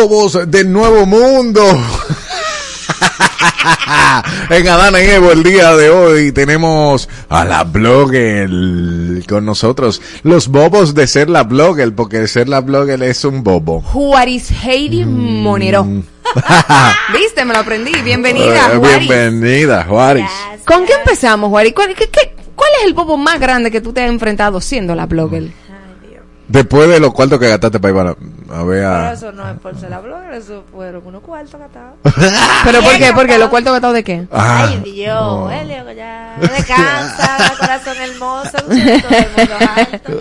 [0.01, 1.62] Bobos del Nuevo Mundo.
[4.51, 8.51] en Adana y Evo el día de hoy tenemos a la blogger
[9.27, 10.02] con nosotros.
[10.23, 13.81] Los bobos de ser la blogger, porque ser la blogger es un bobo.
[13.81, 15.85] Juaris Heidi Monero.
[17.14, 17.47] ¿Viste?
[17.47, 17.93] Me lo aprendí.
[18.05, 19.09] Bienvenida, Eh, Juaris.
[19.09, 20.31] Bienvenida, Juárez.
[20.66, 21.73] ¿Con qué empezamos, Juaris?
[21.73, 24.94] ¿Cuál, qué- qué- cuál es el bobo más grande que tú te has enfrentado siendo
[24.94, 25.44] la blogger?
[26.48, 28.01] Después de los cuartos que gastaste para ir
[28.51, 29.12] a, a ver Pero a...
[29.12, 31.94] eso no es por ser la blogger, eso fueron unos cuartos gastados.
[32.64, 33.12] ¿Pero por qué?
[33.12, 33.36] ¿Por qué?
[33.39, 34.27] ¿Los cuartos gastados de qué?
[34.31, 36.36] Ah, Ay, Dios, Helio, ya.
[36.40, 38.51] Descansa, corazón hermoso.
[38.59, 40.20] todo el mundo alto.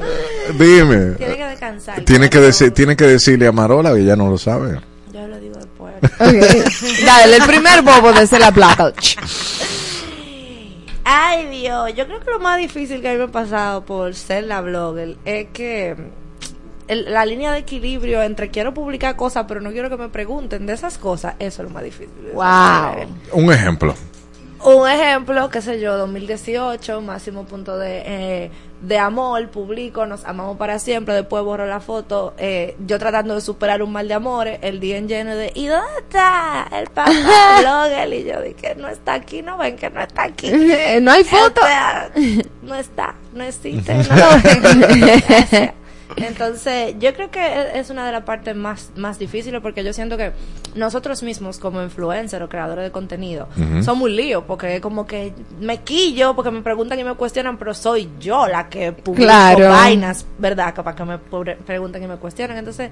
[0.58, 1.12] Dime.
[1.16, 2.02] Tiene que descansar.
[2.02, 4.80] Tiene que, decir, tiene que decirle a Marola que ya no lo sabe.
[5.14, 5.94] Yo lo digo después.
[6.02, 7.06] Ok.
[7.06, 8.92] Dale, el primer bobo de ser la plata.
[11.06, 14.14] Ay, Dios, yo creo que lo más difícil que a mí me ha pasado por
[14.16, 15.96] ser la blogger es que
[16.88, 20.66] el- la línea de equilibrio entre quiero publicar cosas pero no quiero que me pregunten
[20.66, 22.10] de esas cosas, eso es lo más difícil.
[22.34, 23.06] Wow.
[23.34, 23.94] Un ejemplo.
[24.64, 28.52] Un ejemplo, qué sé yo, 2018, máximo punto de, eh,
[28.88, 33.42] de amor, publico, nos amamos para siempre, después borro la foto, eh, yo tratando de
[33.42, 37.12] superar un mal de amores, el día en lleno de, ¿y dónde está el papá
[37.62, 38.14] blogger?
[38.14, 40.52] Y yo dije, no está aquí, no ven que no está aquí.
[41.02, 41.62] No hay foto.
[41.62, 42.12] O sea,
[42.62, 45.74] no está, no existe, no lo ven.
[46.18, 49.92] Entonces, yo creo que e- es una de las partes más, más difíciles porque yo
[49.94, 50.32] siento que
[50.76, 53.84] nosotros mismos como influencers o creadores de contenido Ujú.
[53.84, 57.58] somos un lío porque es como que me quillo porque me preguntan y me cuestionan,
[57.58, 59.70] pero soy yo la que publico Claro.
[59.70, 60.74] vainas, ¿verdad?
[60.74, 62.58] Que Para que me pregunten y me cuestionen.
[62.58, 62.90] Entonces,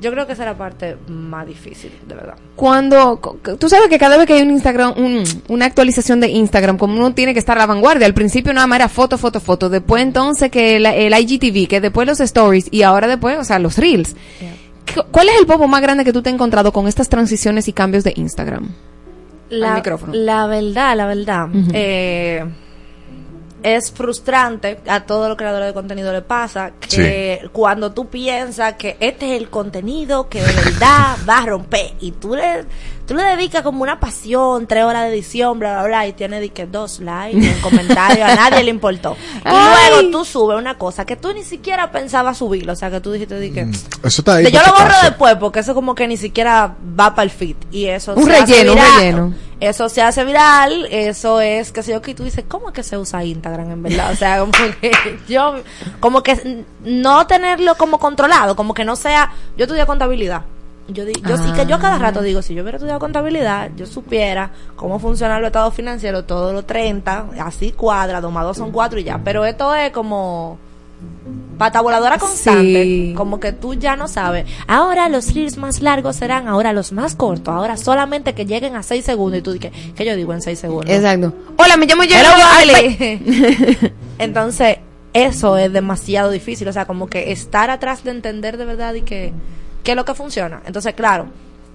[0.00, 2.34] yo creo que esa es la parte más difícil, de verdad.
[2.54, 3.20] Cuando,
[3.58, 6.94] tú sabes que cada vez que hay un Instagram, un- una actualización de Instagram, como
[6.96, 9.68] uno tiene que estar a la vanguardia, al principio nada más era foto, foto, foto,
[9.68, 13.58] después entonces que el, el IGTV, que después los stories y ahora después, o sea,
[13.58, 14.14] los reels.
[14.94, 17.66] Cu- ¿Cuál es el bobo más grande que tú te has encontrado con estas transiciones
[17.68, 18.68] y cambios de Instagram?
[19.50, 20.12] La, Al micrófono.
[20.14, 22.44] la verdad, la verdad, eh,
[23.66, 28.96] es frustrante, a todos los creadores de contenido le pasa, que cuando tú piensas que
[29.00, 32.64] este es el contenido que de verdad va a romper y tú le,
[33.06, 36.40] tú le dedicas como una pasión, tres horas de edición, bla, bla, bla, y tiene
[36.40, 39.16] de que dos likes, un comentario, a nadie le importó.
[39.46, 39.90] Y Ay.
[39.92, 43.12] luego tú subes una cosa que tú ni siquiera pensabas subirlo, o sea, que tú
[43.12, 43.60] dijiste de que...
[43.60, 44.44] Eso está ahí.
[44.44, 47.56] De yo lo borro después porque eso como que ni siquiera va para el feed
[47.70, 48.98] y eso Un se hace relleno, un viral.
[48.98, 49.34] relleno.
[49.60, 52.82] Eso se hace viral, eso es que sé yo que tú dices, ¿cómo es que
[52.82, 54.12] se usa Instagram en verdad?
[54.12, 54.72] O sea, como que
[55.28, 55.54] yo
[56.00, 60.42] como que no tenerlo como controlado, como que no sea, yo estudié contabilidad.
[60.88, 63.86] Yo di- yo sí que yo cada rato digo, si yo hubiera estudiado contabilidad, yo
[63.86, 68.70] supiera cómo funcionan los estados financieros, todos los 30, así cuadra, dos más dos son
[68.70, 70.58] cuatro y ya, pero esto es como
[71.58, 73.14] pata voladora constante, Sí.
[73.16, 74.46] como que tú ya no sabes.
[74.68, 78.82] Ahora los reels más largos serán ahora los más cortos, ahora solamente que lleguen a
[78.82, 80.88] 6 segundos y tú dices, ¿qué yo digo en 6 segundos?
[80.94, 81.32] Exacto.
[81.58, 83.20] Hola, me llamo Vale.
[84.18, 84.78] Entonces,
[85.12, 89.02] eso es demasiado difícil, o sea, como que estar atrás de entender de verdad y
[89.02, 89.32] que
[89.86, 90.60] qué es lo que funciona.
[90.66, 91.26] Entonces, claro,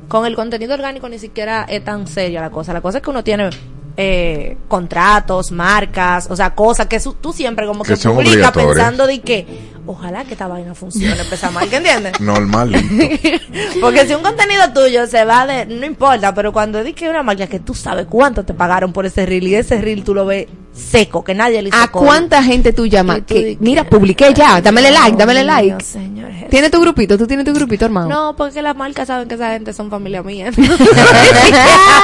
[0.10, 2.74] con el contenido orgánico ni siquiera es tan seria la cosa.
[2.74, 3.50] La cosa es que uno tiene
[3.98, 9.08] eh, contratos, marcas, o sea, cosas que su- tú siempre como que, Que publicas pensando
[9.08, 9.46] de que
[9.86, 12.20] ojalá que esta vaina funcione, empezar mal, ¿que entiendes?
[12.20, 12.72] Normal.
[13.82, 17.24] Porque si un contenido tuyo se va de, no importa, pero cuando di que una
[17.24, 20.26] marca que tú sabes cuánto te pagaron por ese reel y ese reel tú lo
[20.26, 23.22] ves seco, que nadie le hizo ¿A cuánta gente tú llamas?
[23.27, 25.84] Que, mira, publiqué ya, dámele like, dámele like.
[25.84, 26.31] señor.
[26.49, 27.18] ¿Tienes tu grupito?
[27.18, 28.10] ¿Tú tienes tu grupito, hermano?
[28.10, 30.52] No, porque las marcas saben que esa gente son familia mía.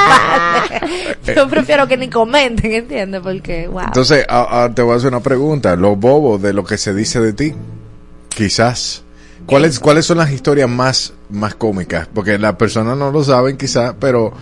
[1.34, 3.20] Yo prefiero que ni comenten, ¿entiendes?
[3.22, 3.82] Porque, wow.
[3.86, 5.76] Entonces, a- a- te voy a hacer una pregunta.
[5.76, 7.54] Los bobos de lo que se dice de ti,
[8.28, 9.02] quizás.
[9.46, 12.08] ¿Cuáles, ¿Cuáles son las historias más, más cómicas?
[12.12, 14.32] Porque las personas no lo saben quizás, pero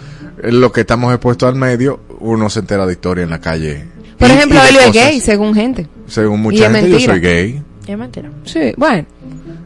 [0.43, 3.87] lo que estamos expuestos al medio, uno se entera de historia en la calle.
[4.19, 5.87] Por Y- ejemplo, y Elio es gay, según gente.
[6.07, 7.13] Según Y mucha es gente, yo mentira.
[7.13, 7.63] soy gay.
[7.87, 8.31] Es mentira.
[8.45, 9.05] Sí, bueno.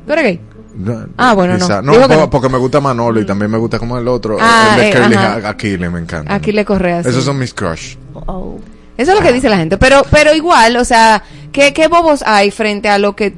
[0.06, 0.40] ¿Tú eres gay?
[0.76, 1.66] No, Ah, bueno, no.
[1.66, 2.30] quizá- que po- no.
[2.30, 4.38] porque me gusta Manolo y también me gusta como el otro.
[4.40, 6.34] Ah, el de eh, Aquiles, me encanta.
[6.34, 7.02] Aquí le correa.
[7.02, 7.10] sí.
[7.10, 7.96] Esos son mis crush.
[8.14, 8.58] Oh.
[8.96, 9.76] Eso es lo que dice la gente.
[9.78, 11.22] Pero, pero igual, o sea,
[11.52, 13.34] ¿Qué, ¿Qué bobos hay frente a lo que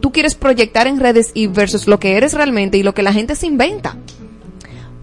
[0.00, 3.12] tú quieres proyectar en redes y versus lo que eres realmente y lo que la
[3.12, 3.96] gente se inventa?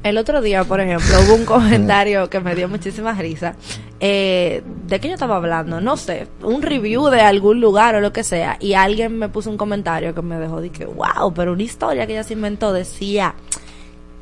[0.04, 3.56] El otro día, por ejemplo, hubo un comentario que me dio muchísima risa.
[4.00, 5.80] Eh, ¿De qué yo estaba hablando?
[5.80, 8.58] No sé, un review de algún lugar o lo que sea.
[8.60, 12.08] Y alguien me puso un comentario que me dejó de que, wow, pero una historia
[12.08, 13.36] que ella se inventó decía.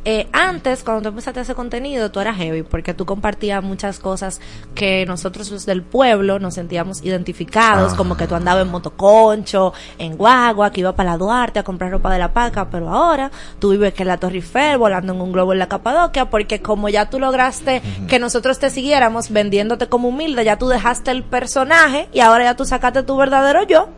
[0.05, 3.99] Eh, antes, cuando tú empezaste a hacer contenido, tú eras heavy porque tú compartías muchas
[3.99, 4.39] cosas
[4.73, 7.97] que nosotros los del pueblo nos sentíamos identificados, Ah.
[7.97, 11.91] como que tú andabas en motoconcho, en guagua, que iba para la Duarte a comprar
[11.91, 15.21] ropa de la paca, pero ahora tú vives que en la Torre Eiffel, volando en
[15.21, 19.87] un globo en la Capadocia, porque como ya tú lograste que nosotros te siguiéramos vendiéndote
[19.87, 23.89] como humilde, ya tú dejaste el personaje y ahora ya tú sacaste tu verdadero yo.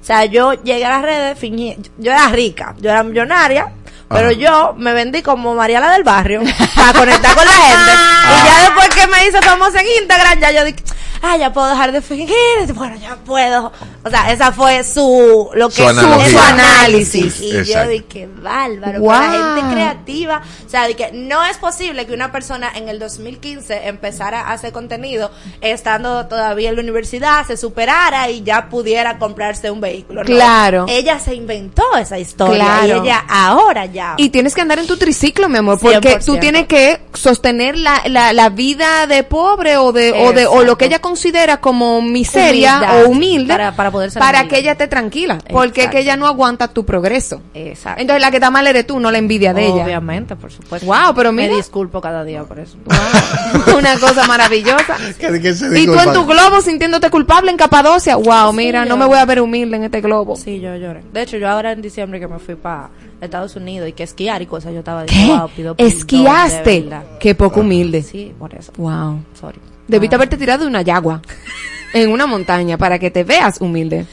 [0.00, 3.72] O sea, yo llegué a las redes, fingí, yo era rica, yo era millonaria,
[4.08, 6.42] pero yo me vendí como Mariala del barrio
[6.74, 7.92] para conectar con la gente.
[8.30, 10.82] Y ya después que me hice famosa en Instagram, ya yo dije,
[11.22, 13.72] ah, ya puedo dejar de fingir, bueno, ya puedo.
[14.08, 15.90] O sea, esa fue su, lo que Su
[16.30, 17.40] su análisis.
[17.40, 17.90] Y yo Exacto.
[17.90, 19.10] dije, bárbaro, Wow.
[19.12, 22.88] que la gente creativa, o sea, de que no es posible que una persona en
[22.88, 25.30] el 2015 empezara a hacer contenido
[25.60, 30.22] estando todavía en la universidad, se superara y ya pudiera comprarse un vehículo.
[30.22, 30.26] No.
[30.26, 30.86] Claro.
[30.88, 32.86] Ella se inventó esa historia Claro.
[32.96, 34.14] y ella ahora ya.
[34.16, 36.24] Y tienes que andar en tu triciclo, mi amor, porque 100%.
[36.24, 40.62] tú tienes que sostener la, la, la vida de pobre o de, o de o
[40.64, 44.58] lo que ella considera como miseria Humildad, o humilde para- para poder ser para que
[44.58, 47.42] ella esté tranquila, porque es que ella no aguanta tu progreso.
[47.54, 48.00] Exacto.
[48.00, 49.84] Entonces la que está mal eres tú, no la envidia de ella.
[49.84, 50.86] Obviamente, por supuesto.
[50.86, 51.48] Wow, pero mira.
[51.50, 52.76] Me disculpo cada día por eso.
[53.76, 54.96] Una cosa maravillosa.
[55.18, 58.16] ¿Qué- qué se Y tú en tu globo sintiéndote culpable en Capadocia.
[58.16, 60.36] Wow, mira, no yo- me voy a ver humilde en este globo.
[60.36, 61.02] Sí, yo lloré.
[61.12, 64.40] De hecho, yo ahora en diciembre que me fui para Estados Unidos y que esquiar
[64.42, 65.14] y cosas, yo estaba ¿Qué?
[65.14, 66.88] diciendo, wow, Esquiaste.
[67.20, 68.02] Qué poco humilde.
[68.02, 68.72] Sí, por eso.
[68.76, 69.22] Wow.
[69.38, 69.58] Sorry.
[69.88, 71.22] Debiste haberte tirado de una yagua
[71.92, 74.06] en una montaña para que te veas humilde.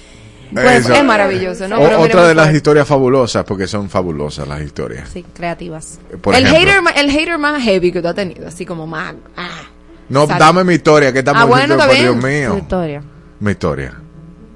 [0.53, 1.77] Pues es maravilloso, ¿no?
[1.77, 5.09] O- Pero otra de las historias fabulosas, porque son fabulosas las historias.
[5.09, 5.99] Sí, creativas.
[6.21, 6.71] Por el, ejemplo.
[6.83, 9.15] hater, el hater más heavy que tú has tenido, así como más.
[9.35, 9.49] Ah,
[10.07, 10.39] No, Sale.
[10.39, 12.51] dame mi historia, que estamos Ah, bueno, por Dios mío.
[12.51, 13.01] Tu historia.
[13.39, 13.93] Mi historia.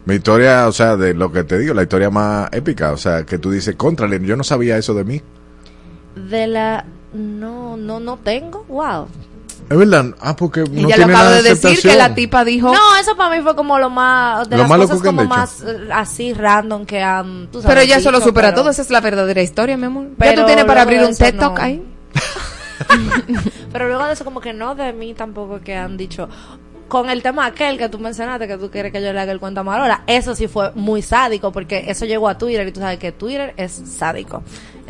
[0.05, 3.25] Mi historia, o sea, de lo que te digo, la historia más épica, o sea,
[3.25, 5.21] que tú dices, contrale, yo no sabía eso de mí.
[6.29, 6.85] De la...
[7.13, 8.63] No, no, no tengo.
[8.69, 9.07] Wow.
[9.69, 12.73] Es verdad, ah, porque no Ella lo tiene nada de decir que la tipa dijo.
[12.73, 14.49] No, eso para mí fue como lo más...
[14.49, 17.49] De Lo las más cosas loco que han como más eh, así random que han...
[17.51, 19.77] tú sabes, pero ella eso lo dicho, supera pero- todo, esa es la verdadera historia,
[19.77, 20.07] mi amor.
[20.09, 21.63] ya Pero tú tienes para luego abrir de un eso TED Talk no.
[21.63, 21.83] ahí.
[23.71, 26.27] Pero luego de eso como que no de mí tampoco que han dicho
[26.87, 29.39] con el tema aquel que tú mencionaste que tú quieres que yo le haga el
[29.39, 32.79] cuento a Marola, eso sí fue muy sádico porque eso llegó a Twitter y tú
[32.79, 34.43] sabes que Twitter es sádico.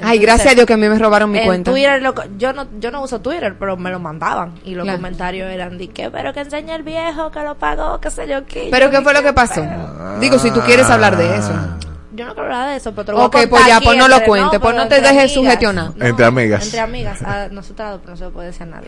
[0.04, 1.72] Ay, gracias a Dios que a mí me robaron mi en cuenta.
[1.72, 4.98] Twitter lo yo no yo no uso Twitter, pero me lo mandaban y los Claro.
[5.00, 8.46] comentarios eran de que pero que enseña el viejo que lo pagó, qué sé yo
[8.46, 8.70] qué.
[8.72, 9.66] Pero Yo ¿qué fue lo que pasó?
[10.20, 11.54] Digo, si tú quieres hablar de eso.
[12.12, 13.86] Yo no quiero hablar de eso, pero te lo voy a contar pues ya, aquí
[13.86, 15.92] pues no lo cuente, pues pero no te dejes sugestionar.
[16.00, 16.64] Entre amigas.
[16.66, 18.88] Entre amigas, a nosotras dos, pero no se lo puede decir a nadie.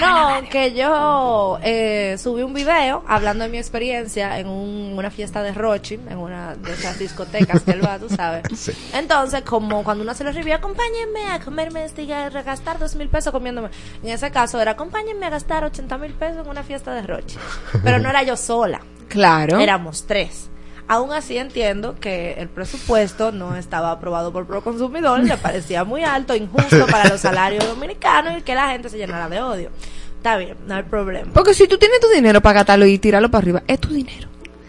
[0.00, 5.42] No, que yo eh, subí un video hablando de mi experiencia en un- una fiesta
[5.42, 8.42] de Rochi, en una de esas discotecas que él va, tú sabes.
[8.56, 8.72] Sí.
[8.94, 12.94] Entonces, como cuando uno se lo review, acompáñenme a comerme este y a gastar dos
[12.96, 13.68] mil pesos comiéndome.
[14.02, 17.36] En ese caso era, acompáñenme a gastar 80 mil pesos en una fiesta de Rochi.
[17.84, 18.80] Pero no era yo sola.
[19.08, 19.58] Claro.
[19.58, 20.48] Éramos tres.
[20.88, 26.34] Aún así entiendo que el presupuesto no estaba aprobado por Proconsumidor, le parecía muy alto,
[26.34, 29.70] injusto para los salarios dominicanos y que la gente se llenara de odio.
[30.16, 31.30] Está bien, no hay problema.
[31.34, 34.28] Porque si tú tienes tu dinero para gastarlo y tirarlo para arriba, es tu dinero.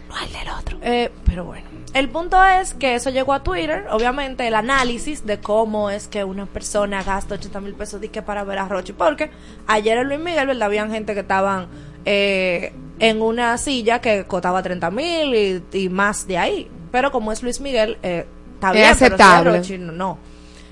[0.09, 0.77] No el del otro.
[0.81, 5.39] Eh, pero bueno, el punto es que eso llegó a Twitter, obviamente el análisis de
[5.39, 8.93] cómo es que una persona gasta 80 mil pesos de que para ver a Rochi,
[8.93, 9.31] porque
[9.67, 10.63] ayer en Luis Miguel, ¿verdad?
[10.63, 11.67] Habían gente que estaban
[12.05, 17.31] eh, en una silla que costaba 30 mil y, y más de ahí, pero como
[17.31, 19.57] es Luis Miguel, eh, está Es bien, pero si es aceptable.
[19.57, 20.17] Rochi, no.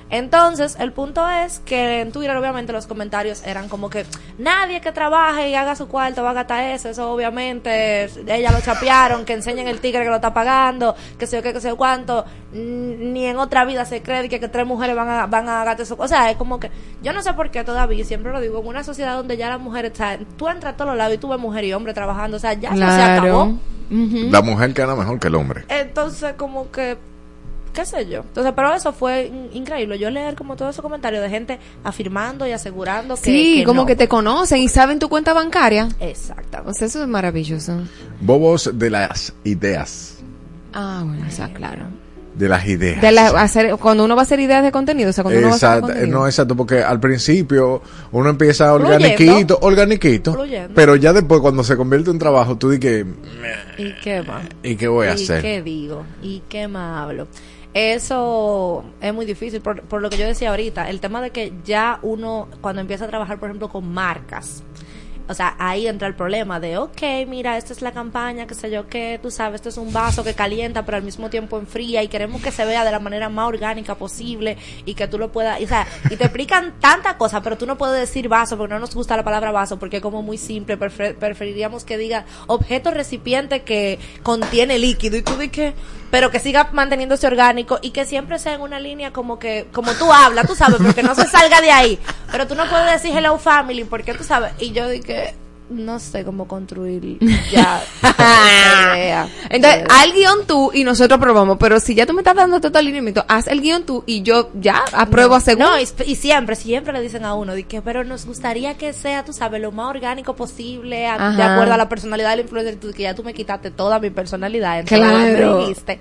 [0.10, 4.06] Entonces, el punto es que en Twitter, obviamente, los comentarios eran como que
[4.38, 6.90] nadie que trabaje y haga su cuarto va a gastar eso.
[6.90, 11.38] Eso, obviamente, ella lo chapearon, que enseñen el tigre que lo está pagando, que sé
[11.38, 12.26] yo qué, que sé yo cuánto.
[12.54, 15.82] Ni en otra vida se cree que, que tres mujeres van a, van a gastar
[15.82, 15.96] eso.
[16.00, 16.72] O sea, es como que
[17.02, 19.50] yo no sé por qué todavía, y siempre lo digo, en una sociedad donde ya
[19.50, 21.74] las mujeres, o sea, tú entras a todos los lados y tú ves mujer y
[21.74, 23.58] hombre trabajando, o sea, ya eso se acabó.
[23.90, 25.64] La mujer gana mejor que el hombre.
[25.70, 26.98] Entonces, como que,
[27.78, 28.22] qué sé yo.
[28.22, 30.00] Entonces, pero eso fue in- increíble.
[30.00, 33.22] Yo leer como todos esos comentarios de gente afirmando y asegurando que.
[33.22, 33.86] Sí, como no.
[33.86, 35.88] que te conocen y saben tu cuenta bancaria.
[36.00, 36.72] Exactamente.
[36.72, 37.74] O sea, eso es maravilloso.
[38.20, 40.18] Bobos de las ideas.
[40.74, 41.86] Ah, bueno, o sea, claro.
[42.36, 43.02] de las ideas.
[43.02, 45.48] De la- hacer, cuando uno va a hacer ideas de contenido, o sea, cuando uno
[45.48, 46.20] va a hacer Exacto, contenido.
[46.20, 47.82] no, exacto, porque al principio
[48.12, 50.72] uno empieza organiquito, organiquito, Fluyendo.
[50.76, 53.06] pero ya después cuando se convierte en trabajo, tú di que,
[53.80, 54.44] ¿Y qué más?
[54.62, 55.42] ¿y qué voy a ¿Y hacer?
[55.42, 56.04] qué digo?
[56.22, 57.28] ¿Y qué más hablo?
[57.78, 61.54] Eso es muy difícil, por, por lo que yo decía ahorita, el tema de que
[61.64, 64.64] ya uno, cuando empieza a trabajar, por ejemplo, con marcas,
[65.30, 68.72] o sea, ahí entra el problema de, ok, mira, esta es la campaña, qué sé
[68.72, 72.02] yo qué, tú sabes, esto es un vaso que calienta, pero al mismo tiempo enfría
[72.02, 75.32] y queremos que se vea de la manera más orgánica posible y que tú lo
[75.34, 78.58] puedas, y, o sea, y te explican tantas cosas, pero tú no puedes decir vaso
[78.58, 81.98] porque no nos gusta la palabra vaso porque es como muy simple, prefer- preferiríamos que
[82.00, 85.18] diga objeto recipiente que contiene líquido.
[85.18, 85.74] Y tú di que
[86.12, 89.94] pero que siga manteniéndose orgánico y que siempre sea en una línea como que como
[89.94, 92.00] tú hablas, tú sabes, porque no se salga de ahí.
[92.32, 94.52] Pero tú no puedes decir hello family porque tú sabes.
[94.60, 95.36] Y yo dije,
[95.70, 97.18] no sé cómo construir
[97.52, 97.82] ya
[98.94, 99.28] idea.
[99.50, 101.58] Entonces, haz el guion tú y nosotros aprobamos.
[101.60, 104.22] Pero si ya tú me estás dando todo el lineamiento, haz el guion tú y
[104.22, 105.64] yo ya apruebo a según.
[105.64, 108.94] No, y, y siempre, siempre le dicen a uno, de que, pero nos gustaría que
[108.94, 112.78] sea, tú sabes, lo más orgánico posible, a- de acuerdo a la personalidad del influencer,
[112.78, 115.60] tú, que ya tú me quitaste toda mi personalidad, entonces Claro.
[115.60, 116.00] dijiste.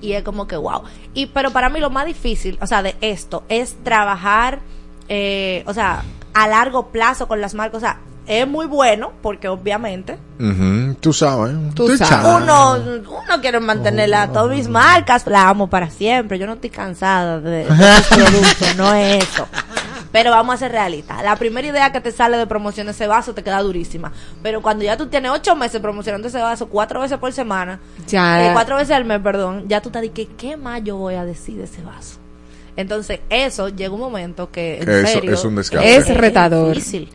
[0.00, 0.82] Y es como que, wow.
[1.14, 4.58] Y, pero para mí lo más difícil, o sea, de esto, es trabajar,
[5.08, 6.02] eh, o sea,
[6.34, 10.16] a largo plazo con las marcas, o sea, es muy bueno, porque obviamente
[11.00, 11.54] Tú sabes.
[11.74, 12.42] Tú sabes.
[12.42, 16.38] Uno, uno quiere mantenerla, todas mis marcas, la amo para siempre.
[16.38, 17.66] Yo no estoy cansada de, de
[18.10, 19.46] productos, no es eso.
[20.10, 21.22] Pero vamos a ser realistas.
[21.22, 24.12] La primera idea que te sale de promoción de ese vaso te queda durísima.
[24.42, 27.78] Pero cuando ya tú tienes ocho meses promocionando ese vaso cuatro veces por semana,
[28.08, 28.48] Ya.
[28.48, 31.24] eh, cuatro veces al mes, perdón, ya tú te dices, ¿qué más yo voy a
[31.24, 32.18] decir de ese vaso?
[32.76, 35.96] Entonces, eso llega un momento que, en Eso serio, es un desgaste.
[35.96, 36.74] Es retador.
[36.74, 37.08] difícil.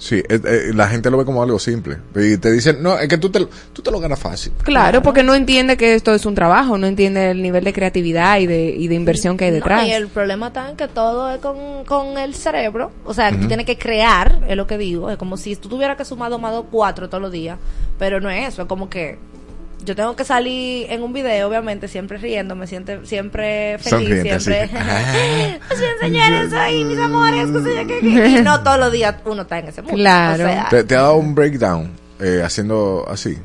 [0.00, 1.98] Sí, eh, eh, la gente lo ve como algo simple.
[2.16, 4.50] Y te dicen, no, es que tú te, lo- tú te lo ganas fácil.
[4.62, 8.38] Claro, porque no entiende que esto es un trabajo, no entiende el nivel de creatividad
[8.40, 9.86] y de, y de inversión que hay No, detrás.
[9.86, 12.90] y el problema está en que todo es con, con el cerebro.
[13.04, 15.10] O sea, que tú tienes que crear, es lo que digo.
[15.10, 17.58] Es como si tú tuvieras que sumar dos más dos, cuatro todos los días.
[17.98, 19.18] Pero no es eso, es como que
[19.84, 24.44] yo tengo que salir en un video, obviamente, siempre riéndome, siempre, siempre feliz, Sonriente, así.
[24.52, 24.70] siempre.
[24.78, 25.58] Ah.
[26.00, 27.48] Señores, ay, mis amores.
[28.02, 29.96] Y no todos los días uno está en ese mundo.
[29.96, 33.38] O sea, Te, te ha dado un breakdown eh, haciendo así.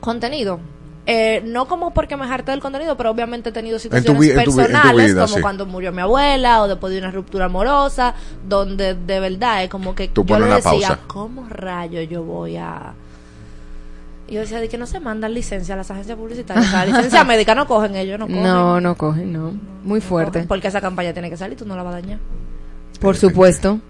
[0.00, 0.60] contenido.
[1.08, 4.30] Eh, no como porque me harté del contenido, pero obviamente he tenido tu situaciones vi-
[4.30, 5.40] en tu vi- en tu personales, vida, como sí.
[5.40, 8.12] cuando murió mi abuela o después de una ruptura amorosa,
[8.44, 10.98] donde de verdad es como que Tú yo pones le una decía, pausa.
[11.06, 12.92] ¿cómo rayo yo voy a...?
[14.28, 16.68] Y yo decía, de que no se mandan licencia a las agencias publicitarias.
[16.68, 18.42] Sea, licencia médica no cogen ellos, no cogen.
[18.42, 19.52] No, no cogen, no.
[19.84, 20.44] Muy fuerte.
[20.48, 22.18] Porque esa campaña tiene que salir, tú no la vas a dañar.
[23.00, 23.80] Por supuesto.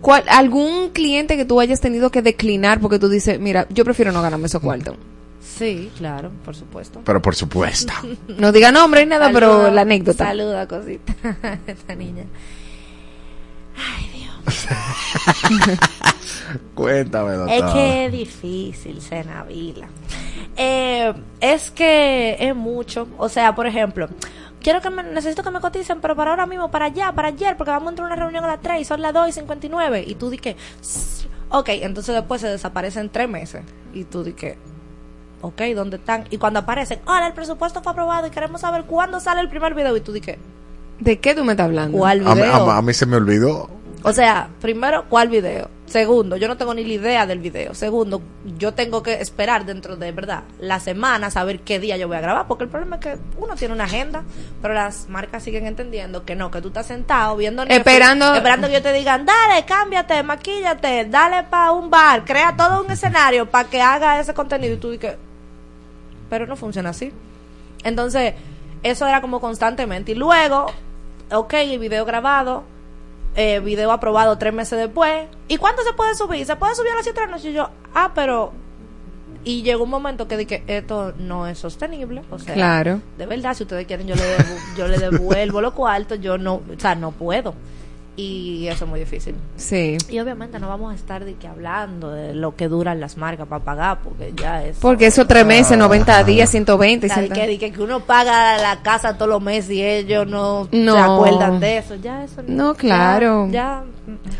[0.00, 4.12] ¿Cuál, ¿Algún cliente que tú hayas tenido que declinar porque tú dices, mira, yo prefiero
[4.12, 4.96] no ganarme esos cuartos?
[5.40, 7.02] Sí, claro, por supuesto.
[7.04, 7.92] Pero por supuesto.
[8.28, 10.26] No diga nombre ni nada, pero la anécdota.
[10.26, 11.14] Saluda, cosita.
[11.66, 12.24] Esta niña.
[13.74, 14.19] Cuéntame,
[17.36, 17.66] doctor.
[17.68, 19.88] Es que es difícil, Senavila.
[20.56, 23.08] Eh, es que es mucho.
[23.18, 24.08] O sea, por ejemplo,
[24.62, 27.56] quiero que me, necesito que me coticen, pero para ahora mismo, para allá, para ayer,
[27.56, 29.32] porque vamos a entrar a una reunión a las 3 y son las 2 y
[29.32, 30.04] 59.
[30.06, 30.56] Y tú di que,
[31.50, 33.62] ok, entonces después se desaparecen tres meses.
[33.92, 34.56] Y tú di que,
[35.42, 36.24] ok, ¿dónde están?
[36.30, 39.74] Y cuando aparecen, hola, el presupuesto fue aprobado y queremos saber cuándo sale el primer
[39.74, 39.96] video.
[39.96, 40.38] Y tú di que,
[40.98, 41.96] ¿De qué tú me estás hablando?
[41.96, 42.34] ¿Cuál A,
[42.74, 43.70] a- a mí se me olvidó.
[44.02, 45.68] O sea, primero, ¿cuál video?
[45.86, 47.74] Segundo, yo no tengo ni la idea del video.
[47.74, 48.22] Segundo,
[48.56, 50.44] yo tengo que esperar dentro de, ¿verdad?
[50.58, 52.46] La semana, saber qué día yo voy a grabar.
[52.46, 54.22] Porque el problema es que uno tiene una agenda,
[54.62, 58.68] pero las marcas siguen entendiendo que no, que tú estás sentado viendo Netflix, Esperando- esperando
[58.68, 63.50] que yo te digan, dale, cámbiate, maquíllate, dale para un bar, crea todo un escenario
[63.50, 64.74] para que haga ese contenido.
[64.74, 65.16] Y tú dices,
[66.30, 67.12] pero no funciona así.
[67.82, 68.34] Entonces,
[68.82, 70.12] eso era como constantemente.
[70.12, 70.66] Y luego,
[71.32, 72.62] ok, el video grabado,
[73.36, 75.26] eh, video aprobado tres meses después.
[75.48, 76.44] ¿Y cuándo se puede subir?
[76.46, 77.50] ¿Se puede subir a las 7 de la noche?
[77.50, 78.52] Y yo, ah, pero...
[79.42, 82.22] Y llegó un momento que dije, esto no es sostenible.
[82.30, 83.00] O sea, Claro.
[83.16, 86.20] de verdad, si ustedes quieren, yo le, devu- yo le devuelvo los cuartos.
[86.20, 87.54] Yo no, o sea, no puedo.
[88.20, 89.34] Y eso es muy difícil.
[89.56, 89.96] Sí.
[90.08, 93.46] Y obviamente no vamos a estar de que hablando de lo que duran las marcas
[93.48, 94.76] para pagar, porque ya es...
[94.78, 97.06] Porque eso tres meses, 90 días, 120.
[97.06, 97.34] O sea, de 100.
[97.40, 100.94] que, de que- que uno paga la casa todos los meses y ellos no, No.
[100.94, 101.94] se acuerdan de eso.
[101.96, 103.48] Ya eso No, claro.
[103.50, 103.84] Ya,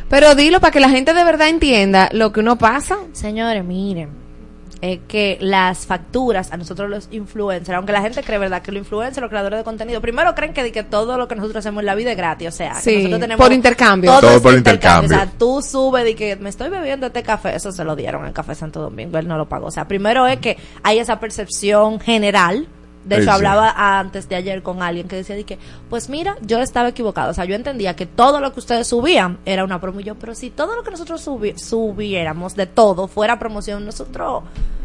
[0.09, 2.99] Pero dilo para que la gente de verdad entienda lo que uno pasa.
[3.13, 4.20] Señores, miren.
[4.81, 8.81] Es que las facturas a nosotros los influencers, aunque la gente cree verdad que los
[8.81, 11.81] influencers, los creadores de contenido, primero creen que, de que todo lo que nosotros hacemos
[11.81, 14.19] en la vida es gratis, o sea, que nosotros tenemos por intercambio.
[14.21, 15.11] Todo por intercambio.
[15.11, 18.27] O sea, tú subes de que me estoy bebiendo este café, eso se lo dieron
[18.27, 19.67] en Café Santo Domingo, él no lo pagó.
[19.67, 22.67] O sea, primero es que hay esa percepción general
[23.05, 23.31] De hecho, sí.
[23.31, 25.59] hablaba antes de ayer con alguien que decía de que,
[25.89, 27.31] pues mira, yo estaba equivocado.
[27.31, 30.01] O sea, yo entendía que todo lo que ustedes subían era una promo.
[30.01, 34.43] Y yo, pero si todo lo que nosotros subi- subiéramos de todo fuera promoción, nosotros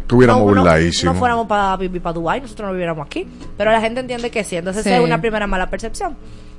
[0.07, 0.63] Tuviéramos no, no-
[1.03, 3.27] no fuéramos para vivir para Dubai, nosotros no viviéramos aquí.
[3.57, 4.55] Pero la gente entiende que sí.
[4.55, 4.89] Entonces Sí.
[4.89, 6.15] esa es una primera mala percepción.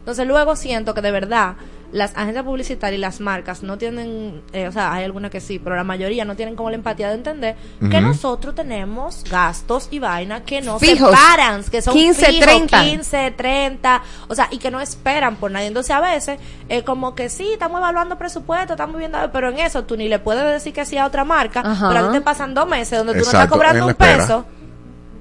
[0.06, 1.56] Entonces luego siento que de verdad
[1.92, 5.58] las agencias publicitarias y las marcas no tienen, eh, o sea, hay algunas que sí,
[5.58, 7.56] pero la mayoría no tienen como la empatía de entender
[7.90, 11.10] que nosotros tenemos gastos y vainas que no Fijos.
[11.10, 12.84] se paran, que son 15, fijos, 30.
[12.84, 15.68] 15, 30, o sea, y que no esperan por nadie.
[15.68, 16.38] Entonces a veces
[16.68, 20.18] es como que sí, estamos evaluando presupuesto, estamos viendo, pero en eso tú ni le
[20.18, 21.88] puedes decir que sí a otra marca, Ajá.
[21.88, 24.16] pero a ti te pasan dos meses donde tú no Exacto, estás cobrando un espera.
[24.18, 24.44] peso.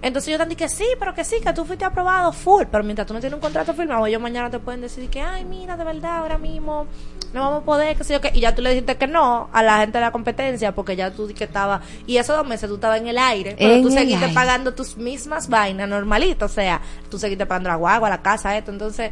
[0.02, 2.64] Entonces yo te dije que sí, pero que sí, que tú fuiste aprobado full.
[2.72, 5.46] Pero mientras tú no tienes un contrato firmado, ellos mañana te pueden decir que, ay,
[5.46, 6.86] mira, de verdad, ahora mismo
[7.34, 8.32] no vamos a poder, que sé yo qué.
[8.34, 11.12] Y ya tú le dijiste que no a la gente de la competencia porque ya
[11.12, 11.82] tú que estaba.
[12.08, 13.56] Y esos dos meses tú estabas en el aire.
[13.58, 14.34] Pero En tú seguiste aire.
[14.36, 16.52] pagando tus mismas vainas normalitas.
[16.52, 18.72] O sea, tú seguiste pagando la guagua, la casa, esto.
[18.72, 19.12] Entonces,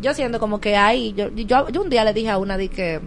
[0.00, 1.12] yo siento como que hay.
[1.14, 3.00] Yo, yo, yo un día le dije a una, di que.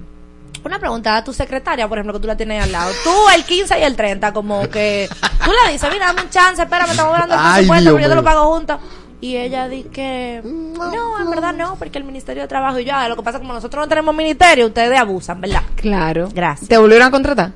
[0.63, 2.91] Una pregunta a tu secretaria, por ejemplo, que tú la tienes al lado.
[3.03, 5.09] Tú el 15 y el 30, como que
[5.43, 8.09] tú le dices, mira, dame un chance, espérame, estamos hablando del Ay, presupuesto, pero yo
[8.09, 8.79] te lo pago juntos.
[9.21, 12.93] Y ella dice que, no, en verdad no, porque el Ministerio de Trabajo y yo,
[12.95, 15.61] ah, lo que pasa es que como nosotros no tenemos ministerio, ustedes abusan, ¿verdad?
[15.75, 16.29] Claro.
[16.33, 16.67] Gracias.
[16.67, 17.51] ¿Te volvieron a contratar?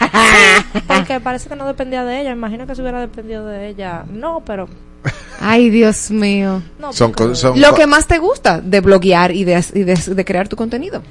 [0.88, 2.30] Porque parece que no dependía de ella.
[2.32, 4.68] Imagino que si hubiera dependido de ella, no, pero
[5.40, 6.62] Ay, Dios mío.
[6.78, 7.12] No, Son
[7.56, 11.02] Lo que más te gusta de bloguear y de, y de, de crear tu contenido.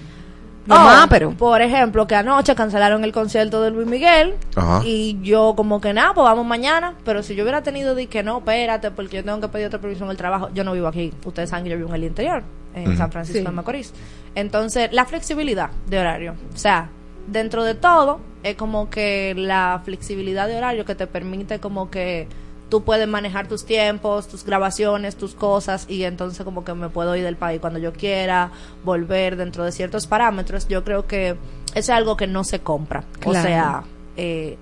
[0.65, 1.31] Lo Oh, más, pero.
[1.31, 4.81] Por ejemplo, que anoche cancelaron el concierto de Luis Miguel Ajá.
[4.85, 8.21] y yo como que nada, pues vamos mañana, pero si yo hubiera tenido de que
[8.23, 10.87] no, espérate, porque yo tengo que pedir otra permiso en el trabajo, yo no vivo
[10.87, 12.43] aquí, ustedes saben que yo vivo en el interior,
[12.75, 12.95] en.
[12.97, 13.45] San Francisco Sí.
[13.45, 13.93] de Macorís.
[14.35, 16.89] Entonces, la flexibilidad de horario, o sea,
[17.27, 22.27] dentro de todo, es como que la flexibilidad de horario que te permite como que
[22.69, 27.15] tú puedes manejar tus tiempos, tus grabaciones, tus cosas y entonces como que me puedo
[27.15, 28.51] ir del país cuando yo quiera,
[28.85, 30.67] volver dentro de ciertos parámetros.
[30.67, 31.37] Yo creo que eso
[31.75, 33.03] es algo que no se compra.
[33.17, 33.47] O Claro.
[33.47, 33.83] sea,
[34.17, 34.57] eh,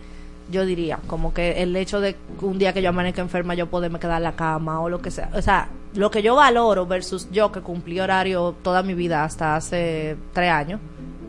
[0.49, 3.67] yo diría como que el hecho de que un día que yo amanezca enferma yo
[3.67, 5.29] poderme quedar en la cama o lo que sea.
[5.33, 9.55] O sea, lo que yo valoro versus yo que cumplí horario toda mi vida hasta
[9.57, 10.79] hace tres años.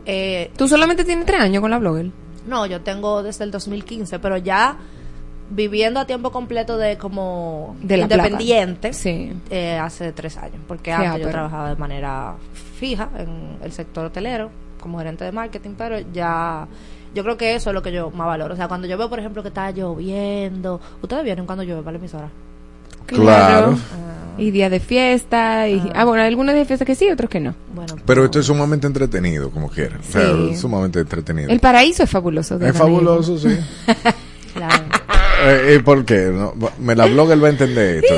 [0.05, 2.11] Eh, ¿Tú solamente tienes tres años con la blogger?
[2.47, 4.77] no, yo tengo desde el 2015, pero ya
[5.49, 8.93] viviendo a tiempo completo de como De la independiente.
[8.93, 9.33] Sí.
[9.49, 11.29] eh, hace tres años, porque antes yo ápero.
[11.31, 12.35] trabajaba de manera
[12.79, 14.49] fija en el sector hotelero
[14.79, 16.67] como gerente de marketing, pero ya
[17.13, 18.53] yo creo que eso es lo que yo más valoro.
[18.53, 21.93] O sea, cuando yo veo, por ejemplo, que está lloviendo, ustedes vienen cuando llueve para
[21.93, 22.29] la emisora.
[23.07, 23.77] Claro.
[24.37, 25.67] Y día de fiesta.
[25.67, 26.05] Y, ah.
[26.05, 27.55] bueno, hay algunos días de fiesta que sí, otros que no.
[27.73, 29.99] Bueno, Pero esto es sumamente entretenido, como quieran.
[29.99, 30.49] O sea, Sí.
[30.51, 31.49] es sumamente entretenido.
[31.49, 32.55] El paraíso es fabuloso.
[32.63, 33.57] Es fabuloso, sí.
[34.53, 34.83] Claro.
[35.41, 36.31] Eh, ¿y ¿Por qué?
[36.33, 38.15] No, me la blogger va a entender esto.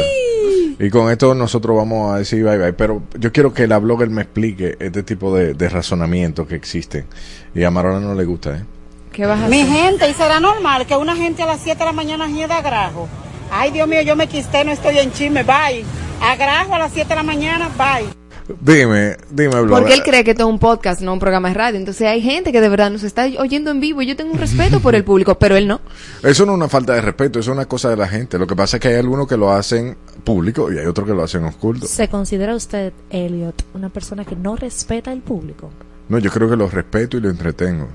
[0.80, 2.74] Y con esto nosotros vamos a decir bye bye.
[2.74, 7.06] Pero yo quiero que la blogger me explique este tipo de, de razonamientos que existen.
[7.54, 8.64] Y a Marola no le gusta, ¿eh?
[9.12, 9.74] ¿Qué vas a Mi hacer?
[9.76, 12.62] gente, ¿y será normal que una gente a las 7 de la mañana hieda a
[12.62, 13.08] grajo?
[13.52, 15.84] Ay, Dios mío, yo me quisté, no estoy en chisme, bye.
[16.22, 18.21] A grajo a las 7 de la mañana, bye.
[18.60, 19.70] Dime, dime, blogger.
[19.70, 21.80] Porque él cree que esto es un podcast, no un programa de radio.
[21.80, 24.40] Entonces hay gente que de verdad nos está oyendo en vivo y yo tengo un
[24.40, 25.82] respeto por el público, pero él no.
[26.24, 28.38] Eso no es una falta de respeto, eso es una cosa de la gente.
[28.38, 31.14] Lo que pasa es que hay algunos que lo hacen público y hay otros que
[31.14, 31.88] lo hacen oculto.
[31.88, 35.72] ¿Se considera usted, Elliot, una persona que no respeta al público?
[36.10, 37.88] No, yo creo que lo respeto y lo entretengo.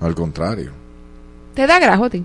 [0.00, 0.72] Al contrario.
[1.54, 2.24] ¿Te da grajo a ti?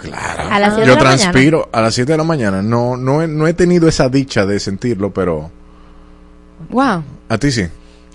[0.00, 0.48] Claro.
[0.50, 2.62] A las siete yo de la transpiro a las 7 de la mañana.
[2.62, 5.50] No, no, he, no he tenido esa dicha de sentirlo, pero
[6.70, 7.02] Wow.
[7.28, 7.66] a ti sí.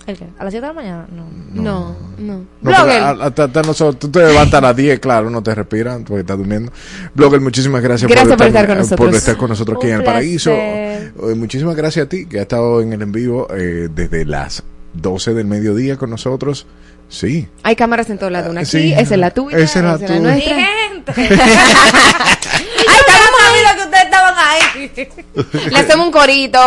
[0.06, 0.24] ¿El qué?
[0.38, 1.06] ¿A las 7 de la mañana?
[1.12, 1.26] No.
[1.52, 2.44] No, no.
[2.62, 6.20] No, hasta- hasta nosotros- tú te levantas a las 10, claro, no te respiran porque
[6.20, 6.72] estás durmiendo.
[7.14, 9.06] Blogger, muchísimas gracias, Gracias por estar con eh, nosotros.
[9.06, 10.50] por estar con nosotros aquí Un en el paraíso.
[10.50, 11.12] placer.
[11.30, 14.62] Eh, muchísimas gracias a ti que has estado en el en vivo eh, desde las
[14.94, 16.66] 12 del mediodía con nosotros.
[17.10, 17.46] Sí.
[17.62, 18.50] Hay cámaras en todos lados.
[18.50, 18.92] Una aquí, Sí.
[18.92, 20.20] esa es la tuya, Esa es la esa es la tuya.
[20.20, 20.56] nuestra.
[20.56, 21.12] Mi gente.
[21.18, 24.60] Ay, estamos sabiendo que ustedes estaban ahí.
[24.78, 26.58] Le hacemos un corito.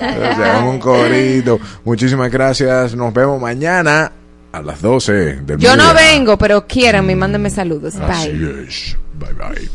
[0.00, 1.60] Le hagamos un corito.
[1.84, 2.94] Muchísimas gracias.
[2.94, 4.12] Nos vemos mañana
[4.52, 5.12] a las 12
[5.42, 7.96] del Yo no vengo, pero quieran, mándenme saludos.
[7.96, 8.64] Así Bye.
[8.68, 8.96] es.
[9.18, 9.70] Bye bye.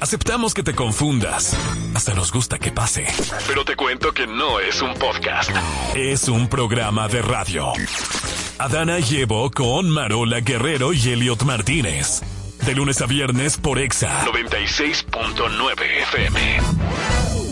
[0.00, 1.56] Aceptamos que te confundas.
[1.94, 3.06] Hasta nos gusta que pase.
[3.46, 5.50] Pero te cuento que no es un podcast.
[5.94, 7.72] Es un programa de radio.
[8.58, 12.20] Adana llevo con Marola Guerrero y Elliot Martínez.
[12.66, 17.51] De lunes a viernes por Exa 96.9 FM.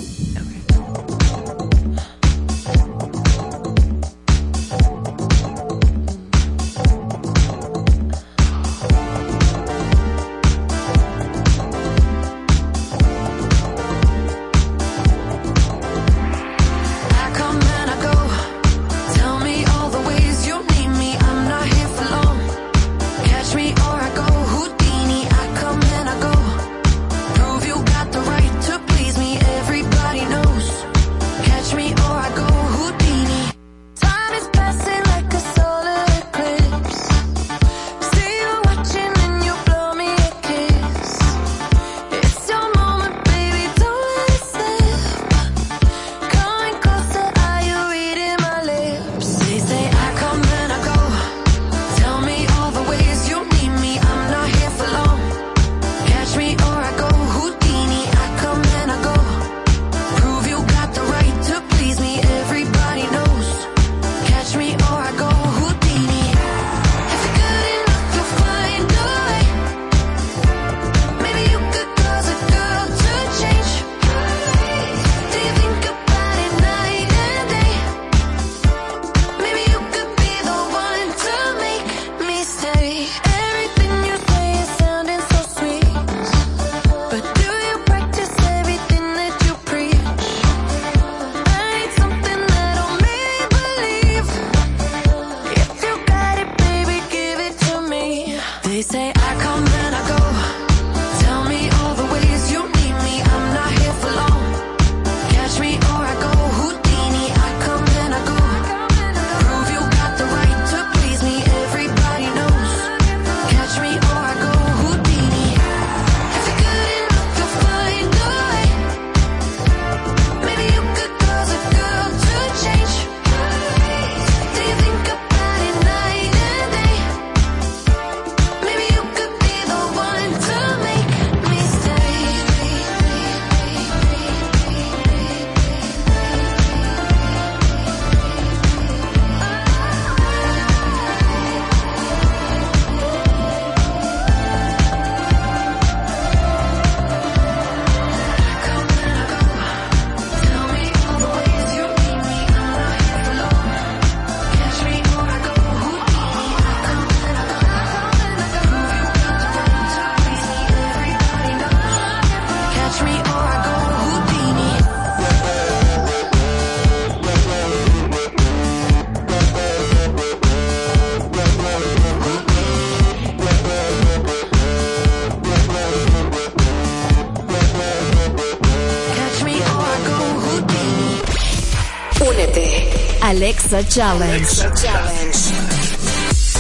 [183.71, 184.67] Challenge.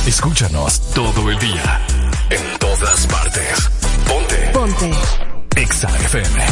[0.06, 1.80] Escúchanos todo el día.
[2.30, 3.68] En todas partes.
[4.06, 4.50] Ponte.
[4.52, 4.90] Ponte.
[5.56, 6.46] ExAFM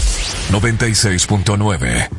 [0.50, 2.17] 96.9.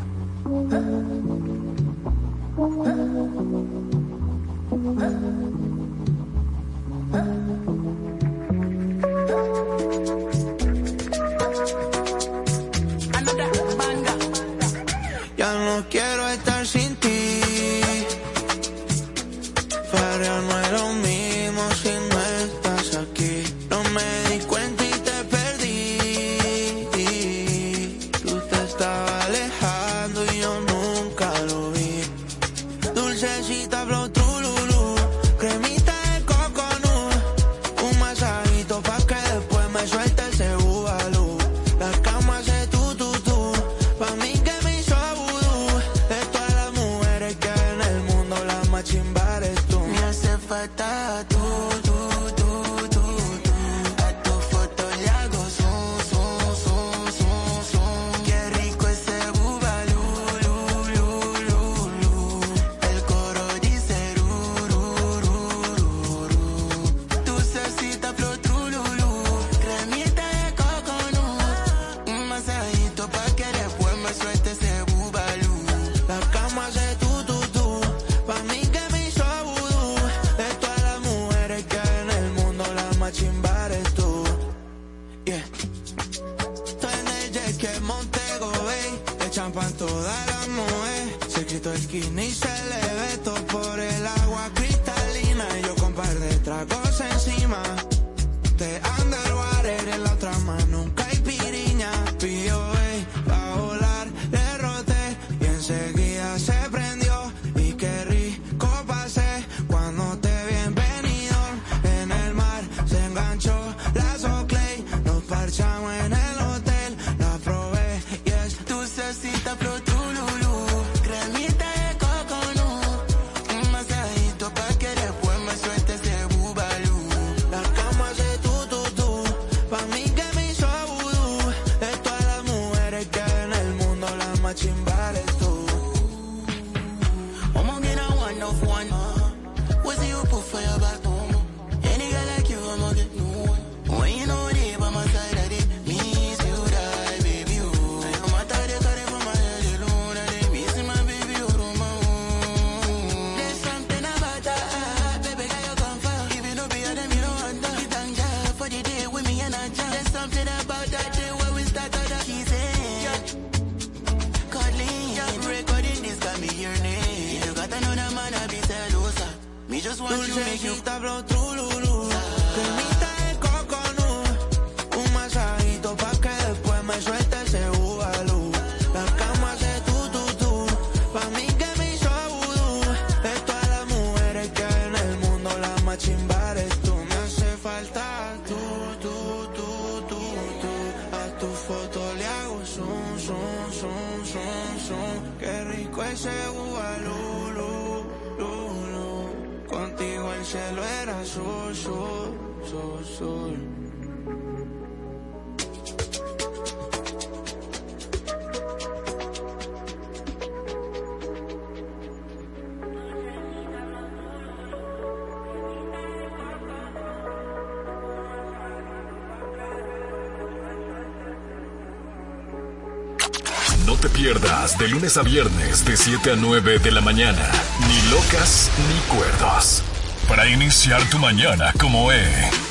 [225.00, 227.50] lunes a viernes de 7 a 9 de la mañana.
[227.88, 229.82] Ni locas ni cuerdos.
[230.28, 232.22] Para iniciar tu mañana como E.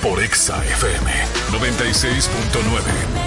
[0.03, 1.11] Por Exa FM
[1.53, 3.18] 96.9.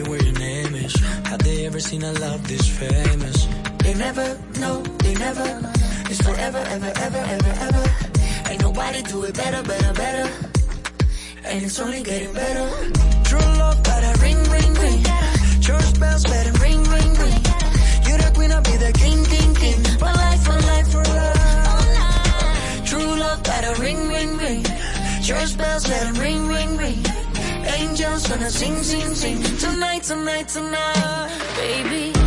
[0.00, 0.94] name, where your name is.
[1.26, 3.46] Have they ever seen a love this famous?
[3.78, 5.72] They never know, they never.
[6.10, 7.84] It's forever, ever, ever, ever, ever.
[8.50, 10.30] Ain't nobody do it better, better, better.
[11.44, 12.68] And it's only getting better.
[13.24, 15.02] True love, gotta ring, ring, ring.
[15.60, 17.40] Church bells, it ring, ring, ring.
[18.06, 19.80] You're the queen, I'll be the king, king, king.
[19.98, 22.86] For life, for life, for life.
[22.88, 24.64] True love, gotta ring, ring, ring.
[25.22, 27.19] Church bells, let ring, ring, ring.
[27.66, 29.42] Angels gonna sing, sing, sing.
[29.58, 31.30] Tonight, tonight, tonight.
[31.56, 32.19] Baby.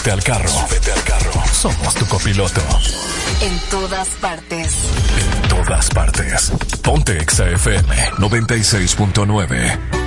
[0.00, 0.48] Súbete al carro.
[0.48, 1.32] Súbete al carro.
[1.52, 2.62] Somos tu copiloto.
[3.42, 4.74] En todas partes.
[5.18, 6.50] En todas partes.
[6.82, 9.99] Ponte Exa FM 96.9.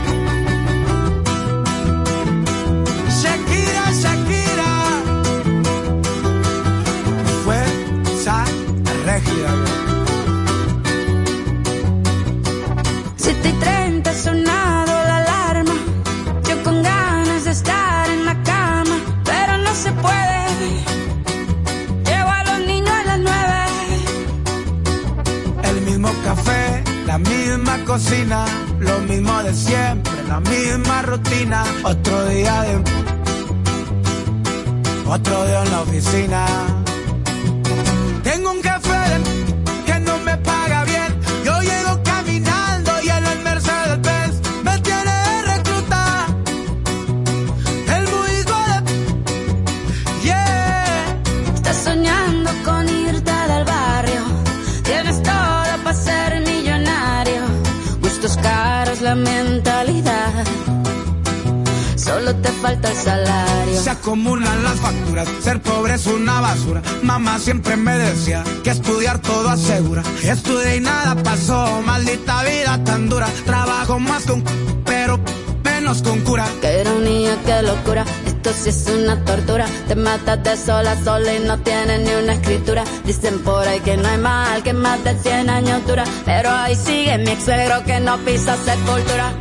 [79.03, 79.65] una tortura.
[79.87, 82.83] Te matas de sola sola y no tienes ni una escritura.
[83.03, 86.03] Dicen por ahí que no hay mal, que más de 100 años dura.
[86.25, 89.33] Pero ahí sigue mi ex suegro que no pisa sepultura.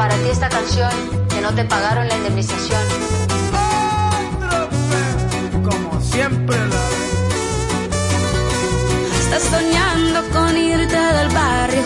[0.00, 0.90] Para ti esta canción
[1.28, 2.82] que no te pagaron la indemnización.
[5.62, 6.84] Como siempre la
[9.20, 11.82] Estás soñando con irte del barrio.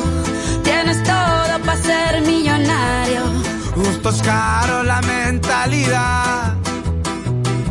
[0.62, 3.22] Tienes todo para ser millonario.
[3.74, 6.54] Gustos caros, la mentalidad.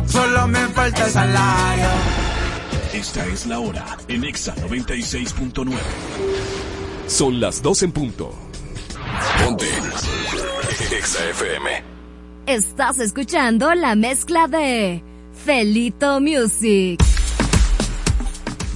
[0.06, 1.88] Solo me falta el salario.
[2.92, 5.74] Esta es la hora en Exa 96.9.
[7.06, 8.34] Son las 2 en punto.
[9.42, 9.66] Ponte
[10.98, 11.82] Exa FM.
[12.46, 15.02] Estás escuchando la mezcla de
[15.44, 17.02] Felito Music.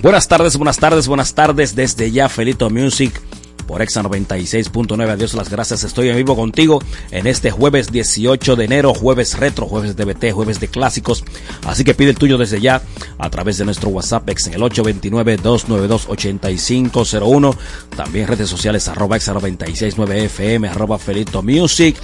[0.02, 3.27] Buenas tardes, buenas tardes, buenas tardes desde ya Felito Music
[3.68, 5.10] por Exa 96.9.
[5.10, 5.84] Adiós las gracias.
[5.84, 10.32] Estoy en vivo contigo en este jueves 18 de enero, jueves retro, jueves de BT,
[10.32, 11.22] jueves de clásicos.
[11.66, 12.82] Así que pide el tuyo desde ya
[13.18, 17.56] a través de nuestro WhatsApp Ex en el 829-292-8501.
[17.94, 21.94] También redes sociales arroba Exa 969FM, arroba Felito Music.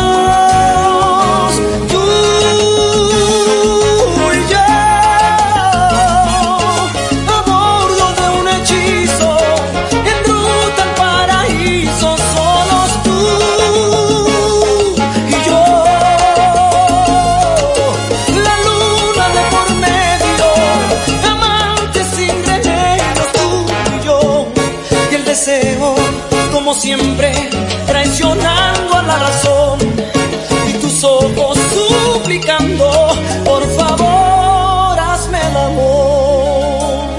[26.73, 27.31] Siempre,
[27.85, 29.79] traicionando a la razón.
[30.69, 31.57] Y tus ojos
[32.13, 37.09] suplicando, por favor, hazme el amor.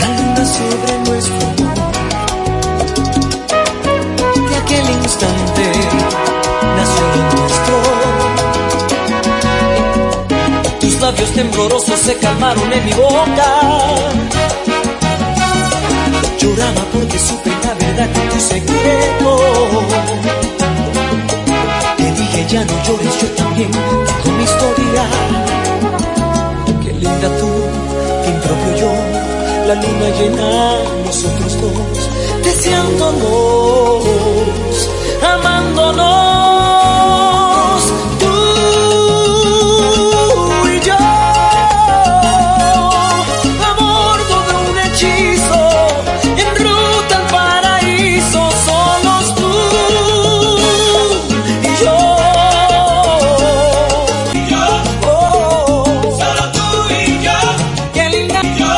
[0.00, 1.74] La luna sobre nuestro amor.
[4.48, 5.72] De aquel instante
[6.76, 7.76] nació lo nuestro.
[10.80, 14.27] Tus labios temblorosos se calmaron en mi boca.
[16.58, 19.30] Lloraba porque supe la verdad de tu secreto.
[21.96, 23.70] Te dije ya no llores, yo también
[24.24, 25.04] con mi historia.
[26.82, 27.48] Qué linda tú,
[28.24, 28.92] qué impropio yo,
[29.68, 30.48] la luna llena,
[31.04, 31.98] nosotros dos,
[32.42, 34.02] deseándonos,
[35.22, 36.27] amándonos.